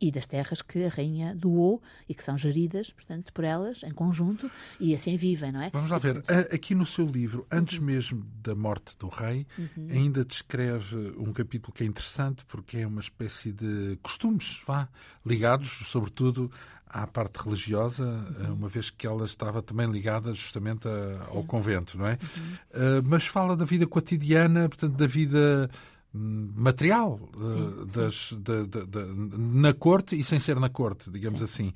E 0.00 0.10
das 0.10 0.26
terras 0.26 0.62
que 0.62 0.84
a 0.84 0.88
rainha 0.88 1.32
doou 1.36 1.80
e 2.08 2.14
que 2.14 2.24
são 2.24 2.36
geridas, 2.36 2.90
portanto, 2.90 3.32
por 3.32 3.44
elas 3.44 3.84
em 3.84 3.92
conjunto 3.92 4.50
e 4.80 4.96
assim 4.96 5.16
vivem, 5.16 5.52
não 5.52 5.62
é? 5.62 5.70
Vamos 5.70 5.90
lá 5.90 5.98
ver. 5.98 6.24
Aqui 6.52 6.74
no 6.74 6.84
seu 6.84 7.06
livro, 7.06 7.46
antes 7.52 7.78
uhum. 7.78 7.84
mesmo 7.84 8.26
da 8.42 8.54
morte 8.56 8.98
do 8.98 9.06
rei, 9.06 9.46
uhum. 9.56 9.88
ainda 9.92 10.24
descreve 10.24 10.96
um 11.16 11.32
capítulo 11.32 11.72
que 11.72 11.84
é 11.84 11.86
interessante 11.86 12.44
porque 12.46 12.78
é 12.78 12.86
uma 12.86 13.00
espécie 13.00 13.52
de 13.52 13.96
costumes, 14.02 14.60
vá, 14.66 14.88
ligados 15.24 15.67
sobretudo 15.68 16.50
à 16.86 17.06
parte 17.06 17.36
religiosa, 17.36 18.04
uhum. 18.04 18.54
uma 18.54 18.68
vez 18.68 18.90
que 18.90 19.06
ela 19.06 19.24
estava 19.24 19.62
também 19.62 19.90
ligada 19.90 20.32
justamente 20.32 20.88
a, 20.88 21.28
ao 21.28 21.44
convento, 21.44 21.98
não 21.98 22.06
é? 22.06 22.12
Uhum. 22.12 22.98
Uh, 22.98 23.02
mas 23.06 23.26
fala 23.26 23.56
da 23.56 23.64
vida 23.64 23.86
cotidiana, 23.86 24.68
portanto, 24.68 24.94
da 24.94 25.06
vida 25.06 25.70
hum, 26.14 26.50
material 26.54 27.20
sim, 27.38 27.86
das, 27.92 28.14
sim. 28.14 28.40
Da, 28.40 28.64
da, 28.64 28.84
da, 28.84 29.06
na 29.14 29.74
corte 29.74 30.18
e 30.18 30.24
sem 30.24 30.40
ser 30.40 30.58
na 30.58 30.70
corte, 30.70 31.10
digamos 31.10 31.40
sim. 31.40 31.44
assim. 31.44 31.72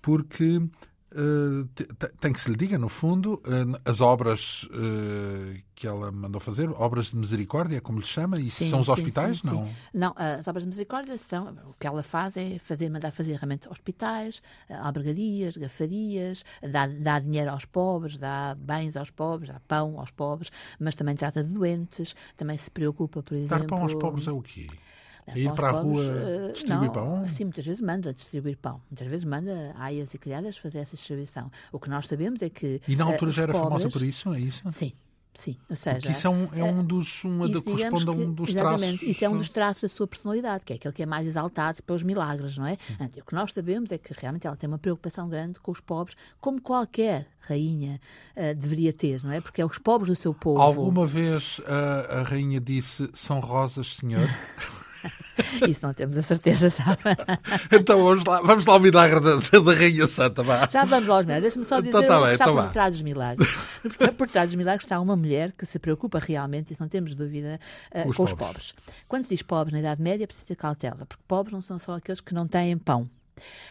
Porque 0.00 0.62
tem 2.20 2.32
que 2.32 2.40
se 2.40 2.50
lhe 2.50 2.56
diga, 2.56 2.78
no 2.78 2.88
fundo, 2.88 3.42
as 3.84 4.00
obras 4.00 4.68
que 5.74 5.86
ela 5.86 6.10
mandou 6.10 6.40
fazer, 6.40 6.68
obras 6.70 7.06
de 7.06 7.16
misericórdia, 7.16 7.80
como 7.80 7.98
lhe 7.98 8.06
chama, 8.06 8.38
e 8.38 8.50
sim, 8.50 8.70
são 8.70 8.80
os 8.80 8.86
sim, 8.86 8.92
hospitais? 8.92 9.38
Sim, 9.38 9.46
não? 9.48 9.68
Não, 9.92 10.14
as 10.16 10.46
obras 10.46 10.62
de 10.62 10.68
misericórdia 10.68 11.16
são, 11.18 11.56
o 11.68 11.74
que 11.78 11.86
ela 11.86 12.02
faz 12.02 12.36
é 12.36 12.58
fazer, 12.58 12.88
mandar 12.90 13.10
fazer 13.10 13.34
realmente 13.34 13.68
hospitais, 13.68 14.42
albergarias, 14.68 15.56
gafarias, 15.56 16.44
dá, 16.62 16.86
dá 16.86 17.18
dinheiro 17.18 17.50
aos 17.50 17.64
pobres, 17.64 18.16
dá 18.16 18.54
bens 18.58 18.96
aos 18.96 19.10
pobres, 19.10 19.48
dá 19.48 19.60
pão 19.66 19.98
aos 19.98 20.10
pobres, 20.10 20.50
mas 20.78 20.94
também 20.94 21.16
trata 21.16 21.42
de 21.42 21.50
doentes, 21.50 22.14
também 22.36 22.56
se 22.58 22.70
preocupa, 22.70 23.22
por 23.22 23.34
exemplo... 23.34 23.58
Dar 23.58 23.66
pão 23.66 23.82
aos 23.82 23.94
pobres 23.94 24.26
é 24.26 24.32
o 24.32 24.42
quê? 24.42 24.66
É 25.26 25.38
ir 25.38 25.52
para 25.52 25.68
a 25.68 25.70
rua 25.72 26.04
eh, 26.04 26.52
distribuir 26.52 26.86
não, 26.86 26.92
pão? 26.92 27.26
Sim, 27.26 27.44
muitas 27.44 27.64
vezes 27.64 27.80
manda 27.80 28.12
distribuir 28.12 28.56
pão. 28.58 28.80
Muitas 28.90 29.06
vezes 29.06 29.24
manda 29.24 29.74
aias 29.78 30.12
e 30.12 30.18
criadas 30.18 30.58
fazer 30.58 30.80
essa 30.80 30.96
distribuição. 30.96 31.50
O 31.72 31.78
que 31.78 31.88
nós 31.88 32.06
sabemos 32.06 32.42
é 32.42 32.50
que. 32.50 32.80
E 32.86 32.94
na 32.94 33.04
altura 33.04 33.30
uh, 33.30 33.34
já 33.34 33.42
era 33.44 33.52
pobres, 33.52 33.68
famosa 33.68 33.88
por 33.88 34.02
isso, 34.02 34.32
é 34.34 34.40
isso? 34.40 34.62
Sim. 34.70 34.92
Sim, 35.36 35.56
ou 35.68 35.74
seja... 35.74 35.96
Porque 35.96 36.12
isso 36.12 36.26
é 36.26 36.30
um, 36.30 36.54
é 36.54 36.62
um 36.62 36.80
eh, 36.80 36.84
dos... 36.84 37.24
Uma 37.24 37.48
da, 37.48 37.60
corresponde 37.60 38.08
a 38.08 38.12
um 38.12 38.32
dos 38.32 38.54
traços... 38.54 39.02
Isso 39.02 39.24
é 39.24 39.28
um 39.28 39.36
dos 39.36 39.48
traços 39.48 39.82
da 39.82 39.88
sua 39.88 40.06
personalidade, 40.06 40.64
que 40.64 40.72
é 40.72 40.76
aquele 40.76 40.94
que 40.94 41.02
é 41.02 41.06
mais 41.06 41.26
exaltado 41.26 41.82
pelos 41.82 42.04
milagres, 42.04 42.56
não 42.56 42.66
é? 42.66 42.78
Hum. 43.00 43.08
O 43.18 43.24
que 43.24 43.34
nós 43.34 43.50
sabemos 43.50 43.90
é 43.90 43.98
que 43.98 44.14
realmente 44.16 44.46
ela 44.46 44.56
tem 44.56 44.68
uma 44.68 44.78
preocupação 44.78 45.28
grande 45.28 45.58
com 45.58 45.72
os 45.72 45.80
pobres, 45.80 46.16
como 46.40 46.60
qualquer 46.60 47.26
rainha 47.40 48.00
uh, 48.36 48.54
deveria 48.54 48.92
ter, 48.92 49.24
não 49.24 49.32
é? 49.32 49.40
Porque 49.40 49.60
é 49.60 49.66
os 49.66 49.76
pobres 49.76 50.08
do 50.08 50.14
seu 50.14 50.32
povo. 50.32 50.62
Alguma 50.62 51.04
vez 51.04 51.60
a, 51.66 52.20
a 52.20 52.22
rainha 52.22 52.60
disse 52.60 53.10
são 53.12 53.40
rosas, 53.40 53.96
senhor? 53.96 54.28
Isso 55.68 55.84
não 55.86 55.92
temos 55.92 56.16
a 56.16 56.22
certeza, 56.22 56.70
sabe? 56.70 56.98
então 57.72 58.02
vamos 58.02 58.24
lá, 58.24 58.40
vamos 58.40 58.66
lá 58.66 58.74
ao 58.74 58.80
milagre 58.80 59.20
da, 59.20 59.36
da 59.36 59.74
Rainha 59.74 60.06
Santa. 60.06 60.42
Vá. 60.42 60.68
Já 60.70 60.84
vamos 60.84 61.08
lá 61.08 61.16
aos 61.16 61.26
milagres. 61.26 61.42
Deixa-me 61.42 61.64
só 61.64 61.78
então 61.78 62.00
dizer 62.00 62.04
então, 62.04 62.20
tá 62.20 62.26
bem, 62.26 62.28
que 62.28 62.32
está 62.34 62.50
então 62.50 62.64
por 62.64 62.72
trás 62.72 62.92
dos 62.92 63.02
milagres. 63.02 63.56
por 64.16 64.28
trás 64.28 64.48
dos 64.48 64.56
milagres 64.56 64.84
está 64.84 65.00
uma 65.00 65.16
mulher 65.16 65.52
que 65.52 65.66
se 65.66 65.78
preocupa 65.78 66.18
realmente, 66.18 66.72
e 66.72 66.76
não 66.78 66.88
temos 66.88 67.14
dúvida, 67.14 67.58
uh, 67.94 68.02
com, 68.02 68.08
os, 68.08 68.16
com 68.16 68.24
pobres. 68.24 68.32
os 68.32 68.72
pobres. 68.72 68.74
Quando 69.08 69.24
se 69.24 69.30
diz 69.30 69.42
pobres 69.42 69.72
na 69.72 69.80
Idade 69.80 70.02
Média, 70.02 70.26
precisa 70.26 70.46
ter 70.46 70.56
cautela, 70.56 71.06
porque 71.06 71.22
pobres 71.26 71.52
não 71.52 71.62
são 71.62 71.78
só 71.78 71.96
aqueles 71.96 72.20
que 72.20 72.34
não 72.34 72.46
têm 72.46 72.76
pão. 72.78 73.08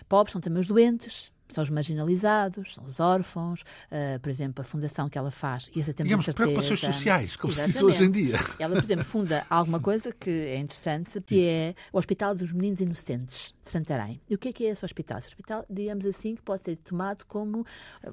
Pobres 0.09 0.33
são 0.33 0.41
também 0.41 0.59
os 0.59 0.67
doentes, 0.67 1.31
são 1.53 1.63
os 1.63 1.69
marginalizados, 1.69 2.73
são 2.73 2.85
os 2.85 2.99
órfãos, 2.99 3.61
uh, 3.61 4.19
por 4.21 4.29
exemplo, 4.29 4.61
a 4.61 4.65
fundação 4.65 5.09
que 5.09 5.17
ela 5.17 5.31
faz. 5.31 5.69
E 5.75 5.81
essa 5.81 5.93
Digamos, 5.93 6.25
certeza, 6.25 6.45
preocupações 6.45 6.79
sociais, 6.79 7.35
como 7.35 7.53
se 7.53 7.65
diz 7.65 7.81
hoje 7.81 8.03
em 8.03 8.11
dia. 8.11 8.37
Ela, 8.59 8.75
por 8.75 8.83
exemplo, 8.83 9.05
funda 9.05 9.45
alguma 9.49 9.79
coisa 9.79 10.11
que 10.11 10.29
é 10.29 10.57
interessante, 10.57 11.21
que 11.21 11.45
é 11.45 11.75
o 11.91 11.97
Hospital 11.97 12.35
dos 12.35 12.51
Meninos 12.51 12.81
Inocentes 12.81 13.53
de 13.61 13.69
Santarém. 13.69 14.21
E 14.29 14.35
o 14.35 14.37
que 14.37 14.49
é 14.49 14.53
que 14.53 14.65
é 14.65 14.69
esse 14.69 14.83
hospital? 14.83 15.19
Esse 15.19 15.27
hospital, 15.27 15.65
digamos 15.69 16.05
assim, 16.05 16.35
que 16.35 16.41
pode 16.41 16.63
ser 16.63 16.75
tomado 16.77 17.25
como 17.25 17.65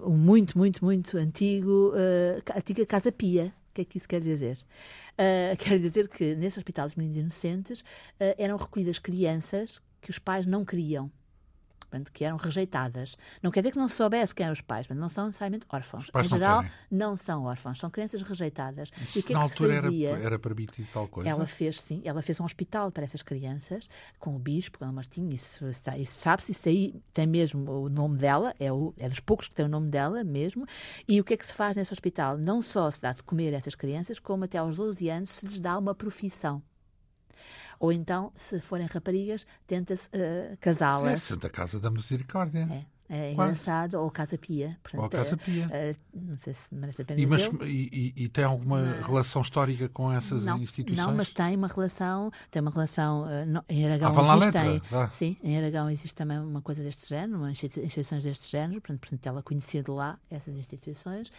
um 0.02 0.16
muito, 0.16 0.56
muito, 0.56 0.84
muito 0.84 1.16
antigo, 1.16 1.92
uh, 1.94 2.56
antiga 2.56 2.84
Casa 2.86 3.10
Pia. 3.10 3.52
O 3.70 3.74
que 3.74 3.82
é 3.82 3.84
que 3.84 3.98
isso 3.98 4.08
quer 4.08 4.20
dizer? 4.20 4.58
Uh, 5.14 5.56
quer 5.58 5.78
dizer 5.78 6.08
que 6.08 6.34
nesse 6.34 6.58
Hospital 6.58 6.88
dos 6.88 6.96
Meninos 6.96 7.18
Inocentes 7.18 7.80
uh, 7.80 8.34
eram 8.36 8.56
recolhidas 8.56 8.98
crianças 8.98 9.80
que 10.00 10.10
os 10.10 10.18
pais 10.18 10.46
não 10.46 10.64
queriam 10.64 11.10
portanto, 11.90 12.12
que 12.12 12.24
eram 12.24 12.36
rejeitadas. 12.36 13.16
Não 13.42 13.50
quer 13.50 13.60
dizer 13.60 13.72
que 13.72 13.78
não 13.78 13.88
se 13.88 13.96
soubesse 13.96 14.34
quem 14.34 14.44
eram 14.44 14.52
os 14.52 14.60
pais, 14.60 14.86
mas 14.88 14.96
não 14.96 15.08
são 15.08 15.26
necessariamente 15.26 15.66
órfãos. 15.68 16.10
Em 16.14 16.24
geral, 16.24 16.62
não, 16.90 17.10
não, 17.10 17.16
são 17.16 17.44
órfãos, 17.44 17.78
são 17.78 17.90
crianças 17.90 18.22
rejeitadas. 18.22 18.90
Isso, 19.02 19.18
e 19.18 19.20
o 19.20 19.24
que 19.24 19.32
na 19.32 19.40
é 19.40 19.42
que 19.42 19.50
altura? 19.50 19.74
Era, 19.74 20.22
era 20.22 20.38
permitido 20.38 20.88
tal 20.92 21.08
coisa? 21.08 21.28
Ela 21.28 21.46
fez, 21.46 21.80
sim, 21.80 22.00
ela 22.04 22.22
fez 22.22 22.38
um 22.40 22.44
hospital 22.44 22.90
para 22.92 23.04
essas 23.04 23.22
crianças, 23.22 23.88
com 24.18 24.36
o 24.36 24.38
bispo, 24.38 24.78
com 24.78 24.84
o 24.84 24.92
Martinho, 24.92 25.32
isso, 25.32 25.66
isso 25.68 26.14
sabe-se, 26.14 26.52
isso 26.52 26.68
aí 26.68 27.02
tem 27.12 27.26
mesmo 27.26 27.70
o 27.70 27.88
nome 27.88 28.18
dela, 28.18 28.54
é, 28.58 28.72
o, 28.72 28.94
é 28.96 29.08
dos 29.08 29.20
poucos 29.20 29.48
que 29.48 29.54
tem 29.54 29.64
o 29.64 29.68
nome 29.68 29.90
dela 29.90 30.22
mesmo. 30.22 30.64
E 31.08 31.20
o 31.20 31.24
que 31.24 31.34
é 31.34 31.36
que 31.36 31.44
se 31.44 31.52
faz 31.52 31.76
nesse 31.76 31.92
hospital? 31.92 32.38
Não 32.38 32.62
só 32.62 32.90
se 32.90 33.00
dá 33.00 33.12
de 33.12 33.22
comer 33.22 33.54
a 33.54 33.58
essas 33.58 33.74
crianças, 33.74 34.18
como 34.18 34.44
até 34.44 34.58
aos 34.58 34.76
12 34.76 35.08
anos 35.08 35.30
se 35.30 35.46
lhes 35.46 35.60
dá 35.60 35.76
uma 35.76 35.94
profissão. 35.94 36.62
Ou 37.80 37.90
então, 37.90 38.30
se 38.36 38.60
forem 38.60 38.86
raparigas, 38.86 39.46
tenta-se 39.66 40.06
uh, 40.08 40.56
casá-las. 40.60 41.14
É 41.14 41.16
Santa 41.16 41.48
Casa 41.48 41.80
da 41.80 41.90
Misericórdia. 41.90 42.68
É. 42.70 42.99
É 43.12 43.34
Quase. 43.34 43.50
engraçado, 43.50 43.94
ou 43.94 44.08
Casa 44.08 44.38
Pia. 44.38 44.78
Portanto, 44.84 45.02
ou 45.02 45.10
Casa 45.10 45.36
Pia. 45.36 45.68
É, 45.72 45.96
não 46.14 46.36
sei 46.36 46.54
se 46.54 46.72
merece 46.72 47.02
a 47.02 47.04
pena 47.04 47.20
e, 47.20 47.26
mas, 47.26 47.50
e, 47.64 48.12
e, 48.16 48.28
tem 48.28 48.44
alguma 48.44 48.80
mas, 48.80 49.04
relação 49.04 49.42
histórica 49.42 49.88
com 49.88 50.12
essas 50.12 50.44
não, 50.44 50.58
instituições? 50.58 51.08
Não, 51.08 51.16
mas 51.16 51.28
tem 51.30 51.56
uma 51.56 51.66
relação, 51.66 52.30
tem 52.52 52.62
uma 52.62 52.70
relação, 52.70 53.24
uh, 53.24 53.64
em 53.68 53.84
Aragão 53.84 54.14
ah, 54.16 54.36
existem, 54.36 54.82
ah. 54.92 55.10
sim, 55.10 55.36
em 55.42 55.58
Aragão 55.58 55.90
existe 55.90 56.14
também 56.14 56.38
uma 56.38 56.62
coisa 56.62 56.84
deste 56.84 57.08
género, 57.08 57.48
instituições 57.48 58.22
deste 58.22 58.48
género, 58.48 58.80
portanto, 58.80 59.00
portanto 59.00 59.26
ela 59.26 59.42
conhecia 59.42 59.82
de 59.82 59.90
lá 59.90 60.16
essas 60.30 60.54
instituições, 60.54 61.32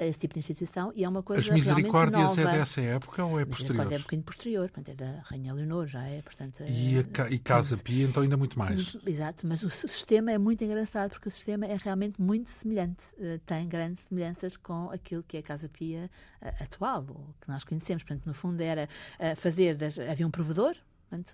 esse 0.00 0.18
tipo 0.18 0.32
de 0.32 0.40
instituição, 0.40 0.92
e 0.96 1.04
é 1.04 1.08
uma 1.08 1.22
coisa 1.22 1.42
As 1.42 1.50
misericórdias 1.50 2.36
nova. 2.36 2.40
é 2.40 2.58
dessa 2.58 2.80
época 2.80 3.22
ou 3.22 3.38
é 3.38 3.44
posterior? 3.44 3.92
é 3.92 3.96
um 3.96 4.00
bocadinho 4.00 4.22
posterior, 4.22 4.70
portanto, 4.70 4.88
é 4.88 4.94
da 4.94 5.20
Rainha 5.24 5.52
Leonor, 5.52 5.86
já 5.86 6.04
é, 6.04 6.22
portanto... 6.22 6.62
É, 6.62 6.70
e, 6.70 6.98
a, 6.98 7.30
e 7.30 7.38
Casa 7.38 7.76
Pia, 7.76 8.06
então, 8.06 8.22
ainda 8.22 8.38
muito 8.38 8.58
mais. 8.58 8.96
Exato, 9.06 9.46
mas 9.46 9.62
o 9.62 9.68
sistema 9.68 10.32
é 10.32 10.38
muito 10.38 10.64
engraçado, 10.64 11.17
porque 11.18 11.28
o 11.28 11.32
sistema 11.32 11.66
é 11.66 11.76
realmente 11.76 12.22
muito 12.22 12.48
semelhante, 12.48 13.12
uh, 13.14 13.40
tem 13.44 13.68
grandes 13.68 14.04
semelhanças 14.04 14.56
com 14.56 14.88
aquilo 14.90 15.24
que 15.24 15.36
é 15.36 15.40
a 15.40 15.42
Casa 15.42 15.68
Pia 15.68 16.08
uh, 16.40 16.62
atual, 16.62 17.04
ou 17.08 17.34
que 17.40 17.48
nós 17.48 17.64
conhecemos. 17.64 18.04
Portanto, 18.04 18.24
no 18.24 18.32
fundo 18.32 18.60
era 18.60 18.88
uh, 19.18 19.34
fazer, 19.34 19.74
das, 19.74 19.98
havia 19.98 20.24
um 20.24 20.30
provedor, 20.30 20.76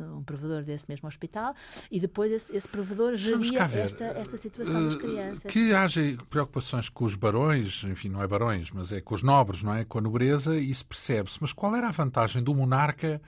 um 0.01 0.23
provedor 0.23 0.63
desse 0.63 0.87
mesmo 0.89 1.07
hospital, 1.07 1.55
e 1.91 2.01
depois 2.01 2.33
esse, 2.33 2.57
esse 2.57 2.67
provedor 2.67 3.15
geria 3.15 3.61
esta, 3.61 4.05
esta 4.05 4.39
situação 4.39 4.85
das 4.85 4.97
crianças. 4.97 5.53
Que 5.53 5.75
haja 5.75 6.01
preocupações 6.31 6.89
com 6.89 7.05
os 7.05 7.15
barões, 7.15 7.85
enfim, 7.85 8.09
não 8.09 8.23
é 8.23 8.27
barões, 8.27 8.71
mas 8.71 8.91
é 8.91 9.03
com 9.03 9.15
os 9.15 9.23
nobres, 9.23 9.63
não 9.63 9.75
é? 9.75 9.85
Com 9.85 9.99
a 9.99 10.01
nobreza, 10.01 10.57
isso 10.57 10.87
percebe-se. 10.87 11.39
Mas 11.43 11.53
qual 11.53 11.77
era 11.77 11.89
a 11.89 11.93
vantagem 11.93 12.43
do 12.43 12.55
monarca 12.55 13.21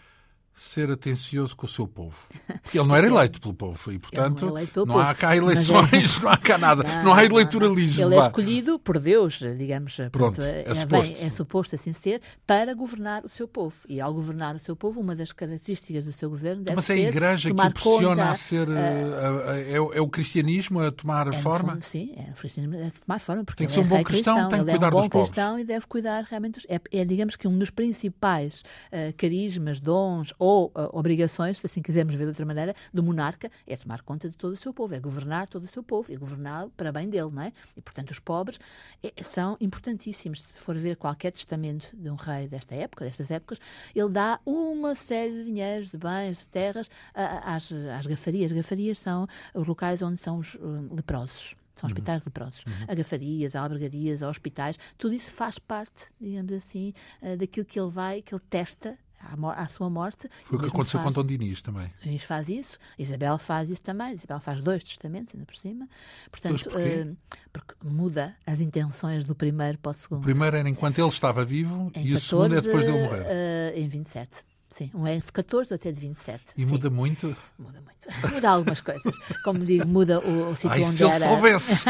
ser 0.59 0.91
atencioso 0.91 1.55
com 1.55 1.67
o 1.67 1.69
seu 1.69 1.87
povo. 1.87 2.17
Porque 2.63 2.79
ele 2.79 2.89
não 2.89 2.97
era 2.97 3.07
eleito 3.07 3.39
pelo 3.39 3.53
povo 3.53 3.93
e, 3.93 3.99
portanto, 3.99 4.47
não, 4.75 4.87
não 4.87 4.99
há 4.99 5.15
cá 5.15 5.35
é- 5.35 5.39
eleições, 5.39 6.19
é... 6.19 6.23
não 6.23 6.31
há 6.31 6.37
cá 6.39 6.57
nada, 6.57 6.83
não, 6.83 7.05
não 7.05 7.13
há 7.13 7.23
eleitoralismo. 7.23 8.03
Ele 8.03 8.15
é 8.15 8.19
escolhido 8.19 8.79
por 8.79 8.99
Deus, 8.99 9.39
digamos. 9.59 9.99
Pronto, 10.11 10.41
é, 10.41 10.65
é, 10.67 10.75
suposto. 10.75 11.15
Bem, 11.15 11.27
é 11.27 11.31
suposto 11.31 11.75
assim 11.75 11.93
ser, 11.93 12.23
para 12.47 12.73
governar 12.73 13.23
o 13.23 13.29
seu 13.29 13.47
povo. 13.47 13.77
E 13.87 14.01
ao 14.01 14.15
governar 14.15 14.57
o 14.57 14.59
seu 14.59 14.75
povo, 14.75 14.99
uma 14.99 15.15
das 15.15 15.31
características 15.31 16.05
do 16.05 16.13
seu 16.13 16.31
governo 16.31 16.63
deve 16.63 16.75
Mas 16.75 16.87
ser 16.87 16.99
é 16.99 17.05
a 17.05 17.09
igreja 17.11 17.55
que 17.55 17.61
o 17.61 17.71
pressiona 17.71 18.09
conta, 18.09 18.31
a 18.31 18.35
ser... 18.35 18.67
Uh, 18.67 18.73
é, 18.73 19.73
é, 19.75 20.01
o 20.01 20.09
cristianismo 20.09 20.81
a 20.81 20.91
tomar 20.91 21.35
forma? 21.35 21.73
Fundo, 21.73 21.83
sim, 21.83 22.15
é 22.17 22.31
o 22.31 22.35
cristianismo 22.35 22.87
a 22.87 22.91
tomar 23.05 23.19
forma. 23.19 23.45
Porque 23.45 23.59
tem 23.59 23.67
que 23.67 23.75
ser 23.75 23.81
um 23.81 23.85
bom 23.85 24.03
cristão, 24.03 24.35
cristão, 24.35 24.49
tem 24.49 24.65
que 24.65 24.71
cuidar 24.71 24.87
é 24.87 24.89
um 24.89 24.93
bom 24.93 25.01
dos 25.01 25.09
cristão 25.11 25.59
e 25.59 25.65
deve 25.65 25.87
cuidar 25.87 26.25
realmente 26.25 26.55
dos... 26.55 26.67
É, 26.67 26.81
é, 26.93 27.05
digamos 27.05 27.37
que 27.37 27.47
um 27.47 27.59
dos 27.59 27.69
principais 27.69 28.65
uh, 28.91 29.13
carismas, 29.19 29.81
dons 29.81 30.33
ou 30.47 30.69
uh, 30.69 30.97
obrigações, 30.97 31.59
se 31.59 31.67
assim 31.67 31.83
quisermos 31.83 32.15
ver 32.15 32.23
de 32.23 32.29
outra 32.29 32.47
maneira, 32.47 32.73
do 32.95 33.03
monarca 33.03 33.51
é 33.67 33.77
tomar 33.77 34.03
conta 34.03 34.31
de 34.31 34.37
todo 34.37 34.53
o 34.53 34.57
seu 34.57 34.73
povo, 34.73 34.95
é 34.95 35.01
governar 35.01 35.49
todo 35.49 35.65
o 35.65 35.69
seu 35.69 35.83
povo, 35.83 36.13
é 36.13 36.17
governar 36.17 36.69
para 36.77 36.93
bem 36.93 37.11
dele, 37.11 37.31
não 37.33 37.43
é? 37.43 37.53
E, 37.77 37.83
portanto, 37.83 38.13
os 38.13 38.21
pobres 38.21 38.61
é, 39.03 39.13
são 39.25 39.57
importantíssimos. 39.61 40.41
Se 40.43 40.61
for 40.61 40.77
ver 40.77 40.95
qualquer 40.95 41.33
testamento 41.33 41.89
de 41.97 42.09
um 42.09 42.15
rei 42.15 42.47
desta 42.47 42.77
época, 42.77 43.05
destas 43.05 43.29
épocas, 43.29 43.61
ele 43.93 44.09
dá 44.09 44.39
uma 44.47 44.95
série 44.95 45.33
de 45.33 45.45
dinheiros, 45.47 45.89
de 45.89 45.97
bens, 45.97 46.39
de 46.39 46.47
terras 46.47 46.89
às, 47.13 47.73
às 47.73 48.07
gafarias. 48.07 48.53
Gafarias 48.53 49.01
são 49.01 49.27
os 49.53 49.67
locais 49.67 50.01
onde 50.01 50.21
são 50.21 50.39
os 50.39 50.55
uh, 50.55 50.95
leprosos. 50.95 51.57
São 51.75 51.89
uhum. 51.89 51.93
hospitais 51.93 52.21
uhum. 52.21 52.27
leprosos. 52.27 52.65
Uhum. 52.65 52.85
Agafarias, 52.87 53.57
albergarias, 53.57 54.23
hospitais, 54.23 54.79
tudo 54.97 55.13
isso 55.13 55.31
faz 55.33 55.59
parte, 55.59 56.07
digamos 56.21 56.53
assim, 56.53 56.95
uh, 57.21 57.37
daquilo 57.37 57.67
que 57.67 57.81
ele 57.81 57.91
vai, 57.91 58.23
que 58.23 58.33
ele 58.33 58.43
testa 58.49 58.97
à, 59.21 59.63
à 59.63 59.69
sua 59.69 59.89
morte. 59.91 60.29
Foi 60.45 60.59
o 60.59 60.61
que 60.61 60.69
aconteceu 60.69 61.01
faz, 61.01 61.15
com 61.15 61.23
Dom 61.23 61.27
Dinis 61.27 61.63
também. 61.63 61.91
Dinis 62.03 62.23
faz 62.23 62.49
isso, 62.49 62.79
Isabel 62.99 63.39
faz 63.39 63.69
isso 63.71 63.83
também, 63.83 64.15
Isabel 64.15 64.41
faz 64.41 64.61
dois 64.61 64.83
testamentos 64.83 65.35
ainda 65.35 65.47
por 65.47 65.57
cima. 65.57 65.89
Portanto, 66.31 66.69
uh, 66.69 67.17
porque 67.53 67.75
muda 67.83 68.37
as 68.47 68.61
intenções 68.61 69.25
do 69.25 69.35
primeiro 69.35 69.79
para 69.79 69.91
o 69.91 69.95
segundo. 69.95 70.21
O 70.21 70.25
primeiro 70.25 70.57
era 70.57 70.69
enquanto 70.69 70.99
ele 70.99 71.09
estava 71.09 71.45
vivo 71.45 71.91
em 71.95 72.07
e 72.07 72.13
14, 72.13 72.15
o 72.15 72.21
segundo 72.21 72.57
é 72.57 72.61
depois 72.61 72.85
dele 72.85 73.03
morrer. 73.03 73.23
Uh, 73.23 73.79
em 73.79 73.89
27. 73.89 74.45
Sim, 74.77 74.91
um 74.93 75.07
é 75.07 75.17
de 75.17 75.33
14, 75.33 75.73
outro 75.73 75.89
é 75.89 75.93
de 75.93 75.99
27. 75.99 76.53
E 76.55 76.63
sim. 76.63 76.71
muda 76.71 76.91
muito? 76.91 77.35
Muda 77.59 77.81
muito. 77.81 78.35
Muda 78.35 78.51
algumas 78.51 78.81
coisas. 78.83 79.17
Como 79.43 79.65
digo, 79.65 79.87
muda 79.87 80.21
o, 80.21 80.51
o 80.51 80.55
sítio 80.55 80.71
Ai, 80.71 80.83
onde 80.85 80.97
se 80.97 81.05
era. 81.05 81.13
Se 81.15 81.25
soubesse! 81.25 81.85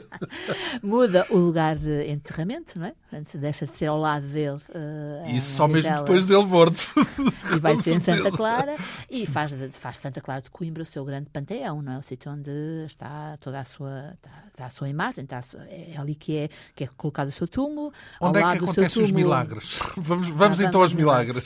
muda 0.82 1.26
o 1.28 1.36
lugar 1.36 1.76
de 1.76 2.10
enterramento, 2.10 2.78
não 2.78 2.86
é? 2.86 2.94
Portanto, 3.10 3.36
deixa 3.36 3.66
de 3.66 3.76
ser 3.76 3.86
ao 3.88 3.98
lado 3.98 4.26
dele. 4.26 4.62
Uh, 4.70 5.28
Isso 5.28 5.56
só 5.56 5.68
mesmo 5.68 5.94
depois 5.94 6.24
dele 6.24 6.44
morto. 6.46 6.90
e 7.54 7.58
vai 7.58 7.78
ser 7.80 7.96
em 7.96 8.00
Santa 8.00 8.30
Clara. 8.32 8.76
E 9.10 9.26
faz, 9.26 9.52
faz 9.72 9.98
Santa 9.98 10.22
Clara 10.22 10.40
de 10.40 10.48
Coimbra 10.48 10.84
o 10.84 10.86
seu 10.86 11.04
grande 11.04 11.28
panteão, 11.28 11.82
não 11.82 11.92
é? 11.92 11.98
O 11.98 12.02
sítio 12.02 12.32
onde 12.32 12.50
está 12.86 13.36
toda 13.42 13.60
a 13.60 13.64
sua, 13.64 14.14
está, 14.14 14.30
está 14.50 14.66
a 14.66 14.70
sua 14.70 14.88
imagem, 14.88 15.24
está 15.24 15.42
sua, 15.42 15.60
é 15.64 15.96
ali 15.98 16.14
que 16.14 16.34
é, 16.34 16.48
que 16.74 16.84
é 16.84 16.88
colocado 16.96 17.28
o 17.28 17.32
seu 17.32 17.46
túmulo. 17.46 17.92
Onde 18.22 18.38
é 18.38 18.42
que 18.42 18.56
acontecem 18.56 19.02
os 19.02 19.12
milagres? 19.12 19.78
Vamos, 19.98 20.28
vamos 20.28 20.60
ah, 20.60 20.64
então 20.64 20.80
aos 20.80 20.94
milagres. 20.94 21.44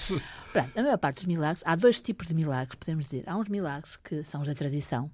Pronto, 0.52 0.76
a 0.76 0.82
maior 0.82 0.98
parte 0.98 1.16
dos 1.16 1.26
milagres, 1.26 1.62
há 1.64 1.76
dois 1.76 2.00
tipos 2.00 2.26
de 2.26 2.34
milagres, 2.34 2.74
podemos 2.74 3.04
dizer. 3.04 3.22
Há 3.28 3.36
uns 3.36 3.48
milagres 3.48 3.96
que 3.96 4.24
são 4.24 4.40
os 4.40 4.48
da 4.48 4.54
tradição, 4.54 5.08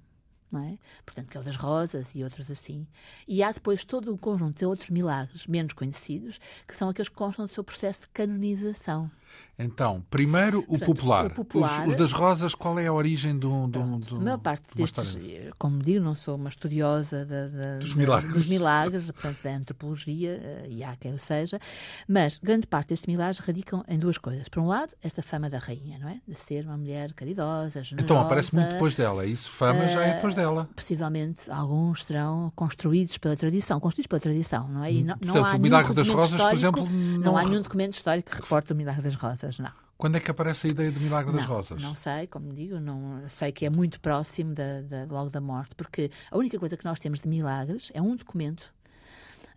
não 0.51 0.63
é? 0.63 0.79
Portanto, 1.05 1.29
que 1.29 1.37
é 1.37 1.39
o 1.39 1.43
das 1.43 1.55
rosas 1.55 2.15
e 2.15 2.23
outros 2.23 2.49
assim. 2.49 2.87
E 3.27 3.43
há 3.43 3.51
depois 3.51 3.83
todo 3.83 4.11
um 4.11 4.17
conjunto 4.17 4.57
de 4.57 4.65
outros 4.65 4.89
milagres 4.89 5.45
menos 5.45 5.73
conhecidos, 5.73 6.39
que 6.67 6.75
são 6.75 6.89
aqueles 6.89 7.09
que 7.09 7.15
constam 7.15 7.45
do 7.45 7.51
seu 7.51 7.63
processo 7.63 8.01
de 8.01 8.07
canonização. 8.07 9.11
Então, 9.59 10.05
primeiro 10.11 10.59
o 10.59 10.77
Portanto, 10.77 10.85
popular. 10.85 11.25
O 11.25 11.29
popular 11.31 11.81
os, 11.81 11.93
os, 11.93 11.95
das 11.95 12.11
rosas, 12.11 12.53
qual 12.53 12.77
é 12.77 12.85
a 12.85 12.93
origem 12.93 13.35
do. 13.35 13.67
do, 13.67 13.97
do 13.97 14.17
a 14.17 14.19
maior 14.19 14.37
parte 14.37 14.69
de 14.69 14.75
destes, 14.75 15.15
história? 15.15 15.51
como 15.57 15.81
digo, 15.81 16.03
não 16.03 16.13
sou 16.13 16.35
uma 16.35 16.49
estudiosa 16.49 17.25
da, 17.25 17.47
da, 17.47 17.77
dos 17.79 17.95
milagres, 17.95 18.33
dos 18.33 18.45
milagres 18.45 19.05
portanto, 19.09 19.37
da 19.43 19.55
antropologia, 19.55 20.39
eh, 20.43 20.67
e 20.69 20.83
há 20.83 20.95
quem 20.95 21.11
o 21.11 21.17
seja, 21.17 21.59
mas 22.07 22.37
grande 22.37 22.67
parte 22.67 22.89
destes 22.89 23.07
milagres 23.07 23.39
radicam 23.39 23.83
em 23.87 23.97
duas 23.97 24.19
coisas. 24.19 24.47
Por 24.47 24.61
um 24.61 24.67
lado, 24.67 24.93
esta 25.01 25.23
fama 25.23 25.49
da 25.49 25.57
rainha, 25.57 25.97
não 25.97 26.09
é? 26.09 26.21
De 26.27 26.35
ser 26.35 26.63
uma 26.63 26.77
mulher 26.77 27.13
caridosa, 27.13 27.81
generosa. 27.81 28.05
Então 28.05 28.21
aparece 28.21 28.53
muito 28.53 28.73
depois 28.73 28.95
dela, 28.95 29.25
isso? 29.25 29.51
Fama 29.51 29.85
uh, 29.85 29.89
já 29.89 30.03
é 30.03 30.15
depois 30.15 30.35
dela. 30.35 30.69
Possivelmente 30.75 31.49
alguns 31.49 32.05
serão 32.05 32.51
construídos 32.55 33.17
pela 33.17 33.35
tradição, 33.35 33.79
construídos 33.79 34.07
pela 34.07 34.19
tradição, 34.19 34.67
não 34.67 34.83
é? 34.83 34.93
E 34.93 35.03
não, 35.03 35.17
Portanto, 35.17 35.35
não 35.35 35.45
há 35.45 35.55
o 35.55 35.59
milagre 35.59 35.93
das 35.95 36.07
rosas, 36.07 36.39
por 36.39 36.53
exemplo. 36.53 36.87
Não, 36.87 37.19
não 37.19 37.37
há 37.37 37.43
nenhum 37.43 37.63
documento 37.63 37.95
histórico 37.95 38.29
que 38.29 38.37
reporte 38.37 38.71
o 38.71 38.75
milagre 38.75 39.01
das 39.01 39.15
rosas, 39.17 39.59
não. 39.59 39.71
Quando 39.97 40.15
é 40.15 40.19
que 40.19 40.29
aparece 40.29 40.67
a 40.67 40.69
ideia 40.69 40.91
do 40.91 40.99
milagre 40.99 41.33
das 41.33 41.41
não, 41.41 41.49
rosas? 41.49 41.81
Não 41.81 41.95
sei, 41.95 42.27
como 42.27 42.53
digo, 42.53 42.79
não 42.79 43.27
sei 43.27 43.51
que 43.51 43.65
é 43.65 43.69
muito 43.69 43.99
próximo 43.99 44.53
da, 44.53 44.81
da, 44.81 45.05
logo 45.05 45.29
da 45.29 45.41
morte, 45.41 45.73
porque 45.75 46.11
a 46.29 46.37
única 46.37 46.59
coisa 46.59 46.77
que 46.77 46.85
nós 46.85 46.99
temos 46.99 47.19
de 47.19 47.27
milagres 47.27 47.91
é 47.93 48.01
um 48.01 48.15
documento 48.15 48.71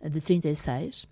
de 0.03 0.19
36 0.19 1.05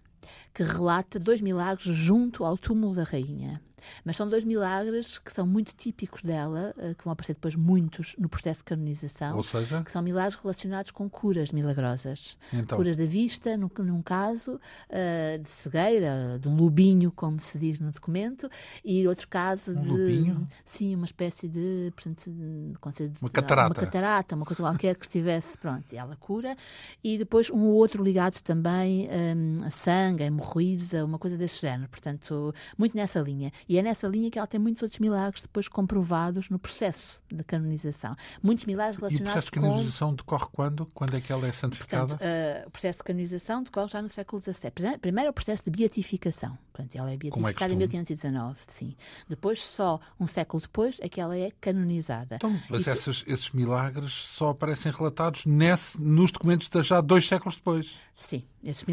que 0.54 0.64
relata 0.64 1.20
dois 1.20 1.42
milagres 1.42 1.96
junto 1.96 2.44
ao 2.44 2.58
túmulo 2.58 2.96
da 2.96 3.04
rainha. 3.04 3.62
Mas 4.04 4.16
são 4.16 4.28
dois 4.28 4.44
milagres 4.44 5.18
que 5.18 5.32
são 5.32 5.46
muito 5.46 5.74
típicos 5.76 6.24
dela, 6.24 6.74
eh, 6.78 6.94
que 6.94 7.04
vão 7.04 7.14
aparecer 7.14 7.34
depois 7.34 7.56
muitos 7.56 8.16
no 8.18 8.30
processo 8.30 8.60
de 8.60 8.66
canonização. 8.66 9.38
Ou 9.38 9.44
seja? 9.44 9.84
Que 9.84 9.92
são 9.92 10.02
milagres 10.02 10.36
relacionados 10.36 10.92
com 10.92 11.10
curas 11.10 11.52
milagrosas. 11.52 12.38
Então. 12.54 12.78
Curas 12.78 12.98
da 12.98 13.06
vista, 13.06 13.58
num, 13.58 13.70
num 13.80 14.02
caso, 14.02 14.56
uh, 14.56 15.40
de 15.42 15.50
cegueira, 15.50 16.40
de 16.40 16.48
um 16.48 16.56
lobinho, 16.56 17.12
como 17.12 17.40
se 17.40 17.58
diz 17.58 17.80
no 17.80 17.92
documento, 17.92 18.50
e 18.84 19.08
outro 19.08 19.28
caso 19.28 19.72
um 19.72 19.82
de. 19.82 19.90
Lobinho? 19.90 20.48
Sim, 20.66 20.96
uma 20.96 21.06
espécie 21.06 21.48
de. 21.48 21.92
Portanto, 21.96 22.30
de 22.30 23.20
uma 23.22 23.30
catarata. 23.30 23.80
Uma 23.80 23.86
catarata, 23.86 24.36
uma 24.36 24.46
coisa 24.46 24.64
qualquer 24.64 24.96
que 24.96 25.06
estivesse. 25.06 25.58
Pronto, 25.58 25.92
e 25.92 25.98
ela 25.98 26.16
cura. 26.16 26.56
E 27.04 27.18
depois 27.18 27.50
um 27.50 27.66
outro 27.66 28.04
ligado 28.04 28.42
também 28.42 29.08
um, 29.10 29.64
a 29.66 29.70
sangue, 29.70 30.24
a 30.24 30.26
hemorroísa, 30.28 31.04
uma 31.04 31.20
coisa 31.20 31.38
desse 31.38 31.62
género. 31.62 31.90
Portanto, 31.90 32.54
muito 32.78 32.96
nessa 32.96 33.20
linha. 33.20 33.52
E 33.70 33.78
é 33.78 33.84
nessa 33.84 34.08
linha 34.08 34.32
que 34.32 34.40
ela 34.40 34.48
tem 34.48 34.60
muitos 34.60 34.82
outros 34.82 35.00
milagres 35.00 35.44
depois 35.44 35.68
comprovados 35.68 36.50
no 36.50 36.58
processo 36.58 37.22
de 37.32 37.44
canonização. 37.44 38.16
Muitos 38.42 38.66
milagres 38.66 38.98
relacionados 38.98 39.22
com... 39.22 39.30
E 39.30 39.30
o 39.30 39.34
processo 39.34 39.46
de 39.46 39.52
canonização 39.52 40.10
com... 40.10 40.16
decorre 40.16 40.48
quando? 40.52 40.86
Quando 40.88 41.16
é 41.16 41.22
que 41.22 41.32
ela 41.32 41.48
é 41.48 41.52
santificada? 41.52 42.18
Portanto, 42.18 42.28
uh, 42.28 42.68
o 42.68 42.72
processo 42.72 42.98
de 42.98 43.04
canonização 43.04 43.62
decorre 43.62 43.88
já 43.90 44.02
no 44.02 44.10
século 44.10 44.42
XVII. 44.42 44.98
Primeiro 45.00 45.28
é 45.28 45.30
o 45.30 45.34
processo 45.34 45.64
de 45.64 45.70
beatificação. 45.70 46.58
Portanto, 46.74 46.96
ela 46.96 47.12
é, 47.12 47.14
é 47.14 47.18
beatificada 47.18 47.72
é 47.72 47.76
em 47.76 47.78
1519, 47.78 48.58
sim. 48.68 48.96
Depois, 49.28 49.60
só 49.60 50.00
um 50.20 50.26
século 50.26 50.62
depois, 50.62 50.98
é 51.00 51.08
que 51.08 51.22
ela 51.22 51.38
é 51.38 51.52
canonizada. 51.62 52.38
Então, 52.38 52.60
mas 52.70 52.88
e... 52.88 52.90
esses, 52.90 53.24
esses 53.28 53.52
milagres 53.52 54.12
só 54.12 54.50
aparecem 54.50 54.92
relatados 54.92 55.46
nesse, 55.46 56.02
nos 56.02 56.32
documentos 56.32 56.70
de 56.70 56.82
já 56.82 57.02
dois 57.02 57.28
séculos 57.28 57.56
depois? 57.56 58.00
Sim. 58.16 58.44
Esse 58.64 58.86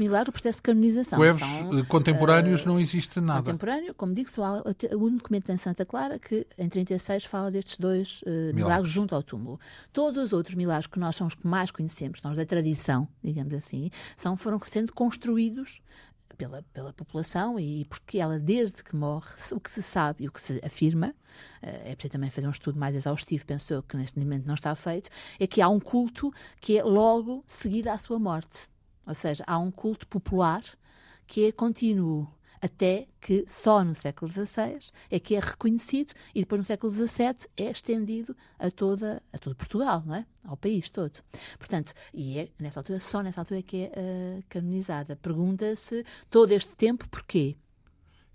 milagre, 0.00 0.30
o 0.30 0.32
processo 0.32 0.58
de 0.58 0.62
canonização. 0.62 1.18
Coevos 1.18 1.42
são, 1.42 1.78
eh, 1.78 1.82
contemporâneos 1.84 2.64
uh, 2.64 2.68
não 2.68 2.80
existe 2.80 3.20
nada. 3.20 3.42
Contemporâneo, 3.42 3.94
como 3.94 4.14
digo, 4.14 4.30
só 4.30 4.44
há 4.44 4.62
único 4.96 5.18
documento 5.18 5.50
em 5.52 5.58
Santa 5.58 5.84
Clara 5.84 6.18
que 6.18 6.46
em 6.56 6.68
36 6.68 7.24
fala 7.24 7.50
destes 7.50 7.78
dois 7.78 8.22
uh, 8.22 8.84
junto 8.84 9.14
ao 9.14 9.22
túmulo. 9.22 9.60
Todos 9.92 10.24
os 10.24 10.32
outros 10.32 10.54
milagres 10.54 10.86
que 10.86 10.98
nós 10.98 11.16
são 11.16 11.26
os 11.26 11.34
que 11.34 11.46
mais 11.46 11.70
conhecemos, 11.70 12.20
são 12.20 12.30
os 12.30 12.36
da 12.36 12.46
tradição, 12.46 13.06
digamos 13.22 13.52
assim, 13.52 13.90
são, 14.16 14.36
foram 14.36 14.58
sendo 14.70 14.92
construídos 14.94 15.82
pela, 16.36 16.64
pela 16.72 16.92
população 16.92 17.60
e 17.60 17.84
porque 17.84 18.18
ela, 18.18 18.38
desde 18.38 18.82
que 18.82 18.96
morre, 18.96 19.28
o 19.52 19.60
que 19.60 19.70
se 19.70 19.82
sabe 19.82 20.24
e 20.24 20.28
o 20.28 20.32
que 20.32 20.40
se 20.40 20.58
afirma, 20.64 21.14
é 21.60 21.94
preciso 21.94 22.12
também 22.12 22.30
fazer 22.30 22.46
um 22.46 22.50
estudo 22.50 22.78
mais 22.78 22.94
exaustivo, 22.94 23.44
penso 23.44 23.72
eu, 23.72 23.82
que 23.82 23.96
neste 23.96 24.18
momento 24.18 24.46
não 24.46 24.54
está 24.54 24.74
feito, 24.74 25.10
é 25.38 25.46
que 25.46 25.60
há 25.60 25.68
um 25.68 25.78
culto 25.78 26.32
que 26.58 26.78
é 26.78 26.82
logo 26.82 27.44
seguido 27.46 27.90
à 27.90 27.98
sua 27.98 28.18
morte. 28.18 28.69
Ou 29.10 29.14
seja, 29.14 29.42
há 29.44 29.58
um 29.58 29.72
culto 29.72 30.06
popular 30.06 30.62
que 31.26 31.46
é 31.46 31.52
contínuo 31.52 32.28
até 32.60 33.08
que 33.20 33.44
só 33.48 33.82
no 33.82 33.92
século 33.92 34.30
XVI 34.30 34.78
é 35.10 35.18
que 35.18 35.34
é 35.34 35.40
reconhecido 35.40 36.14
e 36.32 36.40
depois 36.40 36.60
no 36.60 36.64
século 36.64 36.92
XVII 36.92 37.48
é 37.56 37.70
estendido 37.70 38.36
a, 38.56 38.70
toda, 38.70 39.20
a 39.32 39.38
todo 39.38 39.56
Portugal, 39.56 40.04
não 40.06 40.14
é? 40.14 40.26
ao 40.44 40.56
país 40.56 40.90
todo. 40.90 41.18
Portanto, 41.58 41.92
e 42.14 42.38
é 42.38 42.48
nessa 42.56 42.78
altura, 42.78 43.00
só 43.00 43.20
nessa 43.20 43.40
altura 43.40 43.60
é 43.60 43.62
que 43.64 43.76
é 43.78 43.88
uh, 43.88 44.44
canonizada. 44.48 45.16
Pergunta-se 45.16 46.04
todo 46.30 46.52
este 46.52 46.76
tempo 46.76 47.08
porquê? 47.08 47.56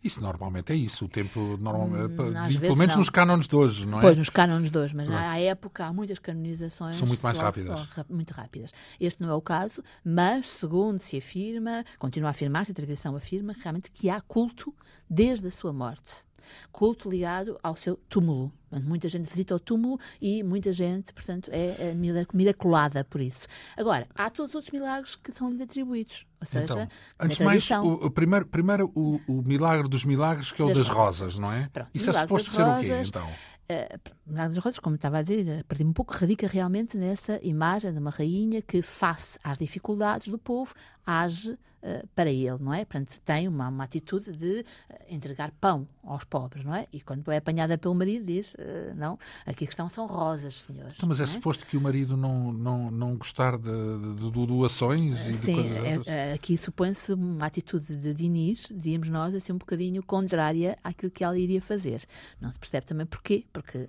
Isso 0.05 0.21
normalmente 0.21 0.71
é 0.71 0.75
isso, 0.75 1.05
o 1.05 1.07
tempo 1.07 1.57
normalmente, 1.59 2.13
hum, 2.13 2.59
pelo 2.59 2.75
menos 2.75 2.93
não. 2.93 2.99
nos 2.99 3.09
cânones 3.09 3.47
de 3.47 3.55
hoje, 3.55 3.87
não 3.87 3.97
é? 3.97 4.01
Pois, 4.01 4.17
nos 4.19 4.29
cânones 4.29 4.69
de 4.69 4.77
hoje, 4.77 4.95
mas 4.95 5.07
Pronto. 5.07 5.19
à 5.19 5.39
época 5.39 5.83
há 5.83 5.91
muitas 5.91 6.19
canonizações. 6.19 6.95
São 6.95 7.07
muito 7.07 7.23
mais 7.23 7.39
rápidas. 7.39 7.79
Só, 7.89 8.05
muito 8.07 8.29
rápidas. 8.29 8.71
Este 8.99 9.19
não 9.19 9.31
é 9.31 9.33
o 9.33 9.41
caso, 9.41 9.83
mas 10.03 10.45
segundo 10.45 10.99
se 10.99 11.17
afirma, 11.17 11.83
continua 11.97 12.29
a 12.29 12.31
afirmar-se, 12.31 12.71
a 12.71 12.75
tradição 12.75 13.15
afirma, 13.15 13.55
realmente 13.59 13.89
que 13.89 14.07
há 14.07 14.21
culto 14.21 14.71
desde 15.09 15.47
a 15.47 15.51
sua 15.51 15.73
morte 15.73 16.24
culto 16.71 17.09
ligado 17.09 17.59
ao 17.61 17.75
seu 17.75 17.97
túmulo. 18.09 18.51
Muita 18.71 19.07
gente 19.07 19.29
visita 19.29 19.55
o 19.55 19.59
túmulo 19.59 19.99
e 20.21 20.43
muita 20.43 20.73
gente, 20.73 21.13
portanto, 21.13 21.49
é, 21.51 21.91
é 21.91 21.93
miraculada 22.33 23.03
por 23.05 23.21
isso. 23.21 23.47
Agora, 23.77 24.07
há 24.13 24.29
todos 24.29 24.51
os 24.51 24.55
outros 24.55 24.73
milagres 24.73 25.15
que 25.15 25.31
são 25.31 25.49
lhe 25.49 25.63
atribuídos. 25.63 26.25
Ou 26.41 26.47
seja, 26.47 26.63
então, 26.63 26.87
antes 27.19 27.37
de 27.37 27.43
mais, 27.43 27.69
o, 27.71 28.11
primeiro, 28.11 28.45
primeiro 28.45 28.91
o, 28.93 29.19
o, 29.27 29.41
milagre 29.41 29.87
dos 29.87 30.03
milagres, 30.03 30.51
que 30.51 30.61
é 30.61 30.65
o 30.65 30.67
das, 30.67 30.77
das 30.77 30.87
rosas. 30.87 31.19
rosas, 31.19 31.39
não 31.39 31.51
é? 31.51 31.69
Pronto, 31.71 31.89
isso 31.93 32.09
é 32.09 32.13
suposto 32.13 32.51
ser 32.51 32.63
rosas, 32.63 32.81
o 32.81 32.85
quê, 32.85 33.01
então? 33.07 33.27
Uh, 33.27 33.99
milagre 34.27 34.55
das 34.55 34.63
rosas, 34.63 34.79
como 34.79 34.95
estava 34.95 35.19
a 35.19 35.21
dizer, 35.21 35.63
perdi 35.63 35.83
um 35.83 35.93
pouco, 35.93 36.13
radica 36.13 36.47
realmente 36.47 36.97
nessa 36.97 37.39
imagem 37.41 37.91
de 37.93 37.99
uma 37.99 38.11
rainha 38.11 38.61
que, 38.61 38.81
face 38.81 39.39
às 39.43 39.57
dificuldades 39.57 40.27
do 40.27 40.37
povo, 40.37 40.73
age 41.05 41.57
eh, 41.87 42.03
para 42.15 42.31
ele, 42.31 42.57
não 42.59 42.73
é? 42.73 42.83
Portanto, 42.83 43.21
tem 43.23 43.47
uma, 43.47 43.67
uma 43.67 43.83
atitude 43.83 44.31
de 44.31 44.65
eh, 44.89 45.05
entregar 45.07 45.51
pão 45.61 45.87
aos 46.03 46.23
pobres, 46.23 46.65
não 46.65 46.73
é? 46.73 46.87
E 46.91 46.99
quando 46.99 47.31
é 47.31 47.37
apanhada 47.37 47.77
pelo 47.77 47.93
marido, 47.93 48.25
diz: 48.25 48.55
uh, 48.55 48.95
não, 48.95 49.19
aqui 49.45 49.65
a 49.65 49.67
questão 49.67 49.87
são 49.87 50.07
rosas, 50.07 50.61
senhores. 50.61 50.95
Então, 50.97 51.07
mas 51.07 51.19
é, 51.19 51.23
é, 51.23 51.25
suposto 51.27 51.63
que 51.67 51.77
o 51.77 51.81
marido 51.81 52.17
não, 52.17 52.51
não, 52.51 52.89
não 52.89 53.15
gostar 53.15 53.55
de, 53.55 54.15
de, 54.15 54.31
de 54.31 54.47
doações 54.47 55.27
e 55.27 55.33
Sim, 55.35 55.61
de 55.61 55.79
coisas 55.79 56.07
é, 56.07 56.33
aqui 56.33 56.57
supõe-se 56.57 57.13
uma 57.13 57.45
atitude 57.45 57.95
de 57.95 58.15
Diniz, 58.15 58.67
diríamos 58.73 59.07
nós, 59.09 59.35
assim 59.35 59.53
um 59.53 59.59
bocadinho 59.59 60.01
contrária 60.01 60.79
àquilo 60.83 61.11
que 61.11 61.23
ela 61.23 61.37
iria 61.37 61.61
fazer. 61.61 62.01
Não 62.41 62.51
se 62.51 62.57
percebe 62.57 62.87
também 62.87 63.05
porquê, 63.05 63.45
porque 63.53 63.87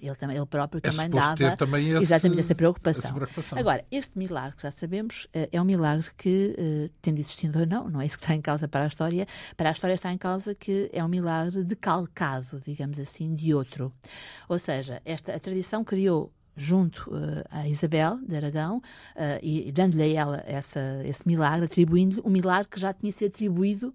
ele, 0.00 0.14
também, 0.14 0.36
ele 0.36 0.46
próprio 0.46 0.78
é 0.78 0.90
também 0.90 1.10
dava 1.10 1.56
também 1.56 1.88
esse, 1.88 2.04
exatamente 2.04 2.40
essa 2.40 2.54
preocupação. 2.54 3.04
essa 3.04 3.14
preocupação. 3.14 3.58
Agora, 3.58 3.84
este 3.90 4.16
milagre, 4.16 4.56
que 4.56 4.62
já 4.62 4.70
sabemos, 4.70 5.26
eh, 5.32 5.48
é 5.50 5.60
um 5.60 5.64
milagre 5.64 6.06
que, 6.16 6.54
eh, 6.56 6.90
tendo 7.02 7.18
existido 7.18 7.58
ou 7.58 7.66
não, 7.66 7.88
não 7.90 8.00
é 8.00 8.06
isso 8.06 8.16
que 8.16 8.24
está 8.24 8.34
em 8.34 8.40
causa 8.40 8.68
para 8.68 8.84
a 8.84 8.86
história, 8.86 9.26
para 9.56 9.68
a 9.68 9.72
história 9.72 9.94
está 9.94 10.12
em 10.12 10.18
causa 10.18 10.54
que 10.54 10.88
é 10.92 11.04
um 11.04 11.08
milagre 11.08 11.64
decalcado, 11.64 12.60
digamos 12.64 12.98
assim, 13.00 13.34
de 13.34 13.52
outro. 13.52 13.92
Ou 14.48 14.58
seja, 14.58 15.02
esta, 15.04 15.34
a 15.34 15.40
tradição 15.40 15.82
criou 15.82 16.32
junto 16.56 17.10
uh, 17.10 17.44
a 17.50 17.68
Isabel 17.68 18.18
de 18.26 18.36
Aragão 18.36 18.78
uh, 18.78 19.38
e, 19.42 19.68
e 19.68 19.72
dando-lhe 19.72 20.02
a 20.02 20.20
ela 20.20 20.42
essa, 20.46 21.02
esse 21.04 21.26
milagre, 21.26 21.66
atribuindo-lhe 21.66 22.22
um 22.24 22.30
milagre 22.30 22.68
que 22.70 22.80
já 22.80 22.94
tinha 22.94 23.12
sido 23.12 23.28
atribuído 23.28 23.94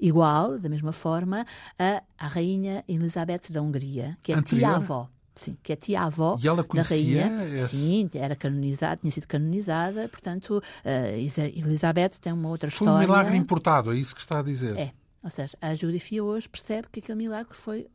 igual, 0.00 0.58
da 0.58 0.68
mesma 0.68 0.92
forma, 0.92 1.46
a, 1.78 2.02
a 2.18 2.26
Rainha 2.26 2.84
Elizabeth 2.88 3.50
da 3.50 3.62
Hungria, 3.62 4.16
que 4.22 4.32
é 4.32 4.42
tia-avó. 4.42 5.08
Sim, 5.34 5.56
que 5.62 5.70
é 5.70 5.76
tia-avó 5.76 6.38
da 6.74 6.82
rainha. 6.82 7.44
Esse... 7.54 7.76
Sim, 7.76 8.08
era 8.14 8.34
canonizada, 8.34 8.96
tinha 8.96 9.12
sido 9.12 9.26
canonizada, 9.26 10.08
portanto, 10.08 10.62
uh, 10.62 11.52
Elizabeth 11.54 12.18
tem 12.20 12.32
uma 12.32 12.48
outra 12.48 12.70
foi 12.70 12.86
história. 12.86 13.06
Foi 13.06 13.14
um 13.14 13.18
milagre 13.18 13.36
importado, 13.36 13.92
é 13.92 13.96
isso 13.96 14.14
que 14.14 14.20
está 14.22 14.38
a 14.38 14.42
dizer. 14.42 14.76
É. 14.78 14.92
Ou 15.22 15.30
seja, 15.30 15.58
a 15.60 15.74
geografia 15.74 16.22
hoje 16.22 16.48
percebe 16.48 16.88
que 16.90 17.00
aquele 17.00 17.18
milagre 17.18 17.52
foi. 17.52 17.88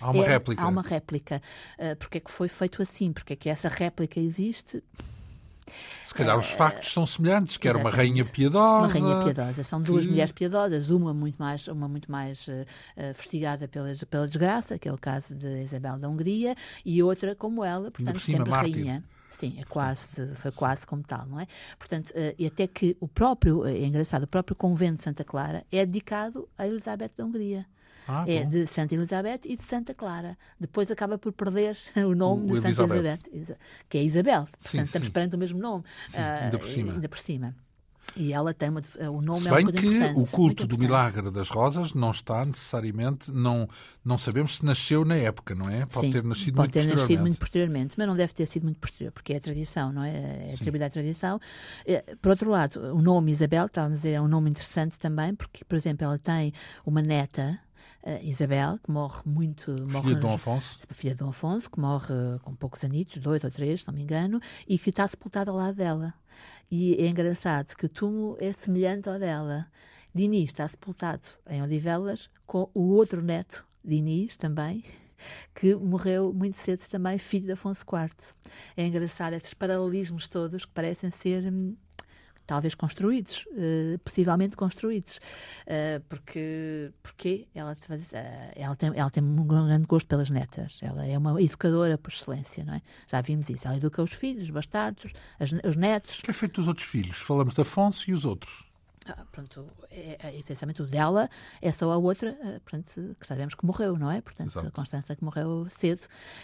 Há 0.00 0.10
uma 0.10 0.24
é, 0.24 0.28
réplica. 0.28 0.62
Há 0.62 0.68
uma 0.68 0.82
réplica. 0.82 1.42
Uh, 1.78 1.96
porque 1.96 2.18
é 2.18 2.20
que 2.20 2.30
foi 2.30 2.46
feito 2.46 2.82
assim? 2.82 3.10
Porque 3.10 3.32
é 3.32 3.36
que 3.36 3.48
essa 3.48 3.68
réplica 3.68 4.20
existe? 4.20 4.84
Se 6.06 6.14
calhar 6.14 6.36
os 6.38 6.50
factos 6.50 6.92
são 6.92 7.06
semelhantes, 7.06 7.56
que 7.56 7.68
era 7.68 7.76
uma 7.76 7.90
rainha 7.90 8.24
piedosa. 8.24 8.78
Uma 8.78 8.88
rainha 8.88 9.24
piedosa. 9.24 9.62
São 9.62 9.82
duas 9.82 10.04
que... 10.04 10.10
mulheres 10.10 10.32
piedosas, 10.32 10.90
uma 10.90 11.12
muito 11.12 11.36
mais, 11.36 11.68
uma 11.68 11.88
muito 11.88 12.10
mais 12.10 12.46
uh, 12.48 13.14
fustigada 13.14 13.68
pela, 13.68 13.92
pela 14.08 14.26
desgraça, 14.26 14.78
que 14.78 14.88
é 14.88 14.92
o 14.92 14.98
caso 14.98 15.34
de 15.34 15.62
Isabel 15.62 15.98
da 15.98 16.08
Hungria, 16.08 16.56
e 16.84 17.02
outra 17.02 17.34
como 17.34 17.64
ela, 17.64 17.90
portanto, 17.90 18.18
cima, 18.18 18.38
sempre 18.38 18.50
mártir. 18.50 18.74
rainha. 18.74 19.04
Sim, 19.30 19.56
é 19.58 19.64
quase, 19.64 20.34
foi 20.36 20.50
quase 20.50 20.86
como 20.86 21.02
tal, 21.02 21.26
não 21.26 21.38
é? 21.38 21.46
Portanto, 21.78 22.10
uh, 22.10 22.34
e 22.38 22.46
até 22.46 22.66
que 22.66 22.96
o 22.98 23.06
próprio, 23.06 23.66
é 23.66 23.84
engraçado, 23.84 24.22
o 24.22 24.26
próprio 24.26 24.56
convento 24.56 24.96
de 24.96 25.02
Santa 25.02 25.22
Clara 25.22 25.64
é 25.70 25.84
dedicado 25.84 26.48
a 26.56 26.66
Elizabeth 26.66 27.10
da 27.16 27.24
Hungria. 27.24 27.66
Ah, 28.08 28.24
é 28.26 28.42
bom. 28.42 28.48
de 28.50 28.66
Santa 28.66 28.94
Elizabeth 28.94 29.40
e 29.44 29.56
de 29.56 29.62
Santa 29.62 29.92
Clara. 29.94 30.36
Depois 30.58 30.90
acaba 30.90 31.18
por 31.18 31.30
perder 31.32 31.76
o 31.96 32.14
nome 32.14 32.50
O 32.50 32.54
de 32.54 32.60
Santa 32.62 32.82
Elizabeth. 32.82 33.20
Elizabeth, 33.32 33.58
que 33.88 33.98
é 33.98 34.02
Isabel. 34.02 34.44
Portanto, 34.46 34.68
Sim, 34.70 34.80
estamos 34.82 35.06
sim. 35.08 35.12
perante 35.12 35.36
o 35.36 35.38
mesmo 35.38 35.58
nome. 35.60 35.84
Ah, 36.14 36.44
ainda 36.44 36.58
por 36.58 36.66
cima. 36.68 36.92
Ainda 36.94 37.08
por 37.08 37.18
cima. 37.18 37.54
E 38.16 38.32
ela 38.32 38.54
tem 38.54 38.70
uma, 38.70 38.80
o 39.12 39.20
nome 39.20 39.40
Se 39.40 39.48
é 39.48 39.50
uma 39.52 39.56
bem 39.58 39.64
coisa 39.66 39.78
que 39.80 39.86
importante, 39.86 40.18
o 40.18 40.26
culto 40.26 40.66
do 40.66 40.78
milagre 40.78 41.30
das 41.30 41.50
rosas 41.50 41.92
não 41.92 42.10
está 42.10 42.42
necessariamente, 42.44 43.30
não, 43.30 43.68
não 44.02 44.16
sabemos 44.16 44.56
se 44.56 44.64
nasceu 44.64 45.04
na 45.04 45.14
época, 45.14 45.54
não 45.54 45.68
é? 45.68 45.84
Pode 45.84 46.06
Sim, 46.06 46.12
ter 46.12 46.24
nascido 46.24 46.54
pode 46.56 46.66
muito 46.68 46.72
ter 46.72 46.78
nascido 46.80 46.96
posteriormente. 46.96 47.20
muito 47.20 47.38
posteriormente, 47.38 47.94
mas 47.98 48.06
não 48.08 48.16
deve 48.16 48.32
ter 48.32 48.46
sido 48.46 48.64
muito 48.64 48.78
posterior, 48.80 49.12
porque 49.12 49.34
é 49.34 49.36
a 49.36 49.40
tradição, 49.40 49.92
não 49.92 50.02
é? 50.02 50.48
É 50.48 50.54
atribuída 50.54 50.86
à 50.86 50.90
tradição. 50.90 51.38
Eh, 51.86 52.02
Por 52.20 52.30
outro 52.30 52.50
lado, 52.50 52.80
o 52.94 53.02
nome 53.02 53.30
Isabel, 53.30 53.66
estávamos 53.66 53.98
a 53.98 54.00
dizer, 54.00 54.12
é 54.12 54.20
um 54.20 54.26
nome 54.26 54.50
interessante 54.50 54.98
também, 54.98 55.34
porque, 55.34 55.62
por 55.64 55.76
exemplo, 55.76 56.04
ela 56.04 56.18
tem 56.18 56.52
uma 56.86 57.02
neta, 57.02 57.60
eh, 58.08 58.20
Isabel, 58.22 58.78
que 58.78 58.90
morre 58.90 59.20
muito. 59.26 59.70
morre 59.82 60.04
Filha 60.04 60.14
de 60.14 60.20
Dom 60.22 60.32
Afonso. 60.32 60.78
filha 60.88 61.12
de 61.12 61.18
Dom 61.18 61.28
Afonso, 61.28 61.70
que 61.70 61.78
morre 61.78 62.14
eh, 62.14 62.38
com 62.42 62.54
poucos 62.54 62.82
anitos, 62.82 63.20
dois 63.20 63.44
ou 63.44 63.50
três, 63.50 63.82
se 63.82 63.86
não 63.86 63.92
me 63.92 64.00
engano, 64.00 64.40
e 64.66 64.78
que 64.78 64.88
está 64.88 65.06
sepultada 65.06 65.50
ao 65.50 65.56
lado 65.58 65.76
dela. 65.76 66.14
E 66.70 66.94
é 66.94 67.06
engraçado 67.06 67.76
que 67.76 67.84
o 67.84 67.88
túmulo 67.88 68.38
é 68.40 68.50
semelhante 68.54 69.10
ao 69.10 69.18
dela. 69.18 69.66
Dinis 70.14 70.44
está 70.44 70.66
sepultado 70.66 71.28
em 71.50 71.62
Odivelas 71.62 72.30
com 72.46 72.70
o 72.72 72.94
outro 72.94 73.20
neto, 73.20 73.62
Dinis 73.84 74.38
também, 74.38 74.82
que 75.54 75.74
morreu 75.74 76.32
muito 76.32 76.56
cedo 76.56 76.88
também, 76.88 77.18
filho 77.18 77.44
de 77.44 77.52
Afonso 77.52 77.84
IV. 77.84 78.34
É 78.74 78.86
engraçado 78.86 79.34
esses 79.34 79.52
paralelismos 79.52 80.28
todos 80.28 80.64
que 80.64 80.72
parecem 80.72 81.10
ser 81.10 81.52
hum, 81.52 81.76
talvez 82.48 82.74
construídos, 82.74 83.44
eh, 83.56 83.98
possivelmente 84.02 84.56
construídos, 84.56 85.20
Eh, 85.66 86.00
porque 86.08 86.90
porque 87.02 87.46
ela, 87.54 87.76
eh, 88.12 88.50
ela, 88.56 88.74
tem, 88.74 88.90
ela 88.96 89.10
tem 89.10 89.22
um 89.22 89.46
grande 89.46 89.86
gosto 89.86 90.06
pelas 90.08 90.30
netas, 90.30 90.80
ela 90.82 91.06
é 91.06 91.16
uma 91.16 91.40
educadora 91.40 91.96
por 91.98 92.10
excelência, 92.10 92.64
não 92.64 92.74
é? 92.74 92.82
Já 93.06 93.20
vimos 93.20 93.48
isso, 93.50 93.68
ela 93.68 93.76
educa 93.76 94.02
os 94.02 94.12
filhos, 94.12 94.44
os 94.44 94.50
bastardos, 94.50 95.12
as- 95.38 95.52
os 95.52 95.76
netos, 95.76 96.18
O 96.20 96.22
que 96.22 96.30
é 96.30 96.34
feito 96.34 96.54
dos 96.60 96.66
outros 96.68 96.86
filhos? 96.88 97.18
Falamos 97.18 97.52
de 97.54 97.60
Afonso 97.60 98.10
e 98.10 98.14
os 98.14 98.24
outros. 98.24 98.64
Ah, 99.08 99.24
pronto, 99.30 99.66
é, 99.90 100.18
é, 100.20 100.38
essencialmente 100.38 100.82
o 100.82 100.86
dela 100.86 101.28
é 101.60 101.70
só 101.72 101.90
a 101.92 101.96
outra, 101.96 102.36
ah, 102.42 102.60
portanto, 102.60 103.16
que 103.18 103.26
sabemos 103.26 103.54
que 103.54 103.64
morreu, 103.64 103.96
não 103.98 104.10
é? 104.10 104.20
Portanto, 104.20 104.50
Exato. 104.50 104.66
a 104.66 104.70
Constança 104.70 105.16
que 105.16 105.24
morreu 105.24 105.66
cedo 105.70 106.02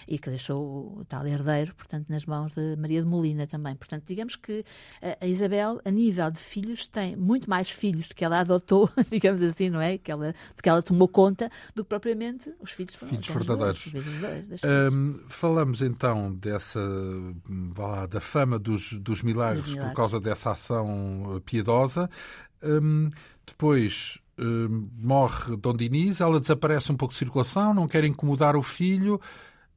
e 0.08 0.18
que 0.18 0.30
deixou 0.30 0.98
o 0.98 1.04
tal 1.04 1.26
herdeiro, 1.26 1.74
portanto, 1.74 2.06
nas 2.08 2.24
mãos 2.26 2.52
de 2.54 2.76
Maria 2.76 3.02
de 3.02 3.08
Molina 3.08 3.46
também. 3.46 3.74
Portanto, 3.76 4.04
digamos 4.06 4.36
que 4.36 4.64
a, 5.02 5.24
a 5.24 5.26
Isabel, 5.26 5.80
a 5.84 5.90
nível 5.90 6.30
de 6.30 6.40
filhos, 6.40 6.86
tem 6.86 7.16
muito 7.16 7.48
mais 7.48 7.68
filhos 7.70 8.12
que 8.12 8.24
ela 8.24 8.40
adotou, 8.40 8.90
digamos 9.10 9.42
assim, 9.42 9.70
não 9.70 9.80
é? 9.80 9.98
Que 9.98 10.10
ela, 10.10 10.32
de 10.32 10.62
que 10.62 10.68
ela 10.68 10.82
tomou 10.82 11.08
conta, 11.08 11.50
do 11.74 11.84
que 11.84 11.88
propriamente 11.88 12.52
os 12.60 12.70
filhos 12.70 12.94
foram 12.94 13.10
Filhos 13.10 13.26
verdadeiros. 13.28 13.92
dois, 13.92 14.04
dois. 14.46 14.60
Hum, 14.92 15.20
falamos 15.28 15.82
então 15.82 16.34
dessa 16.34 16.80
vá 17.46 17.86
lá, 17.86 18.06
da 18.06 18.20
fama 18.20 18.58
dos, 18.58 18.92
dos 18.98 19.22
milagres, 19.22 19.64
Dos 19.64 19.72
milagres. 19.74 19.92
por 19.94 19.96
causa 19.96 20.20
dessa 20.20 20.50
ação 20.50 21.36
uh, 21.36 21.40
piedosa. 21.40 22.08
Hum, 22.64 23.10
depois 23.46 24.18
hum, 24.38 24.88
morre 24.98 25.56
Dom 25.56 25.74
Dinis, 25.74 26.20
ela 26.20 26.40
desaparece 26.40 26.90
um 26.90 26.96
pouco 26.96 27.12
de 27.12 27.18
circulação, 27.18 27.72
não 27.74 27.86
quer 27.86 28.04
incomodar 28.04 28.56
o 28.56 28.62
filho. 28.62 29.20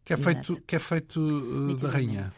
Que 0.06 0.14
é 0.14 0.16
Exato. 0.18 0.36
feito, 0.56 0.64
que 0.66 0.76
é 0.76 0.80
feito 0.80 1.20
uh, 1.20 1.76
da 1.76 1.90
rainha? 1.90 2.30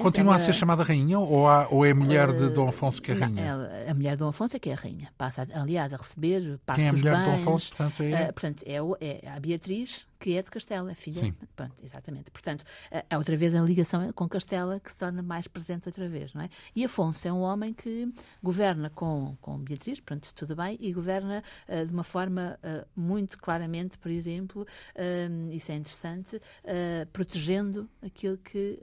Continua 0.00 0.34
a 0.34 0.36
ela- 0.36 0.44
ser 0.46 0.54
chamada 0.54 0.82
rainha 0.82 1.18
ou, 1.18 1.46
há- 1.46 1.66
ou 1.68 1.84
é 1.84 1.90
a 1.90 1.94
mulher 1.94 2.32
de 2.32 2.44
Eh, 2.44 2.48
Dom 2.48 2.68
Afonso 2.68 3.02
que 3.02 3.12
é 3.12 3.14
não, 3.14 3.20
rainha? 3.26 3.42
ela- 3.42 3.70
a 3.90 3.94
mulher 3.94 4.12
de 4.12 4.16
Dom 4.18 4.28
Afonso 4.28 4.56
é 4.56 4.58
que 4.58 4.70
é 4.70 4.72
a 4.72 4.76
rainha. 4.76 5.10
Passa, 5.18 5.46
aliás, 5.52 5.92
a 5.92 5.96
receber 5.98 6.58
parte 6.64 6.76
Quem 6.78 6.86
é 6.86 6.88
a 6.88 6.92
mulher 6.94 7.14
de 7.16 7.24
Dom 7.24 7.30
bens. 7.32 7.40
Afonso? 7.42 7.68
Portanto, 7.76 8.02
é... 8.02 8.14
Ah, 8.28 8.32
portanto, 8.32 8.62
é, 8.64 8.76
é 9.24 9.28
a 9.30 9.40
Beatriz, 9.40 10.06
que 10.22 10.36
é 10.36 10.42
de 10.42 10.50
Castela, 10.52 10.92
é 10.92 10.94
filha. 10.94 11.20
Sim. 11.20 11.34
Pronto, 11.56 11.74
exatamente. 11.82 12.30
Portanto, 12.30 12.64
é 13.10 13.18
outra 13.18 13.36
vez 13.36 13.52
a 13.56 13.60
ligação 13.60 14.12
com 14.12 14.28
Castela 14.28 14.78
que 14.78 14.88
se 14.92 14.96
torna 14.96 15.20
mais 15.20 15.48
presente 15.48 15.88
outra 15.88 16.08
vez, 16.08 16.32
não 16.32 16.42
é? 16.42 16.48
E 16.76 16.84
Afonso 16.84 17.26
é 17.26 17.32
um 17.32 17.40
homem 17.40 17.74
que 17.74 18.08
governa 18.40 18.88
com, 18.88 19.36
com 19.40 19.58
Beatriz, 19.58 19.98
pronto, 19.98 20.32
tudo 20.32 20.54
bem, 20.54 20.78
e 20.80 20.92
governa 20.92 21.42
ah, 21.66 21.84
de 21.84 21.92
uma 21.92 22.04
forma 22.04 22.56
ah, 22.62 22.86
muito 22.94 23.36
claramente, 23.36 23.98
por 23.98 24.12
exemplo, 24.12 24.64
ah, 24.94 25.52
isso 25.52 25.72
é 25.72 25.74
interessante, 25.74 26.40
protegendo 27.12 27.90
aquilo 28.00 28.38
que 28.38 28.78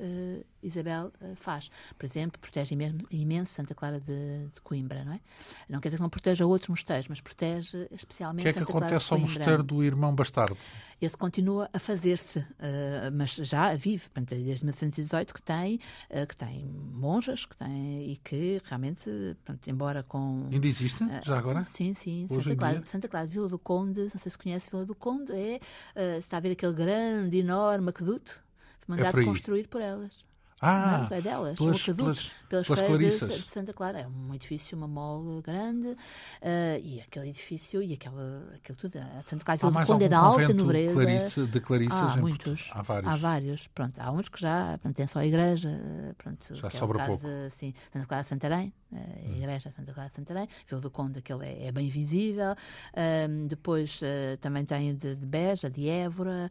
Isabel 0.61 1.11
ah, 1.21 1.35
faz. 1.35 1.69
Por 1.97 2.05
exemplo, 2.05 2.39
protege 2.39 2.73
imenso, 2.73 2.97
imenso 3.11 3.53
Santa 3.53 3.73
Clara 3.73 3.99
de, 3.99 4.47
de 4.53 4.61
Coimbra, 4.61 5.03
não 5.03 5.13
é? 5.13 5.19
Não 5.67 5.79
quer 5.79 5.89
dizer 5.89 5.97
que 5.97 6.03
não 6.03 6.09
proteja 6.09 6.45
outros 6.45 6.69
mosteiros, 6.69 7.07
mas 7.07 7.21
protege 7.21 7.87
O 7.91 7.95
especialmente 7.95 8.43
que 8.43 8.49
é 8.49 8.53
que 8.53 8.59
Santa 8.59 8.71
Clara 8.71 8.87
de 8.87 8.93
acontece 8.93 9.13
ao 9.13 9.19
mosteiro 9.19 9.63
do 9.63 9.83
irmão 9.83 10.13
bastardo? 10.13 10.57
Esse 11.01 11.15
continua 11.15 11.69
a 11.71 11.79
fazer-se, 11.79 12.45
eh, 12.59 13.09
mas 13.13 13.31
já 13.35 13.73
vive, 13.73 14.03
portanto, 14.09 14.29
desde 14.29 14.65
1818 14.65 15.33
que 15.33 15.41
tem, 15.41 15.79
eh, 16.09 16.25
que 16.25 16.35
tem 16.35 16.65
monjas, 16.65 17.45
que 17.45 17.55
tem, 17.55 18.11
e 18.11 18.17
que 18.17 18.61
realmente, 18.65 19.09
portanto, 19.45 19.69
embora 19.69 20.03
com... 20.03 20.49
Ainda 20.51 20.67
existe, 20.67 21.05
já 21.23 21.37
agora? 21.37 21.63
Sim, 21.63 21.93
sim. 21.93 22.27
Hoje 22.29 22.43
Santa 22.43 22.55
Clara? 22.57 22.85
Santa 22.85 23.07
Clara 23.07 23.27
Vila 23.27 23.47
do 23.47 23.57
Conde, 23.57 24.01
não 24.01 24.19
sei 24.19 24.29
se 24.29 24.37
conhece 24.37 24.69
Vila 24.69 24.85
do 24.85 24.95
Conde, 24.95 25.31
é, 25.31 25.61
eh, 25.95 26.17
está 26.17 26.35
a 26.37 26.39
ver 26.41 26.51
aquele 26.51 26.73
grande, 26.73 27.37
enorme 27.37 27.89
aqueduto, 27.89 28.41
mandado 28.85 29.11
por 29.11 29.19
aí. 29.21 29.25
construir 29.25 29.67
por 29.67 29.81
elas. 29.81 30.25
Ah, 30.61 31.07
não, 31.09 31.17
é 31.17 31.21
delas, 31.21 31.57
pelas- 31.57 31.87
o 31.87 31.95
pelas- 31.95 32.31
pelas, 32.49 32.67
pelas 32.67 32.67
freiras 32.67 33.13
de, 33.13 33.19
Clarissas. 33.19 33.43
de 33.45 33.51
Santa 33.51 33.73
Clara. 33.73 33.99
É 33.99 34.07
um 34.07 34.33
edifício, 34.35 34.77
uma 34.77 34.87
mole 34.87 35.41
grande, 35.41 35.95
eh, 36.41 36.81
e 36.83 37.01
aquele 37.01 37.29
edifício 37.29 37.81
e 37.81 37.93
aquela, 37.93 38.43
aquilo 38.55 38.77
tudo. 38.77 38.97
A 38.97 39.21
Santa 39.23 39.45
Clara 39.45 39.71
mais 39.71 39.87
Conde 39.87 40.03
é 40.05 40.09
da 40.09 40.19
alta 40.19 40.53
nobreza. 40.53 40.93
Clarice, 40.93 41.45
de 41.45 41.59
Clarissas 41.61 42.11
Há 42.13 42.17
muitos. 42.17 42.69
Há 42.73 42.81
vários. 42.81 43.11
Há 43.11 43.15
vários. 43.15 43.67
Pronto, 43.67 43.99
há 43.99 44.11
uns 44.11 44.27
que 44.29 44.39
já 44.41 44.77
pronto, 44.81 44.95
tem 44.95 45.07
só 45.07 45.19
a 45.19 45.25
igreja. 45.25 45.69
eh, 45.69 46.13
Pronto, 46.17 46.53
Já 46.55 46.67
é 46.67 46.71
sobra 46.71 46.97
caso 46.99 47.09
pouco. 47.11 47.27
Hum. 47.27 47.47
De, 47.47 47.49
sim, 47.53 47.73
Santa 47.93 48.05
Clara 48.05 48.23
de 48.23 48.29
Santarém, 48.29 48.73
eh, 48.93 48.97
a 49.33 49.37
igreja 49.37 49.71
Santa 49.75 49.93
Clara 49.93 50.09
de 50.09 50.15
Santarém. 50.15 50.47
Vila 50.67 50.81
do 50.81 50.91
Conde, 50.91 51.19
aquele 51.19 51.45
é, 51.45 51.67
é 51.67 51.71
bem 51.71 51.87
visível. 51.89 52.55
Ahm, 52.95 53.47
depois 53.47 54.01
eh, 54.03 54.37
também 54.41 54.65
tem 54.65 54.95
de, 54.95 55.15
de 55.15 55.25
Beja, 55.25 55.69
de 55.69 55.87
Évora. 55.87 56.49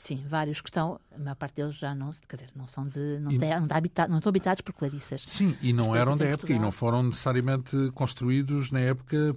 Eh, 0.00 0.06
Sim, 0.06 0.24
vários 0.28 0.60
que 0.60 0.68
estão, 0.68 0.98
a 1.14 1.18
maior 1.18 1.34
parte 1.36 1.56
deles 1.56 1.76
já 1.76 1.94
não, 1.94 2.14
quer 2.28 2.36
dizer, 2.36 2.50
não 2.56 2.66
são 2.66 2.86
de, 2.88 3.18
não, 3.20 3.30
E- 3.30 3.38
têm- 3.38 3.54
não, 3.56 3.62
está 3.64 3.76
habitado, 3.76 4.10
não 4.10 4.18
estão 4.18 4.30
habitados 4.30 4.60
por 4.62 4.72
clarissas. 4.72 5.24
Sim, 5.28 5.56
e 5.62 5.72
não 5.72 5.94
eram 5.94 6.16
da 6.16 6.24
época 6.24 6.52
e 6.52 6.54
não 6.56 6.62
Portugal. 6.70 6.72
foram 6.72 7.02
necessariamente 7.04 7.76
construídos 7.94 8.70
na 8.70 8.80
época 8.80 9.36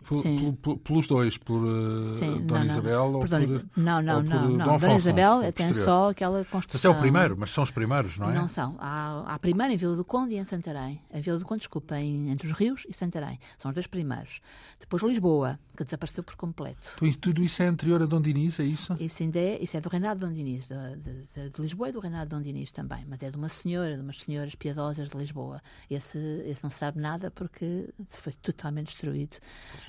por- 0.61 0.77
pelos 0.79 1.07
dois, 1.07 1.37
por 1.37 1.63
uh, 1.63 2.17
Sim, 2.17 2.45
Dona. 2.45 2.65
Isabel 2.65 3.03
ou 3.13 3.19
Por 3.19 3.27
Dona 3.29 3.45
por. 3.47 3.65
Não, 3.75 4.01
não, 4.01 4.23
não, 4.23 4.49
não. 4.49 4.57
Dona 4.57 4.75
Afonso, 4.75 4.97
Isabel 4.97 5.39
tem 5.41 5.51
posterior. 5.67 5.85
só 5.85 6.09
aquela 6.09 6.39
Esse 6.41 6.47
é 6.47 6.51
construção. 6.51 6.91
o 6.93 6.99
primeiro, 6.99 7.35
mas 7.37 7.51
são 7.51 7.63
os 7.63 7.71
primeiros, 7.71 8.17
não 8.17 8.29
é? 8.31 8.33
Não 8.33 8.47
são. 8.47 8.75
Há, 8.79 9.23
há 9.27 9.35
a 9.35 9.39
primeira 9.39 9.73
em 9.73 9.77
Vila 9.77 9.95
do 9.95 10.03
Conde 10.05 10.35
e 10.35 10.37
em 10.37 10.45
Santarém. 10.45 11.01
A 11.13 11.19
Vila 11.19 11.37
do 11.39 11.45
Conde, 11.45 11.59
desculpa, 11.59 11.97
em, 11.99 12.29
entre 12.29 12.47
os 12.47 12.53
Rios 12.53 12.85
e 12.89 12.93
Santarém. 12.93 13.39
São 13.57 13.69
os 13.69 13.75
dois 13.75 13.87
primeiros. 13.87 14.41
Depois 14.79 15.01
Lisboa, 15.03 15.59
que 15.77 15.83
desapareceu 15.83 16.23
por 16.23 16.35
completo. 16.35 16.77
Então, 17.01 17.11
tudo 17.19 17.41
isso 17.43 17.63
é 17.63 17.67
anterior 17.67 18.01
a 18.01 18.05
Dom 18.05 18.21
Dinis, 18.21 18.59
é 18.59 18.63
isso? 18.63 18.95
Isso, 18.99 19.23
ainda 19.23 19.39
é, 19.39 19.63
isso 19.63 19.75
é 19.77 19.81
do 19.81 19.89
reinado 19.89 20.19
de 20.19 20.25
Dom 20.25 20.33
Dinis, 20.33 20.52
de, 20.59 20.95
de- 20.97 21.49
de 21.49 21.61
Lisboa 21.61 21.89
e 21.89 21.91
do 21.91 21.99
reinado 21.99 22.29
de 22.29 22.35
Dom 22.35 22.41
Dinis 22.41 22.71
também, 22.71 23.05
mas 23.07 23.21
é 23.23 23.29
de 23.31 23.37
uma 23.37 23.49
senhora, 23.49 23.95
de 23.95 24.01
umas 24.01 24.19
senhoras 24.19 24.55
piedosas 24.55 25.09
de 25.09 25.17
Lisboa. 25.17 25.61
Esse, 25.89 26.17
esse 26.45 26.63
não 26.63 26.69
sabe 26.69 26.99
nada 26.99 27.29
porque 27.31 27.89
foi 28.09 28.33
totalmente 28.33 28.87
destruído 28.87 29.37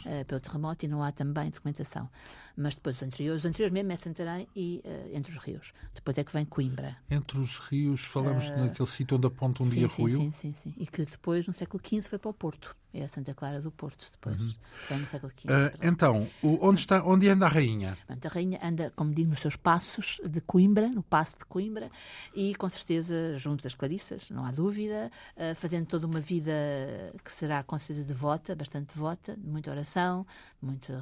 eh, 0.06 0.24
pelo 0.24 0.40
terremoto 0.40 0.84
e 0.84 0.88
não 0.88 1.02
há 1.02 1.12
também 1.12 1.50
documentação. 1.50 2.08
Mas 2.56 2.74
depois 2.74 2.96
os 2.96 3.02
anteriores, 3.02 3.44
os 3.44 3.48
anteriores 3.48 3.72
mesmo 3.72 3.92
é 3.92 3.96
Santarém 3.96 4.48
e 4.54 4.80
eh, 4.84 5.10
entre 5.12 5.32
os 5.32 5.38
rios. 5.38 5.72
Depois 5.94 6.16
é 6.18 6.24
que 6.24 6.32
vem 6.32 6.44
Coimbra. 6.44 6.96
Entre 7.10 7.38
os 7.38 7.58
rios, 7.58 8.02
falamos 8.02 8.50
naquele 8.56 8.88
sítio 8.88 9.16
onde 9.16 9.26
aponta 9.26 9.62
um 9.62 9.66
sim, 9.66 9.74
dia 9.80 9.88
sim, 9.88 10.02
ruiu. 10.02 10.18
sim, 10.18 10.32
sim, 10.32 10.54
sim. 10.54 10.74
E 10.76 10.86
que 10.86 11.04
depois, 11.04 11.46
no 11.46 11.52
século 11.52 11.82
XV, 11.86 12.02
foi 12.02 12.18
para 12.18 12.30
o 12.30 12.34
Porto. 12.34 12.76
É 12.96 13.02
a 13.02 13.08
Santa 13.08 13.34
Clara 13.34 13.60
do 13.60 13.72
Porto, 13.72 14.06
depois. 14.12 14.56
Foi 14.86 14.96
no 14.96 15.06
século 15.08 15.32
XV. 15.36 15.46
Pronto. 15.48 15.78
então, 15.82 16.28
o- 16.40 16.58
onde, 16.68 16.78
está, 16.78 17.02
onde 17.04 17.28
anda 17.28 17.46
a 17.46 17.48
rainha? 17.48 17.98
A 18.08 18.28
rainha 18.28 18.60
anda, 18.62 18.92
como 18.94 19.12
digo, 19.12 19.30
nos 19.30 19.40
seus 19.40 19.56
passos 19.56 20.20
de 20.24 20.40
Coimbra, 20.40 20.88
no 20.88 21.02
passo 21.02 21.38
de 21.38 21.44
Coimbra, 21.44 21.90
e 22.32 22.54
com 22.54 22.70
certeza 22.70 23.36
junto 23.36 23.64
das 23.64 23.74
Clarissas, 23.74 24.30
não 24.30 24.44
há 24.46 24.52
dúvida, 24.52 25.10
eh, 25.36 25.54
fazendo 25.54 25.86
toda 25.86 26.06
uma 26.06 26.20
vida 26.20 26.52
que 27.24 27.32
será 27.32 27.62
com 27.64 27.76
certeza 27.78 28.06
devota, 28.06 28.54
bastante 28.54 28.94
devota, 28.94 29.36
de 29.36 29.48
muita 29.48 29.70
oração, 29.72 30.24
muito, 30.64 30.92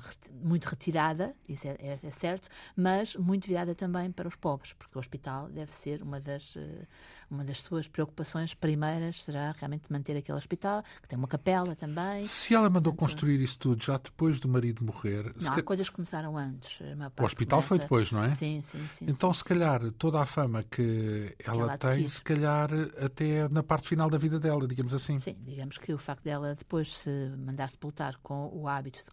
muito 0.43 0.65
retirada, 0.67 1.35
isso 1.49 1.67
é, 1.67 1.77
é- 1.79 1.99
é 2.03 2.11
certo, 2.11 2.49
mas 2.77 3.15
muito 3.17 3.47
virada 3.47 3.75
também 3.75 4.11
para 4.11 4.29
os 4.29 4.37
pobres, 4.37 4.73
porque 4.73 4.97
o 4.97 5.01
hospital 5.01 5.49
deve 5.49 5.73
ser 5.73 6.03
uma 6.03 6.21
das, 6.21 6.55
eh, 6.57 6.87
uma 7.31 7.45
das 7.45 7.59
suas 7.59 7.87
preocupações 7.89 8.53
primeiras, 8.55 9.23
será 9.23 9.53
realmente 9.53 9.91
manter 9.91 10.17
aquele 10.17 10.37
hospital, 10.37 10.83
que 11.01 11.09
tem 11.09 11.19
uma 11.19 11.29
capela 11.29 11.75
também. 11.77 12.25
Se 12.25 12.55
ela 12.55 12.69
mandou 12.69 12.93
construir 12.93 13.41
isso 13.41 13.59
tudo 13.59 13.83
já 13.83 13.97
depois 13.99 14.41
do 14.41 14.49
marido 14.49 14.85
morrer, 14.85 15.33
Não, 15.41 15.53
há 15.53 15.63
coisas 15.63 15.89
que 15.89 15.95
começaram 15.97 16.37
antes. 16.37 16.81
o 16.81 17.25
hospital 17.25 17.63
foi 17.63 17.79
começa- 17.79 17.83
depois, 17.85 18.13
não 18.13 18.25
é? 18.25 18.31
Sim, 18.33 18.61
sim, 18.65 18.87
sim. 18.99 19.05
Então, 19.09 19.33
se 19.33 19.45
calhar, 19.45 19.81
toda 19.93 20.21
a 20.21 20.27
fama 20.27 20.63
que 20.63 21.35
ela 21.45 21.63
Ela 21.63 21.79
tem, 21.79 22.09
se 22.09 22.21
calhar, 22.21 22.71
até 23.03 23.49
na 23.49 23.63
parte 23.63 23.89
final 23.89 24.11
da 24.11 24.19
vida 24.19 24.39
dela, 24.41 24.67
digamos 24.67 24.93
assim. 24.93 25.19
Sim, 25.19 25.37
digamos 25.41 25.79
que 25.79 25.93
o 25.93 25.99
facto 25.99 26.25
dela 26.25 26.55
depois 26.55 26.93
se 26.97 27.11
mandar 27.39 27.71
sepultar 27.71 28.19
com 28.23 28.49
o 28.53 28.67
hábito 28.69 28.99
de 29.05 29.11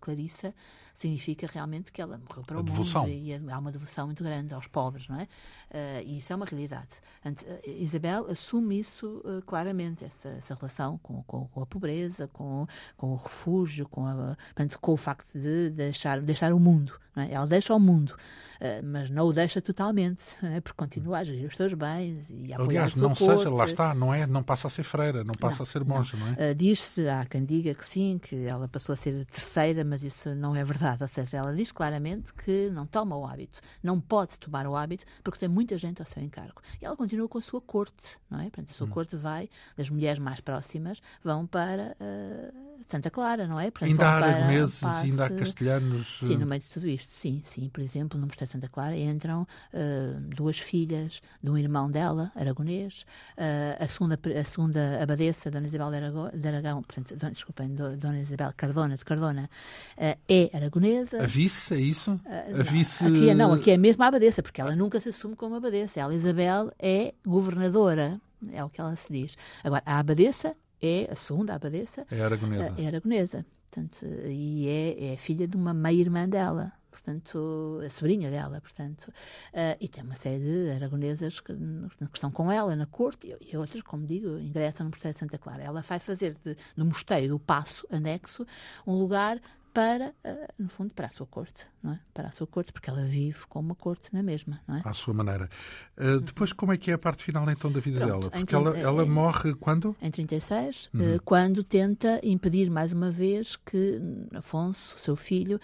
Significa 0.94 1.48
realmente 1.48 1.92
que 1.92 2.02
ela 2.02 2.18
morreu 2.18 2.44
para 2.44 2.58
a 2.58 2.60
o 2.60 2.64
devoção. 2.64 3.04
mundo 3.04 3.14
e 3.14 3.34
há 3.34 3.58
uma 3.58 3.72
devoção 3.72 4.06
muito 4.08 4.22
grande 4.24 4.54
aos 4.54 4.68
pobres, 4.68 5.08
não 5.08 5.18
é? 5.18 5.28
Uh, 5.70 6.02
e 6.04 6.18
isso 6.18 6.34
é 6.34 6.36
uma 6.36 6.46
realidade. 6.46 6.90
Portanto, 7.22 7.46
Isabel 7.68 8.28
assume 8.32 8.80
isso 8.80 9.22
uh, 9.24 9.42
claramente, 9.46 10.04
essa, 10.04 10.30
essa 10.30 10.56
relação 10.56 10.98
com, 10.98 11.22
com, 11.24 11.48
com, 11.48 11.62
a 11.62 11.66
pobreza, 11.66 12.28
com, 12.28 12.66
com 12.98 13.14
o 13.14 13.16
refúgio, 13.16 13.88
com, 13.88 14.06
a, 14.06 14.36
portanto, 14.56 14.80
com 14.80 14.94
o 14.94 14.98
facto 14.98 15.38
de 15.38 15.70
deixar, 15.70 16.22
deixar 16.22 16.54
o 16.54 16.60
mundo. 16.60 16.94
É? 17.16 17.34
Ela 17.34 17.46
deixa 17.46 17.74
o 17.74 17.80
mundo, 17.80 18.12
uh, 18.12 18.84
mas 18.84 19.10
não 19.10 19.28
o 19.28 19.34
deixa 19.34 19.62
totalmente, 19.62 20.36
é? 20.42 20.62
porque 20.62 20.78
continua 20.78 21.20
a 21.20 21.24
gerir 21.24 21.48
os 21.48 21.56
seus 21.56 21.74
bens 21.74 22.26
e 22.30 22.54
a 22.54 22.58
Aliás, 22.58 22.96
não 22.96 23.14
corte. 23.14 23.26
seja, 23.26 23.50
lá 23.50 23.66
está, 23.66 23.94
não, 23.94 24.14
é, 24.14 24.26
não 24.26 24.42
passa 24.42 24.68
a 24.68 24.70
ser 24.70 24.84
freira, 24.84 25.24
não 25.24 25.34
passa 25.34 25.58
não, 25.58 25.64
a 25.64 25.66
ser 25.66 25.84
monja, 25.84 26.18
não, 26.18 26.26
não 26.28 26.36
é? 26.38 26.54
Diz-se, 26.54 27.08
há 27.08 27.26
quem 27.26 27.46
diga 27.46 27.74
que 27.74 27.86
sim, 27.86 28.20
que 28.22 28.46
ela 28.46 28.68
passou 28.68 28.94
a 28.94 28.96
ser 28.96 29.26
terceira, 29.26 29.84
mas 29.84 30.04
isso 30.04 30.34
não 30.34 30.56
é 30.56 30.64
verdade. 30.64 31.04
Ou 31.04 31.08
seja, 31.08 31.38
ela 31.38 31.54
diz 31.54 31.72
claramente 31.72 32.34
que 32.34 32.70
não 32.70 32.86
toma 32.86 33.18
o 33.18 33.26
hábito, 33.26 33.60
não 33.84 34.00
pode 34.00 34.40
tomar 34.40 34.66
o 34.66 34.76
hábito, 34.76 35.06
porque 35.24 35.40
tem 35.40 35.50
muita 35.60 35.78
gente 35.78 36.01
ao 36.01 36.07
seu 36.07 36.24
encargo. 36.24 36.62
E 36.82 36.86
ela 36.86 36.95
continua 36.95 37.28
com 37.28 37.38
a 37.38 37.41
sua 37.41 37.60
corte, 37.60 38.18
não 38.32 38.39
é? 38.39 38.43
Portanto, 38.43 38.70
a 38.70 38.74
sua 38.74 38.88
hum. 38.88 38.91
corte 38.91 39.18
vai, 39.18 39.49
das 39.76 39.89
mulheres 39.89 40.18
mais 40.18 40.39
próximas, 40.39 41.01
vão 41.22 41.45
para 41.45 41.97
uh, 41.99 42.84
Santa 42.86 43.10
Clara, 43.10 43.45
não 43.45 43.60
é? 43.60 43.70
Portanto, 43.70 43.89
ainda 43.89 44.07
há 44.07 44.14
aragoneses, 44.16 44.82
ainda 44.82 45.26
há 45.26 45.30
castelhanos. 45.30 46.20
Sim, 46.20 46.38
no 46.38 46.45
meio 46.45 46.62
de 46.62 46.70
tudo 46.70 46.88
isto, 46.88 47.12
sim, 47.12 47.41
sim. 47.43 47.68
Por 47.68 47.82
exemplo, 47.82 48.18
no 48.18 48.26
Mosteiro 48.26 48.47
de 48.47 48.53
Santa 48.53 48.70
Clara 48.70 48.95
entram 48.95 49.41
uh, 49.41 50.20
duas 50.34 50.57
filhas 50.57 51.22
de 51.43 51.49
um 51.49 51.57
irmão 51.57 51.91
dela, 51.91 52.32
aragonês, 52.36 53.05
uh, 53.38 53.84
a, 53.84 53.88
segunda, 53.89 54.18
a 54.39 54.43
segunda 54.45 55.03
abadesa, 55.03 55.51
Dona 55.51 55.68
Isabel 55.68 55.89
de 55.89 55.97
Aragão, 55.97 56.32
de 56.34 56.47
Aragão 56.47 56.84
portanto, 56.84 57.18
Dona, 57.18 57.34
desculpem, 57.34 57.76
Dona 57.76 58.22
Isabel 58.22 58.53
Cardona, 58.55 58.95
de 58.95 59.03
Cardona, 59.03 59.49
é 59.97 60.49
aragonesa. 60.53 61.22
A 61.22 61.28
vice, 61.28 61.74
é 61.74 61.80
isso? 61.80 62.18
a 62.26 62.64
vice... 62.64 63.05
Aqui, 63.05 63.30
é, 63.30 63.36
não, 63.36 63.53
aqui 63.53 63.72
é 63.72 63.78
mesmo 63.78 64.01
a 64.03 64.07
abadesa, 64.07 64.41
porque 64.41 64.62
ela 64.62 64.74
nunca 64.74 64.99
se 65.01 65.10
assume 65.10 65.36
como 65.36 65.49
abadesa. 65.58 66.00
Ela, 66.00 66.14
Isabel, 66.14 66.72
é 66.80 67.14
governadora, 67.26 68.20
é 68.52 68.64
o 68.64 68.70
que 68.70 68.80
ela 68.80 68.95
se 68.95 69.12
diz. 69.12 69.38
Agora, 69.64 69.84
a 69.86 70.00
abadesa 70.00 70.56
é, 70.82 71.10
a 71.12 71.16
segunda 71.16 71.56
abadesa... 71.56 72.06
É 72.10 72.22
aragonesa. 72.22 72.74
É 72.78 72.88
aragonesa. 72.88 73.45
Portanto, 73.70 74.06
e 74.06 74.68
é, 74.68 75.14
é 75.14 75.18
filha 75.18 75.47
de 75.47 75.56
uma 75.56 75.74
meia-irmã 75.74 76.28
dela 76.28 76.74
portanto, 77.10 77.82
a 77.84 77.89
sobrinha 77.89 78.30
dela, 78.30 78.62
portanto, 78.62 79.08
uh, 79.08 79.78
e 79.80 79.88
tem 79.88 80.04
uma 80.04 80.16
série 80.16 80.39
de 80.39 80.72
aragonesas 80.72 81.39
que, 81.39 81.54
que, 81.54 82.04
estão 82.14 82.30
com 82.30 82.52
ela 82.52 82.76
na 82.76 82.86
corte 82.86 83.36
e, 83.41 83.54
e 83.54 83.58
outras, 83.58 83.82
como 83.82 84.06
digo, 84.06 84.38
ingressam 84.38 84.86
no 84.86 84.89
Mosteiro 84.91 85.14
de 85.14 85.20
Santa 85.20 85.38
Clara. 85.38 85.64
Ela 85.64 85.82
vai 85.82 86.00
fazer 86.00 86.36
de, 86.45 86.56
no 86.76 86.86
Mosteiro 86.86 87.30
do 87.30 87.39
Passo 87.39 87.88
Anexo 87.89 88.45
um 88.86 88.93
lugar 88.93 89.41
para, 89.74 90.10
uh, 90.10 90.54
no 90.58 90.70
fundo, 90.70 90.93
para 90.93 91.08
a 91.08 91.10
sua 91.10 91.26
corte, 91.26 91.66
é? 91.86 92.00
Para 92.14 92.28
a 92.28 92.32
sua 92.32 92.46
corte, 92.46 92.74
porque 92.74 92.90
ela 92.90 93.04
vive 93.04 93.40
com 93.48 93.60
uma 93.60 93.76
corte 93.76 94.14
na 94.14 94.22
mesma, 94.22 94.60
não 94.68 94.76
é? 94.76 94.82
À 94.84 94.94
sua 94.94 95.14
maneira. 95.14 95.50
Uh, 95.98 96.20
depois, 96.20 96.52
como 96.52 96.74
é 96.74 96.78
que 96.78 96.92
é 96.92 96.94
a 96.94 96.98
parte 96.98 97.24
final, 97.24 97.50
então, 97.50 97.72
da 97.72 97.80
vida 97.80 98.00
Pronto, 98.00 98.30
dela? 98.30 98.32
Porque 98.32 98.56
ela, 98.56 98.78
ela 98.78 99.06
morre 99.06 99.54
quando? 99.56 99.96
Em 100.02 100.12
36, 100.12 100.90
uhum. 100.94 101.16
uh, 101.16 101.22
quando 101.24 101.64
tenta 101.64 102.20
impedir, 102.22 102.70
mais 102.70 102.92
uma 102.92 103.10
vez, 103.10 103.56
que 103.56 104.02
Afonso, 104.34 104.96
seu 105.04 105.16
filho, 105.16 105.60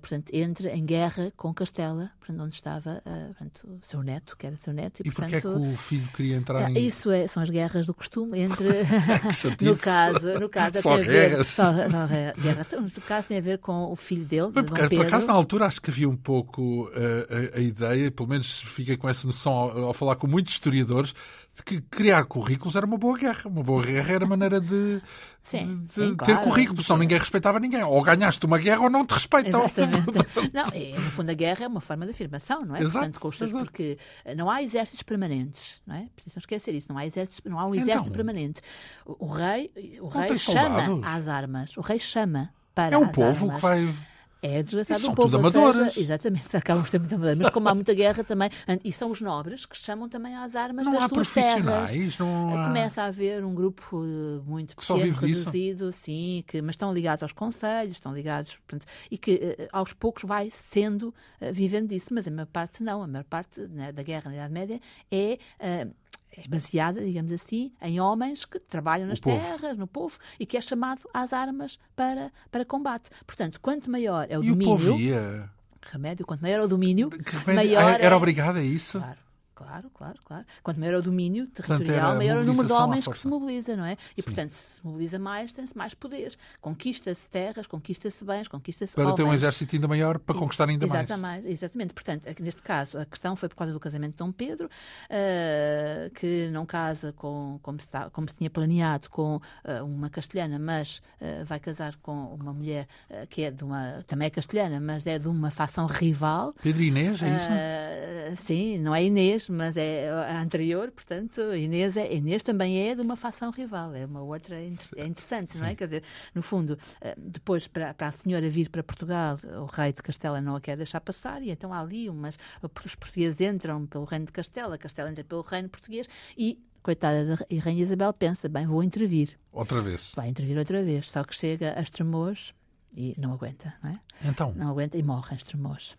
portanto, 0.00 0.30
entre 0.32 0.68
em 0.70 0.84
guerra 0.84 1.32
com 1.36 1.54
Castela, 1.54 2.10
portanto, 2.18 2.42
onde 2.42 2.54
estava 2.54 3.02
portanto, 3.04 3.68
o 3.68 3.86
seu 3.86 4.02
neto, 4.02 4.36
que 4.36 4.46
era 4.46 4.56
seu 4.56 4.72
neto. 4.72 5.00
E, 5.04 5.08
e 5.08 5.12
portanto, 5.12 5.34
é 5.34 5.40
que 5.40 5.46
o 5.46 5.76
filho 5.76 6.08
queria 6.08 6.36
entrar 6.36 6.70
em... 6.70 6.86
Isso 6.86 7.10
é, 7.10 7.26
são 7.28 7.42
as 7.42 7.50
guerras 7.50 7.86
do 7.86 7.94
costume 7.94 8.40
entre... 8.40 8.68
no 9.62 9.76
caso, 9.76 10.34
no 10.40 10.48
caso... 10.48 10.82
Só 10.82 10.96
guerras. 10.96 11.06
Ver, 11.06 11.44
só, 11.44 11.72
não, 11.72 12.08
guerras. 12.42 12.68
No 12.72 13.02
caso, 13.02 13.28
tem 13.28 13.38
a 13.38 13.40
ver 13.40 13.58
com 13.58 13.92
o 13.92 13.96
filho 13.96 14.24
dele, 14.24 14.50
Mas, 14.54 14.64
Por 14.66 14.80
acaso, 14.80 15.27
na 15.28 15.34
altura, 15.34 15.66
acho 15.66 15.80
que 15.80 15.90
havia 15.90 16.08
um 16.08 16.16
pouco 16.16 16.88
uh, 16.88 17.54
a, 17.54 17.58
a, 17.58 17.60
ideia, 17.60 18.10
pelo 18.10 18.28
menos 18.28 18.60
fiquei 18.62 18.96
com 18.96 19.08
essa 19.08 19.26
noção 19.26 19.52
ao, 19.52 19.84
ao, 19.84 19.94
falar 19.94 20.16
com 20.16 20.26
muitos 20.26 20.54
historiadores, 20.54 21.14
de 21.54 21.62
que 21.62 21.80
criar 21.82 22.24
currículos 22.24 22.74
era 22.76 22.86
uma 22.86 22.96
boa 22.96 23.18
guerra. 23.18 23.42
Uma 23.46 23.62
boa 23.62 23.84
guerra 23.84 24.14
era 24.14 24.24
a 24.24 24.28
maneira 24.28 24.60
de, 24.60 25.02
sim, 25.42 25.84
de, 25.84 25.92
sim, 25.92 26.16
ter 26.16 26.32
claro, 26.32 26.42
currículo, 26.44 26.82
senão 26.82 26.98
ninguém 26.98 27.18
respeitava 27.18 27.60
ninguém. 27.60 27.82
Ou 27.82 28.02
ganhaste 28.02 28.44
uma 28.46 28.58
guerra 28.58 28.82
ou 28.82 28.90
não 28.90 29.04
te 29.04 29.12
respeitam. 29.14 29.64
Exatamente. 29.64 30.12
não, 30.52 30.68
é, 30.72 30.98
no 30.98 31.10
fundo, 31.10 31.30
a 31.30 31.34
guerra 31.34 31.64
é 31.64 31.68
uma 31.68 31.80
forma 31.80 32.04
de 32.06 32.12
afirmação, 32.12 32.60
não 32.60 32.74
é? 32.74 32.80
Exato, 32.80 32.92
Portanto, 32.92 33.20
com 33.20 33.28
os 33.28 33.36
seus, 33.36 33.52
porque 33.52 33.98
não 34.36 34.48
há 34.48 34.62
exércitos 34.62 35.02
permanentes, 35.02 35.80
não 35.86 35.96
é? 35.96 36.06
Precisam 36.14 36.40
esquecer 36.40 36.74
isso. 36.74 36.86
Não 36.88 36.96
há, 36.96 37.06
exércitos, 37.06 37.40
não 37.44 37.58
há 37.58 37.66
um 37.66 37.74
exército 37.74 38.08
então, 38.08 38.12
permanente. 38.12 38.62
O, 39.04 39.26
o 39.26 39.28
rei, 39.28 39.70
o 40.00 40.08
rei 40.08 40.38
chama 40.38 40.86
soldados. 40.86 41.06
às 41.06 41.28
armas. 41.28 41.76
O 41.76 41.80
rei 41.80 41.98
chama 41.98 42.50
para 42.74 42.94
É 42.94 42.98
um 42.98 43.08
povo 43.08 43.46
armas. 43.46 43.56
que 43.56 43.62
vai 43.62 43.94
é 44.40 44.62
desgraçado 44.62 45.00
são 45.00 45.12
o 45.12 45.16
povo. 45.16 45.28
Tudo 45.28 45.38
amadores. 45.38 45.94
Seja, 45.94 46.06
exatamente, 46.06 46.54
acabam 46.56 46.82
por 46.82 46.90
ser 46.90 46.98
muito 46.98 47.14
amadores. 47.14 47.38
Mas 47.38 47.50
como 47.50 47.68
há 47.68 47.74
muita 47.74 47.94
guerra 47.94 48.22
também, 48.22 48.50
e 48.84 48.92
são 48.92 49.10
os 49.10 49.20
nobres 49.20 49.66
que 49.66 49.76
chamam 49.76 50.08
também 50.08 50.34
às 50.36 50.54
armas 50.54 50.86
não 50.86 50.92
das 50.92 51.02
há 51.04 51.08
suas 51.08 51.28
terras. 51.28 52.18
Não 52.18 52.58
há... 52.58 52.66
Começa 52.68 53.02
a 53.02 53.06
haver 53.06 53.44
um 53.44 53.54
grupo 53.54 54.04
eh, 54.04 54.40
muito 54.46 54.76
pequeno, 54.76 55.12
reduzido, 55.12 55.92
sim, 55.92 56.44
que, 56.46 56.62
mas 56.62 56.74
estão 56.74 56.92
ligados 56.92 57.22
aos 57.22 57.32
conselhos, 57.32 57.92
estão 57.92 58.14
ligados, 58.14 58.56
portanto, 58.58 58.86
e 59.10 59.18
que 59.18 59.32
eh, 59.58 59.68
aos 59.72 59.92
poucos 59.92 60.22
vai 60.24 60.50
sendo, 60.52 61.12
vivendo 61.52 61.88
disso. 61.88 62.08
Mas 62.12 62.26
a 62.26 62.30
maior 62.30 62.46
parte 62.46 62.82
não, 62.82 63.02
a 63.02 63.06
maior 63.06 63.24
parte 63.24 63.60
né, 63.60 63.92
da 63.92 64.02
guerra 64.02 64.30
na 64.30 64.36
Idade 64.36 64.52
Média 64.52 64.80
é. 65.10 65.38
Uh, 65.60 66.07
é 66.32 66.46
baseada, 66.48 67.04
digamos 67.04 67.32
assim, 67.32 67.72
em 67.80 68.00
homens 68.00 68.44
que 68.44 68.58
trabalham 68.58 69.06
nas 69.06 69.20
terras, 69.20 69.76
no 69.78 69.86
povo, 69.86 70.18
e 70.38 70.46
que 70.46 70.56
é 70.56 70.60
chamado 70.60 71.02
às 71.12 71.32
armas 71.32 71.78
para, 71.96 72.32
para 72.50 72.64
combate. 72.64 73.10
Portanto, 73.26 73.60
quanto 73.60 73.90
maior 73.90 74.26
é 74.28 74.38
o 74.38 74.42
e 74.42 74.48
domínio... 74.48 74.74
o 74.74 74.78
povo 74.78 74.98
ia... 74.98 75.50
Remédio, 75.90 76.26
quanto 76.26 76.42
maior 76.42 76.60
é 76.60 76.64
o 76.64 76.68
domínio, 76.68 77.08
maior 77.46 77.98
Era 78.00 78.14
é... 78.14 78.16
obrigado 78.16 78.56
a 78.56 78.62
isso? 78.62 78.98
Claro. 78.98 79.27
Claro, 79.58 79.90
claro, 79.92 80.18
claro. 80.24 80.44
Quanto 80.62 80.78
maior 80.78 80.94
é 80.94 80.98
o 80.98 81.02
domínio 81.02 81.48
territorial, 81.48 82.14
maior 82.14 82.38
é 82.38 82.40
o 82.42 82.44
número 82.44 82.68
de 82.68 82.72
homens 82.72 83.08
que 83.08 83.18
se 83.18 83.26
mobiliza, 83.26 83.76
não 83.76 83.84
é? 83.84 83.96
E, 84.16 84.22
Sim. 84.22 84.26
portanto, 84.26 84.52
se 84.52 84.78
se 84.78 84.86
mobiliza 84.86 85.18
mais, 85.18 85.52
tem-se 85.52 85.76
mais 85.76 85.94
poder. 85.94 86.36
Conquista-se 86.60 87.28
terras, 87.28 87.66
conquista-se 87.66 88.24
bens, 88.24 88.46
conquista-se 88.46 88.94
Para 88.94 89.04
homens. 89.04 89.16
ter 89.16 89.22
um 89.24 89.34
exército 89.34 89.74
ainda 89.74 89.88
maior, 89.88 90.18
para 90.18 90.38
conquistar 90.38 90.68
ainda 90.68 90.84
exatamente, 90.84 91.20
mais. 91.20 91.44
Exatamente. 91.44 91.92
Portanto, 91.92 92.24
neste 92.40 92.62
caso, 92.62 92.98
a 92.98 93.04
questão 93.04 93.34
foi 93.34 93.48
por 93.48 93.56
causa 93.56 93.72
do 93.72 93.80
casamento 93.80 94.12
de 94.12 94.18
Dom 94.18 94.30
Pedro, 94.30 94.66
uh, 94.66 96.10
que 96.14 96.48
não 96.50 96.64
casa 96.64 97.12
com, 97.12 97.58
como, 97.60 97.80
se, 97.80 97.86
está, 97.86 98.08
como 98.10 98.28
se 98.28 98.36
tinha 98.36 98.50
planeado 98.50 99.10
com 99.10 99.36
uh, 99.36 99.84
uma 99.84 100.08
castelhana, 100.08 100.58
mas 100.58 101.02
uh, 101.20 101.44
vai 101.44 101.58
casar 101.58 101.96
com 101.96 102.34
uma 102.34 102.52
mulher 102.52 102.86
que 103.28 103.42
é 103.42 103.50
de 103.50 103.64
uma, 103.64 104.04
também 104.06 104.26
é 104.26 104.30
castelhana, 104.30 104.78
mas 104.78 105.06
é 105.06 105.18
de 105.18 105.26
uma 105.26 105.50
facção 105.50 105.86
rival. 105.86 106.54
Pedro 106.62 106.82
Inês, 106.82 107.20
é 107.22 107.26
isso? 107.28 108.42
sim, 108.44 108.78
não 108.78 108.94
é 108.94 109.04
Inês, 109.04 109.47
mas 109.48 109.76
é 109.76 110.10
a 110.10 110.40
anterior, 110.40 110.90
portanto, 110.90 111.40
Inês, 111.54 111.96
é, 111.96 112.14
Inês 112.14 112.42
também 112.42 112.88
é 112.88 112.94
de 112.94 113.02
uma 113.02 113.16
facção 113.16 113.50
rival, 113.50 113.94
é 113.94 114.04
uma 114.04 114.22
outra 114.22 114.56
é 114.56 115.06
interessante, 115.06 115.52
Sim. 115.52 115.60
não 115.60 115.66
é? 115.66 115.74
Quer 115.74 115.84
dizer, 115.84 116.02
no 116.34 116.42
fundo, 116.42 116.78
eh, 117.00 117.14
depois 117.16 117.66
para, 117.66 117.94
para 117.94 118.08
a 118.08 118.12
senhora 118.12 118.48
vir 118.48 118.68
para 118.68 118.82
Portugal, 118.82 119.38
o 119.60 119.66
rei 119.66 119.92
de 119.92 120.02
Castela 120.02 120.40
não 120.40 120.56
a 120.56 120.60
quer 120.60 120.76
deixar 120.76 121.00
passar, 121.00 121.42
e 121.42 121.50
então 121.50 121.72
há 121.72 121.80
ali 121.80 122.08
umas. 122.08 122.38
Os 122.84 122.94
portugueses 122.94 123.40
entram 123.40 123.86
pelo 123.86 124.04
reino 124.04 124.26
de 124.26 124.32
Castela, 124.32 124.78
Castela 124.78 125.10
entra 125.10 125.24
pelo 125.24 125.42
reino 125.42 125.68
português 125.68 126.08
e 126.36 126.62
coitada 126.82 127.24
da 127.24 127.60
Rainha 127.60 127.82
Isabel 127.82 128.12
pensa, 128.12 128.48
bem, 128.48 128.66
vou 128.66 128.82
intervir. 128.82 129.38
Outra 129.52 129.80
vez. 129.82 130.12
Vai 130.14 130.28
intervir 130.28 130.56
outra 130.56 130.82
vez, 130.82 131.10
só 131.10 131.22
que 131.24 131.34
chega 131.34 131.78
a 131.78 131.82
Estremoz 131.82 132.54
e 132.96 133.14
não 133.18 133.32
aguenta, 133.32 133.74
não 133.82 133.90
é? 133.90 134.00
Então? 134.24 134.52
Não 134.56 134.70
aguenta 134.70 134.96
e 134.96 135.02
morre 135.02 135.34
em 135.34 135.36
Estremoz. 135.36 135.96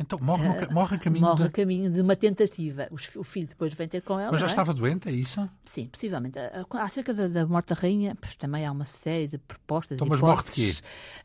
Então 0.00 0.18
morre, 0.22 0.48
no, 0.48 0.54
uh, 0.54 0.72
morre 0.72 0.96
a 0.96 0.98
caminho 0.98 1.26
morre 1.26 1.42
de... 1.42 1.48
a 1.48 1.50
caminho 1.50 1.90
de 1.90 2.00
uma 2.00 2.16
tentativa. 2.16 2.88
O 2.90 3.22
filho 3.22 3.46
depois 3.46 3.74
vem 3.74 3.86
ter 3.86 4.00
com 4.00 4.18
ela. 4.18 4.32
Mas 4.32 4.40
já 4.40 4.46
é? 4.46 4.50
estava 4.50 4.72
doente, 4.72 5.10
é 5.10 5.12
isso? 5.12 5.48
Sim, 5.64 5.88
possivelmente. 5.88 6.38
Acerca 6.72 7.12
da, 7.12 7.28
da 7.28 7.46
morte 7.46 7.68
da 7.68 7.74
rainha, 7.74 8.16
também 8.38 8.64
há 8.64 8.72
uma 8.72 8.86
série 8.86 9.28
de 9.28 9.36
propostas. 9.36 9.96
Então, 9.96 10.06
de 10.06 10.10
mas 10.10 10.20
morre 10.20 10.42
de 10.44 10.50
quê? 10.52 10.74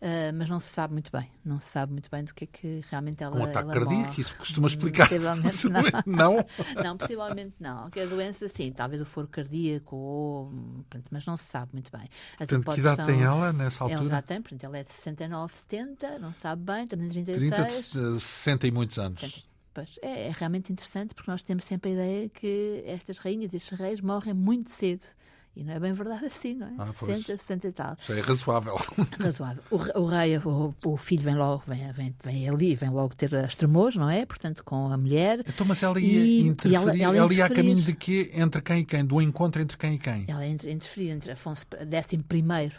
Uh, 0.01 0.35
mas 0.35 0.49
não 0.49 0.59
se 0.59 0.67
sabe 0.67 0.91
muito 0.91 1.09
bem. 1.09 1.31
Não 1.43 1.59
se 1.59 1.69
sabe 1.69 1.93
muito 1.93 2.09
bem 2.11 2.25
do 2.25 2.33
que 2.33 2.43
é 2.43 2.47
que 2.47 2.81
realmente 2.89 3.23
ela. 3.23 3.37
Um 3.37 3.45
ataque 3.45 3.71
cardíaco, 3.71 4.19
isso 4.19 4.35
costuma 4.35 4.67
explicar. 4.67 5.07
Possivelmente 5.07 5.69
não. 6.05 6.35
não. 6.35 6.45
não, 6.83 6.97
possivelmente 6.97 7.55
não. 7.59 7.89
Que 7.89 8.01
a 8.01 8.05
doença, 8.05 8.49
sim, 8.49 8.73
talvez 8.73 9.01
o 9.01 9.05
foro 9.05 9.27
cardíaco, 9.29 9.95
ou, 9.95 10.53
mas 11.09 11.25
não 11.25 11.37
se 11.37 11.45
sabe 11.45 11.69
muito 11.71 11.89
bem. 11.91 12.09
As 12.33 12.47
portanto, 12.47 12.73
que 12.73 12.79
idade 12.81 12.95
são... 12.97 13.05
tem 13.05 13.23
ela 13.23 13.53
nessa 13.53 13.85
altura? 13.85 14.01
Ela 14.01 14.09
já 14.09 14.21
tem, 14.21 14.41
portanto, 14.41 14.63
ela 14.65 14.77
é 14.77 14.83
de 14.83 14.91
69, 14.91 15.53
70, 15.55 16.19
não 16.19 16.33
sabe 16.33 16.61
bem, 16.63 16.87
também 16.87 17.07
36. 17.07 17.91
30, 17.91 18.19
60 18.19 18.64
e 18.65 18.71
muitos 18.71 18.97
anos. 18.99 19.19
60. 19.19 19.55
É, 20.01 20.27
é, 20.27 20.31
realmente 20.31 20.71
interessante 20.71 21.13
porque 21.13 21.29
nós 21.29 21.43
temos 21.43 21.65
sempre 21.65 21.91
a 21.91 21.93
ideia 21.93 22.29
que 22.29 22.81
estas 22.85 23.17
rainhas, 23.17 23.53
estes 23.53 23.77
reis 23.77 23.99
morrem 23.99 24.33
muito 24.33 24.69
cedo 24.69 25.05
E 25.55 25.63
não 25.63 25.73
é 25.73 25.79
bem 25.79 25.93
verdade 25.93 26.25
assim, 26.25 26.53
não 26.53 26.67
é? 26.67 26.73
Ah, 26.77 26.85
60, 26.85 27.37
60 27.37 27.67
e 27.67 27.71
tal. 27.71 27.95
Isso 27.97 28.11
é 28.11 28.19
razoável. 28.19 28.75
Razoável. 29.17 29.63
O, 29.71 30.01
o 30.01 30.05
rei, 30.05 30.37
o, 30.37 30.75
o, 30.83 30.97
filho 30.97 31.23
vem 31.23 31.35
logo, 31.35 31.63
vem, 31.65 31.91
vem, 31.93 32.13
vem 32.21 32.49
ali, 32.49 32.75
vem 32.75 32.89
logo 32.89 33.15
ter 33.15 33.33
as 33.35 33.55
tremores, 33.55 33.95
não 33.95 34.09
é? 34.09 34.25
Portanto, 34.25 34.63
com 34.65 34.91
a 34.91 34.97
mulher. 34.97 35.39
Então, 35.47 35.65
mas 35.65 35.81
ela 35.81 35.99
ia 35.99 36.25
e, 36.25 36.41
interferir, 36.41 36.73
e 36.73 36.75
ela, 36.75 36.97
ela, 36.97 37.17
ela 37.17 37.33
ia 37.33 37.45
a 37.45 37.49
caminho 37.49 37.81
de 37.81 37.93
quê? 37.93 38.31
Entre 38.33 38.61
quem 38.61 38.79
e 38.79 38.85
quem? 38.85 39.05
Do 39.05 39.21
encontro 39.21 39.61
entre 39.61 39.77
quem 39.77 39.93
e 39.93 39.97
quem? 39.97 40.25
Ela 40.27 40.45
interferia 40.45 41.13
entre 41.13 41.31
Afonso 41.31 41.65
X 41.71 42.07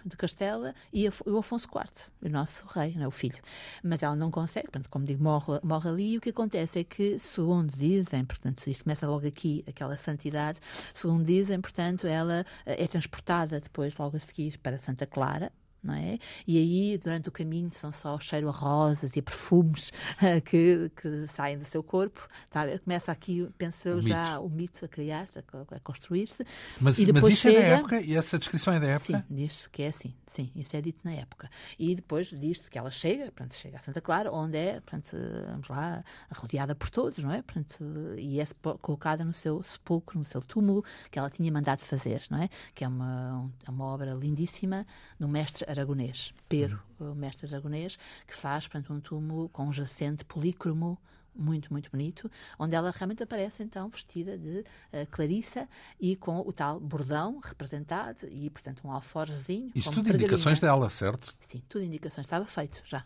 de 0.05 0.17
Castela 0.17 0.75
e 0.93 1.09
o 1.09 1.39
Afonso 1.39 1.69
IV, 1.75 1.91
o 2.23 2.29
nosso 2.29 2.67
rei, 2.67 2.95
não 2.95 3.05
é? 3.05 3.09
o 3.09 3.11
filho. 3.11 3.39
Mas 3.83 4.03
ela 4.03 4.15
não 4.15 4.31
consegue, 4.31 4.67
portanto, 4.67 4.91
como 4.91 5.07
digo, 5.07 5.23
morre, 5.23 5.59
morre 5.63 5.89
ali 5.89 6.13
e 6.13 6.19
o 6.19 6.21
que 6.21 6.31
acontece 6.31 6.81
é 6.81 6.85
que, 6.85 7.19
segundo 7.19 7.73
dizem, 7.75 8.23
portanto, 8.25 8.67
isto 8.67 8.85
começa 8.85 9.07
logo 9.07 9.27
aqui, 9.27 9.65
aquela 9.67 9.97
santidade, 9.97 10.61
segundo 10.93 11.25
dizem, 11.25 11.59
portanto, 11.61 12.07
ela 12.07 12.45
é 12.67 12.87
transportada 12.87 13.61
depois, 13.61 13.97
logo 13.97 14.17
a 14.17 14.21
seguir, 14.21 14.59
para 14.59 14.79
Santa 14.79 15.07
Clara, 15.07 15.53
não 15.87 15.95
é? 15.95 16.19
E 16.47 16.59
aí, 16.59 16.99
durante 16.99 17.29
o 17.29 17.33
caminho, 17.33 17.71
são 17.73 17.93
só 17.93 18.15
o 18.15 18.21
cheiro 18.21 18.49
a 18.49 18.53
rosas 18.53 19.17
e 19.17 19.21
a 19.21 19.23
perfumes 19.23 19.91
uh, 20.21 20.41
que, 20.43 20.91
que 21.01 21.27
saem 21.29 21.59
do 21.59 21.65
seu 21.65 21.83
corpo. 21.83 22.29
Tá? 22.51 22.67
Começa 22.79 23.13
aqui, 23.13 23.49
penso 23.57 23.89
eu, 23.89 24.03
já 24.03 24.39
o 24.41 24.49
mito 24.49 24.85
a 24.85 24.89
criar, 24.89 25.27
a, 25.37 25.77
a 25.77 25.81
construir-se. 25.81 26.45
Mas, 26.81 26.99
mas 26.99 27.25
isso 27.29 27.43
chega... 27.43 27.59
é 27.59 27.63
da 27.63 27.77
época? 27.79 28.01
E 28.01 28.17
essa 28.17 28.39
descrição 28.39 28.75
é 28.75 28.81
da 28.81 28.87
época? 28.87 29.19
Sim, 29.19 29.35
diz-se 29.35 29.71
que 29.71 29.83
é 29.83 29.89
assim. 29.89 30.15
Sim, 30.27 30.51
isso 30.55 30.77
é 30.77 30.83
dito 30.83 31.01
na 31.05 31.13
época. 31.13 31.49
E 31.79 31.95
depois 31.95 32.29
diz-se 32.29 32.71
que 32.71 32.79
ela 32.79 32.91
chega, 32.91 33.27
portanto, 33.27 33.55
chega 33.55 33.79
a 33.79 33.81
Santa 33.81 34.01
Clara, 34.01 34.33
onde 34.33 34.59
é, 34.59 34.81
portanto, 34.81 35.17
vamos 35.51 35.69
lá, 35.69 36.05
rodeada 36.35 36.75
por 36.75 36.91
todos, 36.91 37.23
não 37.23 37.33
é? 37.33 37.43
Portanto, 37.43 37.85
e 38.19 38.41
é 38.41 38.45
colocada 38.83 39.25
no 39.25 39.33
seu 39.33 39.63
sepulcro, 39.63 40.19
no 40.19 40.25
seu 40.25 40.41
túmulo, 40.41 40.85
que 41.11 41.19
ela 41.19 41.31
tinha 41.31 41.51
mandado 41.51 41.81
fazer, 41.81 42.23
não 42.31 42.43
é? 42.43 42.49
Que 42.75 42.85
é 42.85 42.89
uma, 42.89 43.51
é 43.67 43.71
uma 43.71 43.85
obra 43.85 44.13
lindíssima 44.15 44.87
do 45.19 45.29
mestre 45.29 45.65
aragonês, 45.79 46.33
Pero, 46.49 46.81
o 46.99 47.15
mestre 47.15 47.47
aragonês, 47.47 47.99
que 48.27 48.35
faz, 48.35 48.67
portanto, 48.67 48.93
um 48.93 49.01
túmulo 49.01 49.49
com 49.49 49.67
um 49.67 49.73
jacente 49.73 50.25
polícromo 50.25 50.99
muito, 51.35 51.71
muito 51.71 51.91
bonito, 51.91 52.31
onde 52.59 52.75
ela 52.75 52.91
realmente 52.91 53.23
aparece 53.23 53.63
então 53.63 53.89
vestida 53.89 54.39
de 54.39 54.61
uh, 54.61 55.07
Clarissa 55.11 55.69
e 56.01 56.17
com 56.17 56.41
o 56.41 56.53
tal 56.53 56.81
bordão 56.81 57.41
representado 57.43 58.27
e, 58.29 58.49
portanto, 58.51 58.81
um 58.85 58.91
alforjezinho. 58.91 59.71
Isso 59.75 59.93
tudo 59.93 60.11
indicações 60.11 60.61
dela, 60.61 60.89
certo? 60.89 61.35
Sim, 61.47 61.63
tudo 61.69 61.85
indicações. 61.85 62.27
Estava 62.27 62.47
feito 62.47 62.81
já. 62.85 63.05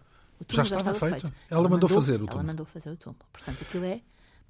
já 0.48 0.62
estava, 0.62 0.68
já 0.68 0.76
estava 0.78 0.98
feito? 0.98 1.20
feito. 1.22 1.26
Ela, 1.50 1.60
ela 1.60 1.68
mandou, 1.68 1.88
mandou, 1.88 1.88
fazer 1.88 2.14
o 2.14 2.18
túmulo. 2.18 2.34
Ela 2.34 2.42
mandou 2.44 2.66
fazer 2.66 2.90
o 2.90 2.96
túmulo. 2.96 3.24
Portanto, 3.32 3.62
aquilo 3.62 3.84
é 3.84 4.00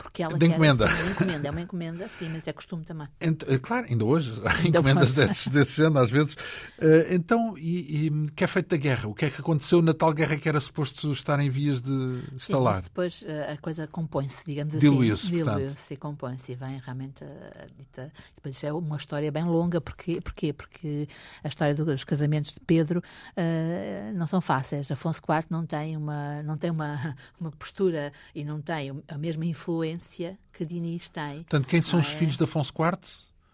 porque 0.02 0.22
ela 0.22 0.38
de 0.38 0.46
encomenda. 0.46 0.86
Assim, 0.86 1.02
uma 1.02 1.10
encomenda. 1.10 1.48
É 1.48 1.50
uma 1.50 1.60
encomenda, 1.60 2.08
sim, 2.08 2.28
mas 2.30 2.48
é 2.48 2.52
costume 2.52 2.84
também. 2.84 3.06
Ent, 3.20 3.42
eh, 3.46 3.58
claro, 3.58 3.86
ainda 3.88 4.04
hoje 4.04 4.32
há 4.44 4.52
ainda 4.52 4.68
encomendas 4.68 5.12
desses, 5.12 5.46
desse 5.48 5.76
género, 5.76 5.98
às 5.98 6.10
vezes. 6.10 6.34
Uh, 6.34 7.12
então, 7.12 7.56
e, 7.58 8.06
e 8.06 8.30
que 8.30 8.44
é 8.44 8.46
feito 8.46 8.68
da 8.68 8.76
guerra? 8.76 9.08
O 9.08 9.14
que 9.14 9.26
é 9.26 9.30
que 9.30 9.40
aconteceu 9.40 9.82
na 9.82 9.92
tal 9.92 10.12
guerra 10.12 10.36
que 10.36 10.48
era 10.48 10.58
suposto 10.58 11.12
estar 11.12 11.38
em 11.40 11.50
vias 11.50 11.82
de 11.82 12.22
instalar? 12.34 12.76
Sim, 12.76 12.82
depois 12.84 13.22
uh, 13.22 13.52
a 13.52 13.56
coisa 13.58 13.86
compõe-se, 13.86 14.44
digamos 14.46 14.74
assim. 14.74 14.80
Diluiu-se, 14.80 15.26
Diluiu-se 15.30 15.94
e 15.94 15.96
compõe-se 15.96 16.52
e 16.52 16.54
vem 16.54 16.78
realmente 16.78 17.22
a 17.22 17.66
dita. 17.76 18.12
Depois 18.34 18.64
é 18.64 18.72
uma 18.72 18.96
história 18.96 19.30
bem 19.30 19.44
longa, 19.44 19.80
porque, 19.80 20.20
porquê? 20.20 20.52
Porque 20.52 21.08
a 21.44 21.48
história 21.48 21.74
dos 21.74 22.04
casamentos 22.04 22.54
de 22.54 22.60
Pedro 22.60 23.00
uh, 23.00 24.14
não 24.16 24.26
são 24.26 24.40
fáceis. 24.40 24.90
Afonso 24.90 25.20
IV 25.20 25.46
não 25.50 25.66
tem 25.66 25.96
uma, 25.96 26.42
não 26.42 26.56
tem 26.56 26.70
uma, 26.70 27.14
uma 27.38 27.50
postura 27.50 28.12
e 28.34 28.44
não 28.44 28.60
tem 28.62 29.02
a 29.06 29.18
mesma 29.18 29.44
influência 29.44 29.89
influência 29.90 30.38
que 30.52 30.64
Diniz 30.64 31.08
tem. 31.08 31.38
Portanto, 31.38 31.66
quem 31.66 31.80
são 31.80 31.98
é? 31.98 32.02
os 32.02 32.08
filhos 32.08 32.36
de 32.36 32.44
Afonso 32.44 32.72
IV? 32.72 32.98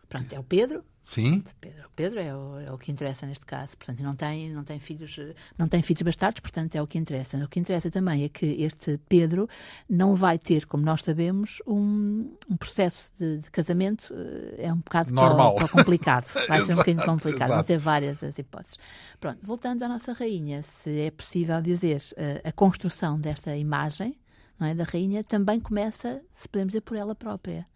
Pronto, 0.09 0.33
é 0.33 0.39
o 0.39 0.45
Pedro. 0.45 0.85
Sim. 1.05 1.45
Pedro, 1.61 1.89
Pedro 1.95 2.19
é, 2.19 2.35
o, 2.35 2.59
é 2.59 2.73
o 2.73 2.77
que 2.77 2.91
interessa 2.91 3.27
neste 3.27 3.47
caso. 3.47 3.77
Portanto, 3.77 4.03
não 4.03 4.17
tem, 4.17 4.51
não 4.51 4.65
tem 4.65 4.81
filhos, 4.81 5.17
não 5.57 5.69
tem 5.69 5.81
filhos 5.81 6.03
bastardos, 6.03 6.41
portanto 6.41 6.75
é 6.75 6.83
o 6.83 6.87
que 6.87 6.99
interessa. 6.99 7.39
O 7.39 7.49
que 7.49 7.61
interessa 7.61 7.89
também 7.93 8.25
é 8.25 8.29
que 8.29 8.45
este 8.45 8.99
Pedro 9.09 9.49
não 9.89 10.17
vai 10.17 10.37
ter, 10.37 10.67
como 10.67 10.85
nós 10.85 11.05
sabemos, 11.05 11.63
um, 11.65 12.35
um 12.51 12.57
processo 12.57 13.13
de, 13.17 13.39
de, 13.39 13.51
casamento 13.53 14.13
eh, 14.13 14.67
é 14.67 14.73
um 14.73 14.79
bocado 14.79 15.13
Normal. 15.13 15.57
Complicado. 15.71 16.27
Vai 16.49 16.65
ser 16.65 16.73
um 16.73 16.77
bocadinho 16.77 17.07
complicado. 17.07 17.51
Vão 17.51 17.63
ter 17.63 17.79
várias 17.79 18.21
as 18.25 18.37
hipóteses. 18.37 18.77
Pronto, 19.21 19.39
voltando 19.45 19.85
à 19.85 19.89
nossa 19.89 20.13
rainha, 20.13 20.65
se 20.65 21.03
é 21.03 21.13
possível 21.13 21.63
dizer 21.63 22.03
eh, 22.17 22.43
a 22.45 22.51
construção 22.51 23.17
desta 23.21 23.57
imagem 23.57 24.19
é? 24.61 24.75
da 24.75 24.85
rainha 24.85 25.23
também 25.23 25.61
começa, 25.61 26.23
se 26.33 26.49
podemos 26.49 26.73
dizer, 26.73 26.81
por 26.83 26.97
ela 26.97 27.15
própria. 27.15 27.67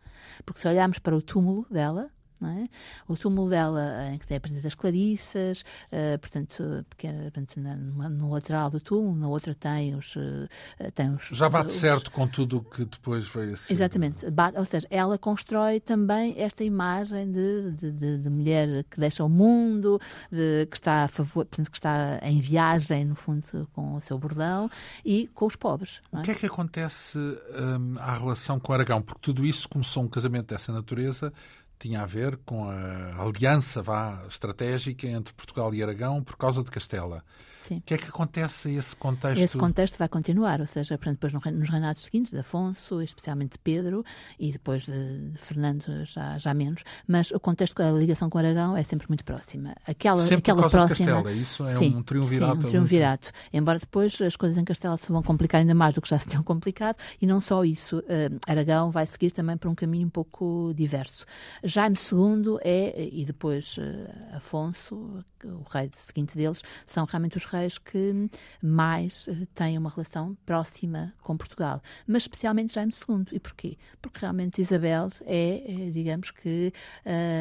Porque 0.45 0.61
se 0.61 0.69
olharmos 0.69 0.99
para 0.99 1.17
o 1.17 1.23
túmulo 1.23 1.67
dela, 1.71 2.11
é? 2.49 2.69
O 3.07 3.17
túmulo 3.17 3.51
dela, 3.51 4.09
em 4.13 4.19
que 4.19 4.27
tem 4.27 4.37
a 4.37 4.41
presença 4.41 4.63
das 4.63 4.75
Clarissas, 4.75 5.63
uh, 5.93 6.19
portanto, 6.19 6.85
pequena, 6.89 7.23
portanto 7.25 7.61
na, 7.61 7.77
no 7.77 8.33
lateral 8.33 8.71
do 8.71 8.81
túmulo, 8.81 9.17
na 9.17 9.29
outra 9.29 9.55
tem 9.55 9.95
os. 9.95 10.17
Uh, 10.17 10.49
tem 10.95 11.13
os 11.15 11.29
Já 11.33 11.49
bate 11.49 11.69
os... 11.69 11.75
certo 11.75 12.11
com 12.11 12.27
tudo 12.27 12.59
o 12.59 12.65
que 12.65 12.85
depois 12.85 13.29
veio 13.29 13.55
a 13.55 13.57
ser. 13.57 13.73
Exatamente. 13.73 14.31
Bate, 14.31 14.59
ou 14.59 14.65
seja, 14.65 14.87
ela 14.91 15.19
constrói 15.19 15.81
também 15.81 16.35
esta 16.39 16.65
imagem 16.65 17.31
de, 17.31 17.73
de, 17.73 17.93
de, 17.93 18.19
de, 18.19 18.31
mulher 18.31 18.85
que 18.85 18.99
deixa 18.99 19.25
o 19.25 19.29
mundo, 19.29 20.01
que, 20.31 20.77
está 20.77 21.05
a 21.05 21.09
favor, 21.09 21.45
portanto, 21.45 21.71
que 21.71 21.77
está 21.77 22.19
em 22.23 22.41
viagem, 22.41 23.05
no 23.05 23.15
fundo, 23.15 23.69
com 23.73 23.97
o 23.97 24.01
seu 24.01 24.19
bordão 24.19 24.71
e 25.05 25.29
com 25.35 25.47
os 25.47 25.57
pobres. 25.57 26.01
É? 26.13 26.19
O 26.19 26.23
que 26.23 26.31
é 26.31 26.35
que 26.35 26.47
acontece 26.47 27.19
um, 27.19 27.99
à 27.99 28.15
relação 28.15 28.59
com 28.59 28.73
Aragão? 28.73 29.03
Porque 29.03 29.21
tudo 29.21 29.45
isso 29.45 29.69
começou 29.69 30.03
um 30.03 30.09
casamento 30.09 30.47
dessa 30.47 30.73
natureza 30.73 31.33
tinha 31.81 32.03
a 32.03 32.07
ver 32.07 32.37
com 32.45 32.69
a 32.69 33.23
aliança 33.23 33.83
vá, 33.83 34.23
estratégica 34.29 35.07
entre 35.07 35.33
Portugal 35.33 35.75
e 35.75 35.83
Aragão 35.83 36.23
por 36.23 36.37
causa 36.37 36.63
de 36.63 36.71
Castela. 36.71 37.25
Sim. 37.71 37.77
O 37.77 37.83
que 37.83 37.95
é 37.95 37.99
que 37.99 38.09
acontece 38.09 38.69
a 38.69 38.73
esse 38.73 38.97
contexto? 38.97 39.41
Esse 39.41 39.57
contexto 39.57 39.97
vai 39.97 40.09
continuar, 40.09 40.61
ou 40.61 40.67
seja, 40.67 40.99
depois 40.99 41.33
nos 41.33 41.71
reinados 41.71 42.03
seguintes, 42.03 42.33
de 42.33 42.39
Afonso, 42.39 43.01
especialmente 43.01 43.53
de 43.53 43.59
Pedro, 43.61 44.05
e 44.41 44.51
depois 44.51 44.87
de, 44.87 45.31
Fernando 45.37 46.05
já, 46.05 46.37
já 46.37 46.53
menos, 46.53 46.83
mas 47.07 47.31
o 47.31 47.39
contexto, 47.39 47.81
a 47.81 47.93
ligação 47.93 48.29
com 48.29 48.39
Aragão 48.39 48.77
é 48.77 48.83
sempre 48.83 49.07
muito 49.09 49.25
próxima. 49.25 49.77
Aquela, 49.87 50.17
sempre 50.17 50.39
aquela 50.39 50.63
por 50.63 50.63
causa 50.63 50.87
próxima... 50.89 51.07
de 51.07 51.13
Castela, 51.13 51.33
isso 51.33 51.65
é 51.65 51.75
sim, 51.75 51.95
um 51.95 52.03
triunvirato. 52.03 52.63
Sim, 52.63 52.67
um 52.67 52.71
triunvirato. 52.71 53.27
Muito... 53.27 53.57
Embora 53.57 53.79
depois 53.79 54.21
as 54.21 54.35
coisas 54.35 54.59
em 54.59 54.65
Castela 54.65 54.97
se 54.97 55.13
vão 55.13 55.23
complicar 55.23 55.61
ainda 55.61 55.75
mais 55.75 55.95
do 55.95 56.03
que 56.03 56.09
já 56.09 56.19
se 56.19 56.27
tinham 56.27 56.43
complicado, 56.43 56.97
e 57.23 57.27
não 57.27 57.41
só 57.41 57.65
isso, 57.65 58.01
uh, 58.01 58.03
Aragão 58.49 58.91
vai 58.91 59.07
seguir 59.07 59.31
também 59.31 59.57
por 59.57 59.69
um 59.69 59.77
caminho 59.77 60.09
um 60.09 60.11
pouco 60.11 60.73
diverso. 60.75 61.25
Jaime 61.63 61.97
II 61.97 62.59
é, 62.63 63.09
e 63.13 63.25
depois 63.25 63.77
uh, 63.79 64.37
Afonso, 64.37 65.25
o 65.45 65.63
rei 65.71 65.89
seguinte 65.97 66.37
deles, 66.37 66.63
são 66.85 67.05
realmente 67.05 67.37
os 67.37 67.45
reis 67.45 67.60
que 67.79 68.29
mais 68.63 69.29
eh, 69.29 69.47
têm 69.55 69.79
uma 69.79 69.91
relação 69.91 70.37
próxima 70.47 71.13
com 71.23 71.37
Portugal, 71.37 71.83
mas 72.07 72.23
especialmente 72.23 72.75
Jaime 72.75 72.93
II. 72.93 73.27
E 73.33 73.41
porquê? 73.41 73.79
Porque 74.01 74.21
realmente 74.21 74.61
Isabel 74.61 75.11
é, 75.23 75.63
eh, 75.67 75.91
digamos 75.91 76.31
que, 76.31 76.73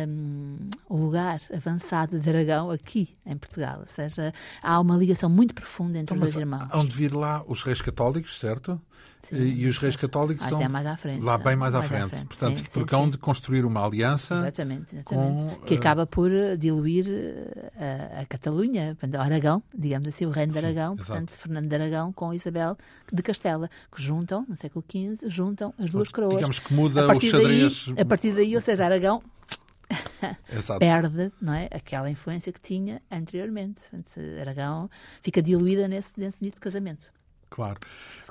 um, 0.07 0.69
o 0.87 0.97
lugar 0.97 1.41
avançado 1.53 2.19
de 2.19 2.29
Aragão 2.29 2.71
aqui 2.71 3.17
em 3.25 3.37
Portugal. 3.37 3.79
Ou 3.81 3.87
seja, 3.87 4.33
há 4.61 4.79
uma 4.79 4.95
ligação 4.95 5.29
muito 5.29 5.53
profunda 5.53 5.97
entre 5.97 6.15
então, 6.15 6.27
os 6.27 6.33
dois 6.33 6.35
irmãos. 6.35 6.69
Hão 6.71 6.85
de 6.85 6.95
vir 6.95 7.13
lá 7.13 7.43
os 7.47 7.63
reis 7.63 7.81
católicos, 7.81 8.39
certo? 8.39 8.81
Sim, 9.23 9.35
e 9.35 9.67
os 9.67 9.77
reis 9.77 9.95
católicos 9.95 10.45
são 10.47 10.67
mais 10.69 10.87
à 10.87 10.97
frente, 10.97 11.23
lá 11.23 11.37
bem 11.37 11.55
mais, 11.55 11.73
mais 11.73 11.75
à, 11.75 11.83
frente. 11.83 12.05
à 12.05 12.09
frente. 12.09 12.25
Portanto, 12.25 12.57
sim, 12.57 12.65
porque 12.71 12.95
hão 12.95 13.09
de 13.09 13.17
construir 13.17 13.63
uma 13.63 13.85
aliança 13.85 14.35
exatamente, 14.35 14.95
exatamente. 14.95 15.03
Com, 15.03 15.65
que 15.65 15.75
acaba 15.75 16.07
por 16.07 16.31
diluir 16.57 17.05
a, 17.77 18.21
a 18.21 18.25
Catalunha, 18.25 18.97
Aragão, 19.19 19.61
digamos 19.77 20.07
assim, 20.07 20.25
o 20.25 20.29
reino 20.31 20.53
de 20.53 20.57
Aragão, 20.57 20.91
Sim, 20.91 20.97
portanto, 20.97 21.29
exato. 21.29 21.43
Fernando 21.43 21.67
de 21.67 21.75
Aragão 21.75 22.11
com 22.11 22.33
Isabel 22.33 22.77
de 23.11 23.21
Castela, 23.21 23.69
que 23.91 24.01
juntam, 24.01 24.45
no 24.47 24.57
século 24.57 24.83
XV, 24.89 25.29
juntam 25.29 25.73
as 25.77 25.91
duas 25.91 26.09
coroas. 26.09 26.35
Digamos 26.35 26.59
que 26.59 26.73
muda 26.73 27.05
o 27.05 27.21
xadrez. 27.21 27.85
Daí, 27.89 28.01
a 28.01 28.05
partir 28.05 28.33
daí, 28.33 28.55
ou 28.55 28.61
seja, 28.61 28.85
Aragão 28.85 29.21
perde 30.79 31.31
não 31.41 31.53
é, 31.53 31.67
aquela 31.71 32.09
influência 32.09 32.51
que 32.51 32.61
tinha 32.61 33.01
anteriormente. 33.11 33.81
Aragão 34.39 34.89
fica 35.21 35.41
diluída 35.41 35.87
nesse, 35.87 36.13
nesse 36.17 36.37
dito 36.39 36.55
de 36.55 36.59
casamento. 36.59 37.18
Claro. 37.49 37.79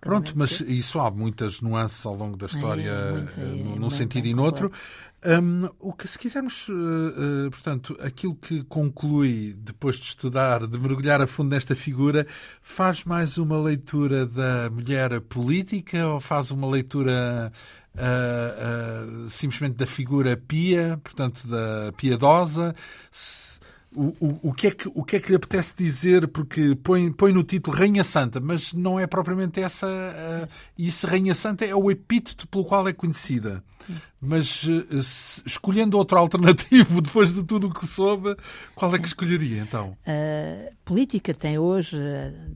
Pronto, 0.00 0.32
mas 0.36 0.60
isso 0.60 1.00
há 1.00 1.10
muitas 1.10 1.60
nuances 1.60 2.04
ao 2.06 2.14
longo 2.14 2.36
da 2.36 2.46
história, 2.46 2.88
é, 2.88 3.12
muito, 3.12 3.40
é, 3.40 3.44
num 3.78 3.90
sentido 3.90 4.26
e 4.26 4.34
noutro. 4.34 4.70
Um, 5.26 5.68
o 5.80 5.92
que, 5.92 6.06
se 6.06 6.16
quisermos, 6.16 6.68
uh, 6.68 6.72
uh, 6.72 7.50
portanto, 7.50 7.98
aquilo 8.00 8.36
que 8.36 8.62
conclui 8.64 9.52
depois 9.58 9.96
de 9.96 10.04
estudar, 10.04 10.64
de 10.64 10.78
mergulhar 10.78 11.20
a 11.20 11.26
fundo 11.26 11.50
nesta 11.50 11.74
figura, 11.74 12.24
faz 12.62 13.02
mais 13.02 13.36
uma 13.36 13.60
leitura 13.60 14.24
da 14.24 14.70
mulher 14.70 15.20
política 15.22 16.06
ou 16.06 16.20
faz 16.20 16.52
uma 16.52 16.68
leitura 16.68 17.52
uh, 17.96 19.28
simplesmente 19.28 19.74
da 19.74 19.86
figura 19.86 20.36
pia, 20.36 21.00
portanto, 21.02 21.48
da 21.48 21.92
piedosa? 21.96 22.72
Se, 23.10 23.47
o, 23.96 24.50
o, 24.50 24.52
que 24.52 24.66
é 24.66 24.70
que, 24.70 24.90
o 24.94 25.02
que 25.02 25.16
é 25.16 25.20
que 25.20 25.30
lhe 25.30 25.36
apetece 25.36 25.74
dizer? 25.76 26.28
Porque 26.28 26.76
põe, 26.76 27.10
põe 27.10 27.32
no 27.32 27.42
título 27.42 27.76
Rainha 27.76 28.04
Santa, 28.04 28.38
mas 28.38 28.72
não 28.72 29.00
é 29.00 29.06
propriamente 29.06 29.60
essa. 29.60 29.86
Uh, 29.86 30.48
isso, 30.76 31.06
Rainha 31.06 31.34
Santa, 31.34 31.64
é 31.64 31.74
o 31.74 31.90
epíteto 31.90 32.46
pelo 32.48 32.64
qual 32.64 32.86
é 32.86 32.92
conhecida. 32.92 33.64
Mas 34.20 34.62
uh, 34.64 35.02
se, 35.02 35.42
escolhendo 35.46 35.96
outro 35.96 36.18
alternativo, 36.18 37.00
depois 37.02 37.34
de 37.34 37.42
tudo 37.42 37.68
o 37.68 37.72
que 37.72 37.86
soube, 37.86 38.36
qual 38.74 38.94
é 38.94 38.98
que 38.98 39.06
escolheria 39.06 39.62
então? 39.62 39.96
Uh, 40.06 40.74
política 40.84 41.32
tem 41.32 41.58
hoje 41.58 41.98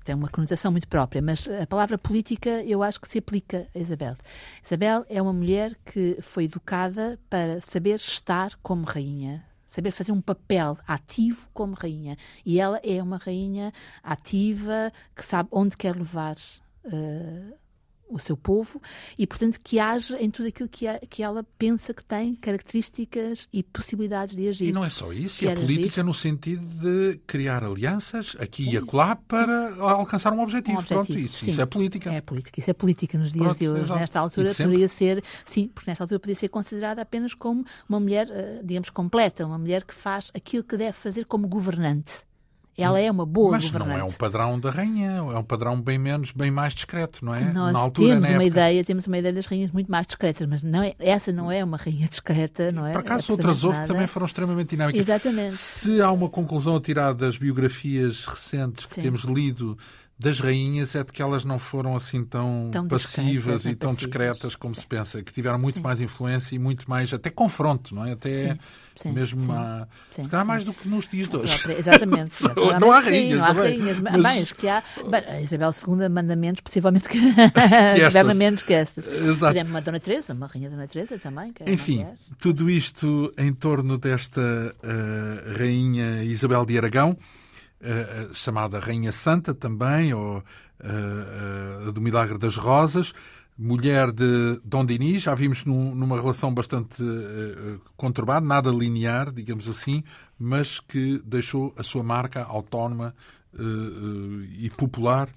tem 0.04 0.14
uma 0.14 0.28
conotação 0.28 0.70
muito 0.70 0.86
própria, 0.86 1.22
mas 1.22 1.48
a 1.48 1.66
palavra 1.66 1.96
política 1.96 2.62
eu 2.62 2.82
acho 2.82 3.00
que 3.00 3.08
se 3.08 3.18
aplica 3.18 3.66
a 3.74 3.78
Isabel. 3.78 4.16
Isabel 4.64 5.06
é 5.08 5.22
uma 5.22 5.32
mulher 5.32 5.76
que 5.86 6.18
foi 6.20 6.44
educada 6.44 7.18
para 7.30 7.60
saber 7.62 7.94
estar 7.94 8.52
como 8.62 8.84
rainha 8.84 9.42
saber 9.72 9.90
fazer 9.90 10.12
um 10.12 10.20
papel 10.20 10.76
ativo 10.86 11.48
como 11.54 11.72
rainha. 11.72 12.14
E 12.44 12.60
ela 12.60 12.78
é 12.84 13.02
uma 13.02 13.16
rainha 13.16 13.72
ativa, 14.02 14.92
que 15.16 15.24
sabe 15.24 15.48
onde 15.50 15.78
quer 15.78 15.96
levar 15.96 16.36
uh, 16.84 17.54
o 18.12 18.18
seu 18.18 18.36
povo 18.36 18.80
e, 19.18 19.26
portanto, 19.26 19.58
que 19.62 19.78
age 19.78 20.14
em 20.16 20.30
tudo 20.30 20.48
aquilo 20.48 20.68
que, 20.68 20.86
a, 20.86 20.98
que 20.98 21.22
ela 21.22 21.44
pensa 21.58 21.94
que 21.94 22.04
tem 22.04 22.34
características 22.34 23.48
e 23.52 23.62
possibilidades 23.62 24.36
de 24.36 24.48
agir. 24.48 24.68
E 24.68 24.72
não 24.72 24.84
é 24.84 24.90
só 24.90 25.12
isso, 25.12 25.46
é 25.46 25.54
política 25.54 26.00
agir. 26.00 26.04
no 26.04 26.14
sentido 26.14 26.64
de 26.80 27.18
criar 27.26 27.64
alianças 27.64 28.36
aqui 28.38 28.64
sim. 28.64 28.72
e 28.72 28.76
acolá 28.76 29.16
para 29.16 29.74
alcançar 29.78 30.32
um 30.32 30.40
objetivo. 30.40 30.76
Um 30.76 30.80
objetivo 30.80 31.04
Pronto, 31.04 31.18
isso, 31.18 31.48
isso, 31.48 31.60
é 31.60 31.66
política. 31.66 32.10
É 32.10 32.20
política, 32.20 32.60
isso 32.60 32.70
é 32.70 32.74
política 32.74 33.18
nos 33.18 33.32
dias 33.32 33.44
Pronto, 33.44 33.58
de 33.58 33.68
hoje. 33.68 33.82
Exato. 33.82 34.00
Nesta 34.00 34.20
altura 34.20 34.54
poderia 34.54 34.88
ser, 34.88 35.24
sim, 35.44 35.68
porque 35.68 35.90
nesta 35.90 36.04
altura 36.04 36.20
poderia 36.20 36.38
ser 36.38 36.48
considerada 36.48 37.02
apenas 37.02 37.34
como 37.34 37.64
uma 37.88 37.98
mulher, 37.98 38.28
eh, 38.30 38.60
digamos, 38.62 38.90
completa, 38.90 39.46
uma 39.46 39.58
mulher 39.58 39.84
que 39.84 39.94
faz 39.94 40.30
aquilo 40.34 40.62
que 40.62 40.76
deve 40.76 40.92
fazer 40.92 41.24
como 41.24 41.48
governante. 41.48 42.24
Ela 42.76 42.98
é 43.00 43.10
uma 43.10 43.26
boa 43.26 43.52
Mas 43.52 43.64
governante. 43.64 43.90
não 43.90 43.98
é 43.98 44.04
um 44.04 44.12
padrão 44.12 44.58
da 44.58 44.70
rainha, 44.70 45.10
é 45.10 45.38
um 45.38 45.44
padrão 45.44 45.80
bem 45.80 45.98
menos, 45.98 46.30
bem 46.30 46.50
mais 46.50 46.74
discreto, 46.74 47.24
não 47.24 47.34
é? 47.34 47.40
Nós 47.52 47.72
na 47.72 47.78
altura, 47.78 48.14
temos 48.14 48.30
uma 48.30 48.44
ideia, 48.44 48.84
temos 48.84 49.06
uma 49.06 49.18
ideia 49.18 49.34
das 49.34 49.44
rainhas 49.46 49.70
muito 49.70 49.90
mais 49.90 50.06
discretas, 50.06 50.46
mas 50.46 50.62
não 50.62 50.82
é, 50.82 50.94
essa 50.98 51.30
não 51.30 51.52
é 51.52 51.62
uma 51.62 51.76
rainha 51.76 52.08
discreta, 52.08 52.72
não 52.72 52.86
é? 52.86 52.92
Por 52.92 53.00
acaso 53.00 53.32
outras 53.32 53.62
houve 53.62 53.80
que 53.80 53.86
também 53.86 54.06
foram 54.06 54.26
extremamente 54.26 54.70
dinâmicas. 54.70 55.00
Exatamente. 55.00 55.54
Se 55.54 56.00
há 56.00 56.10
uma 56.10 56.28
conclusão 56.28 56.76
a 56.76 56.80
tirar 56.80 57.12
das 57.12 57.36
biografias 57.36 58.24
recentes 58.24 58.86
que 58.86 58.94
Sim. 58.94 59.02
temos 59.02 59.24
lido 59.24 59.76
das 60.18 60.38
rainhas 60.38 60.94
é 60.94 61.02
de 61.02 61.12
que 61.12 61.20
elas 61.20 61.44
não 61.44 61.58
foram 61.58 61.96
assim 61.96 62.24
tão, 62.24 62.70
tão 62.72 62.86
passivas 62.86 63.66
e 63.66 63.74
tão 63.74 63.90
passivas. 63.90 63.96
discretas 63.96 64.56
como 64.56 64.74
Sim. 64.74 64.80
se 64.80 64.86
pensa, 64.86 65.22
que 65.22 65.32
tiveram 65.32 65.58
muito 65.58 65.76
Sim. 65.76 65.82
mais 65.82 66.00
influência 66.00 66.54
e 66.54 66.58
muito 66.58 66.88
mais, 66.88 67.12
até 67.12 67.28
confronto, 67.28 67.94
não 67.94 68.04
é? 68.04 68.12
Até 68.12 68.56
Sim. 69.00 69.12
mesmo 69.12 69.40
sim. 69.40 69.52
A, 69.52 69.86
se 70.12 70.28
calhar 70.28 70.46
mais 70.46 70.64
do 70.64 70.72
que 70.72 70.88
nos 70.88 71.08
dias 71.08 71.28
de 71.28 71.36
hoje. 71.36 71.58
Exatamente. 71.76 72.36
não 72.80 72.92
há 72.92 73.00
rainhas 73.00 73.40
não 73.40 73.44
há 73.44 73.54
também. 73.54 73.78
Rainhas, 73.78 74.00
mas... 74.00 74.22
Bem, 74.22 74.44
que 74.44 74.68
há, 74.68 74.82
Isabel 75.42 75.70
II 75.70 76.08
manda 76.08 76.36
menos, 76.36 76.60
possivelmente 76.60 77.08
que, 77.08 77.18
que 77.18 78.34
menos 78.34 78.62
que 78.62 78.74
estas. 78.74 79.08
Exato. 79.08 79.58
Por 79.58 79.66
uma 79.66 79.80
Dona 79.80 79.98
Teresa, 79.98 80.32
uma 80.34 80.46
rainha 80.46 80.70
Dona 80.70 80.86
Teresa 80.86 81.18
também. 81.18 81.52
É 81.60 81.72
Enfim, 81.72 82.06
tudo 82.38 82.70
isto 82.70 83.32
em 83.36 83.52
torno 83.52 83.98
desta 83.98 84.40
uh, 84.40 85.58
rainha 85.58 86.22
Isabel 86.22 86.64
de 86.64 86.78
Aragão. 86.78 87.16
Uh, 87.82 88.32
chamada 88.32 88.78
Rainha 88.78 89.10
Santa 89.10 89.52
também, 89.52 90.14
ou 90.14 90.38
uh, 90.38 91.92
do 91.92 92.00
Milagre 92.00 92.38
das 92.38 92.56
Rosas, 92.56 93.12
mulher 93.58 94.12
de 94.12 94.60
Dom 94.64 94.86
Dinis, 94.86 95.24
já 95.24 95.34
vimos 95.34 95.64
num, 95.64 95.92
numa 95.92 96.16
relação 96.16 96.54
bastante 96.54 97.02
conturbada, 97.96 98.46
nada 98.46 98.70
linear, 98.70 99.32
digamos 99.32 99.68
assim, 99.68 100.04
mas 100.38 100.78
que 100.78 101.20
deixou 101.24 101.74
a 101.76 101.82
sua 101.82 102.02
marca 102.02 102.44
autónoma 102.44 103.14
e 104.58 104.70
popular, 104.70 105.28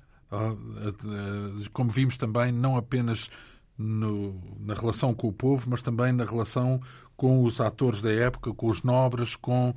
como 1.74 1.90
vimos 1.90 2.18
também, 2.18 2.52
não 2.52 2.78
apenas 2.78 3.30
no, 3.78 4.42
na 4.60 4.74
relação 4.74 5.14
com 5.14 5.28
o 5.28 5.34
povo, 5.34 5.70
mas 5.70 5.82
também 5.82 6.12
na 6.12 6.24
relação 6.24 6.82
com 7.16 7.44
os 7.44 7.62
atores 7.62 8.02
da 8.02 8.12
época, 8.12 8.54
com 8.54 8.68
os 8.68 8.84
nobres, 8.84 9.36
com 9.36 9.74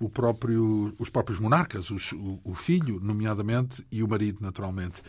o 0.00 0.08
próprio, 0.08 0.94
os 0.98 1.10
próprios 1.10 1.38
monarcas, 1.40 1.90
os, 1.90 2.12
o, 2.12 2.40
o, 2.44 2.54
filho, 2.54 3.00
nomeadamente, 3.00 3.84
e 3.90 4.02
o 4.02 4.08
marido, 4.08 4.38
naturalmente. 4.40 5.02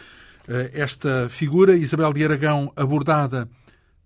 Eh, 0.48 0.72
esta 0.74 1.30
figura, 1.30 1.76
Isabel 1.76 2.12
de 2.12 2.24
Aragão, 2.24 2.72
abordada 2.76 3.48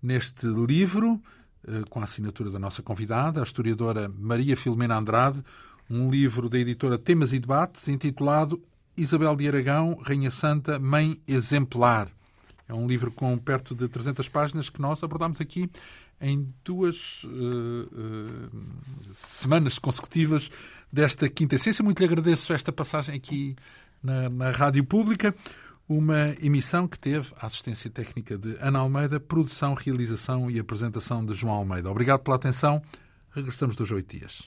neste 0.01 0.45
livro, 0.45 1.21
eh, 1.65 1.83
com 1.89 2.01
a 2.01 2.03
assinatura 2.03 2.49
da 2.49 2.59
nossa 2.59 2.81
convidada, 2.81 3.39
a 3.39 3.43
historiadora 3.43 4.11
Maria 4.17 4.57
Filomena 4.57 4.97
Andrade, 4.97 5.41
um 5.89 6.09
livro 6.09 6.49
da 6.49 6.59
editora 6.59 6.97
Temas 6.97 7.31
e 7.31 7.39
Debates, 7.39 7.87
intitulado 7.87 8.61
Isabel 8.97 9.35
de 9.35 9.47
Aragão, 9.47 9.97
Rainha 10.03 10.31
Santa, 10.31 10.77
Mãe 10.79 11.21
Exemplar. 11.27 12.09
É 12.67 12.73
um 12.73 12.87
livro 12.87 13.11
com 13.11 13.37
perto 13.37 13.73
de 13.73 13.87
300 13.87 14.27
páginas 14.29 14.69
que 14.69 14.81
nós 14.81 15.03
abordamos 15.03 15.39
aqui 15.39 15.69
em 16.23 16.47
duas 16.63 17.23
uh, 17.25 17.27
uh, 17.27 18.49
semanas 19.13 19.77
consecutivas 19.77 20.49
desta 20.91 21.27
quinta 21.27 21.55
essência. 21.55 21.83
Muito 21.83 21.99
lhe 21.99 22.05
agradeço 22.05 22.53
esta 22.53 22.71
passagem 22.71 23.13
aqui 23.13 23.55
na, 24.01 24.29
na 24.29 24.51
Rádio 24.51 24.85
Pública. 24.85 25.35
Uma 25.87 26.33
emissão 26.41 26.87
que 26.87 26.97
teve 26.97 27.33
a 27.37 27.45
assistência 27.45 27.89
técnica 27.89 28.37
de 28.37 28.55
Ana 28.61 28.79
Almeida, 28.79 29.19
produção, 29.19 29.73
realização 29.73 30.49
e 30.49 30.57
apresentação 30.57 31.25
de 31.25 31.33
João 31.33 31.55
Almeida. 31.55 31.91
Obrigado 31.91 32.21
pela 32.21 32.37
atenção. 32.37 32.81
Regressamos 33.31 33.75
dos 33.75 33.91
oito 33.91 34.17
dias. 34.17 34.43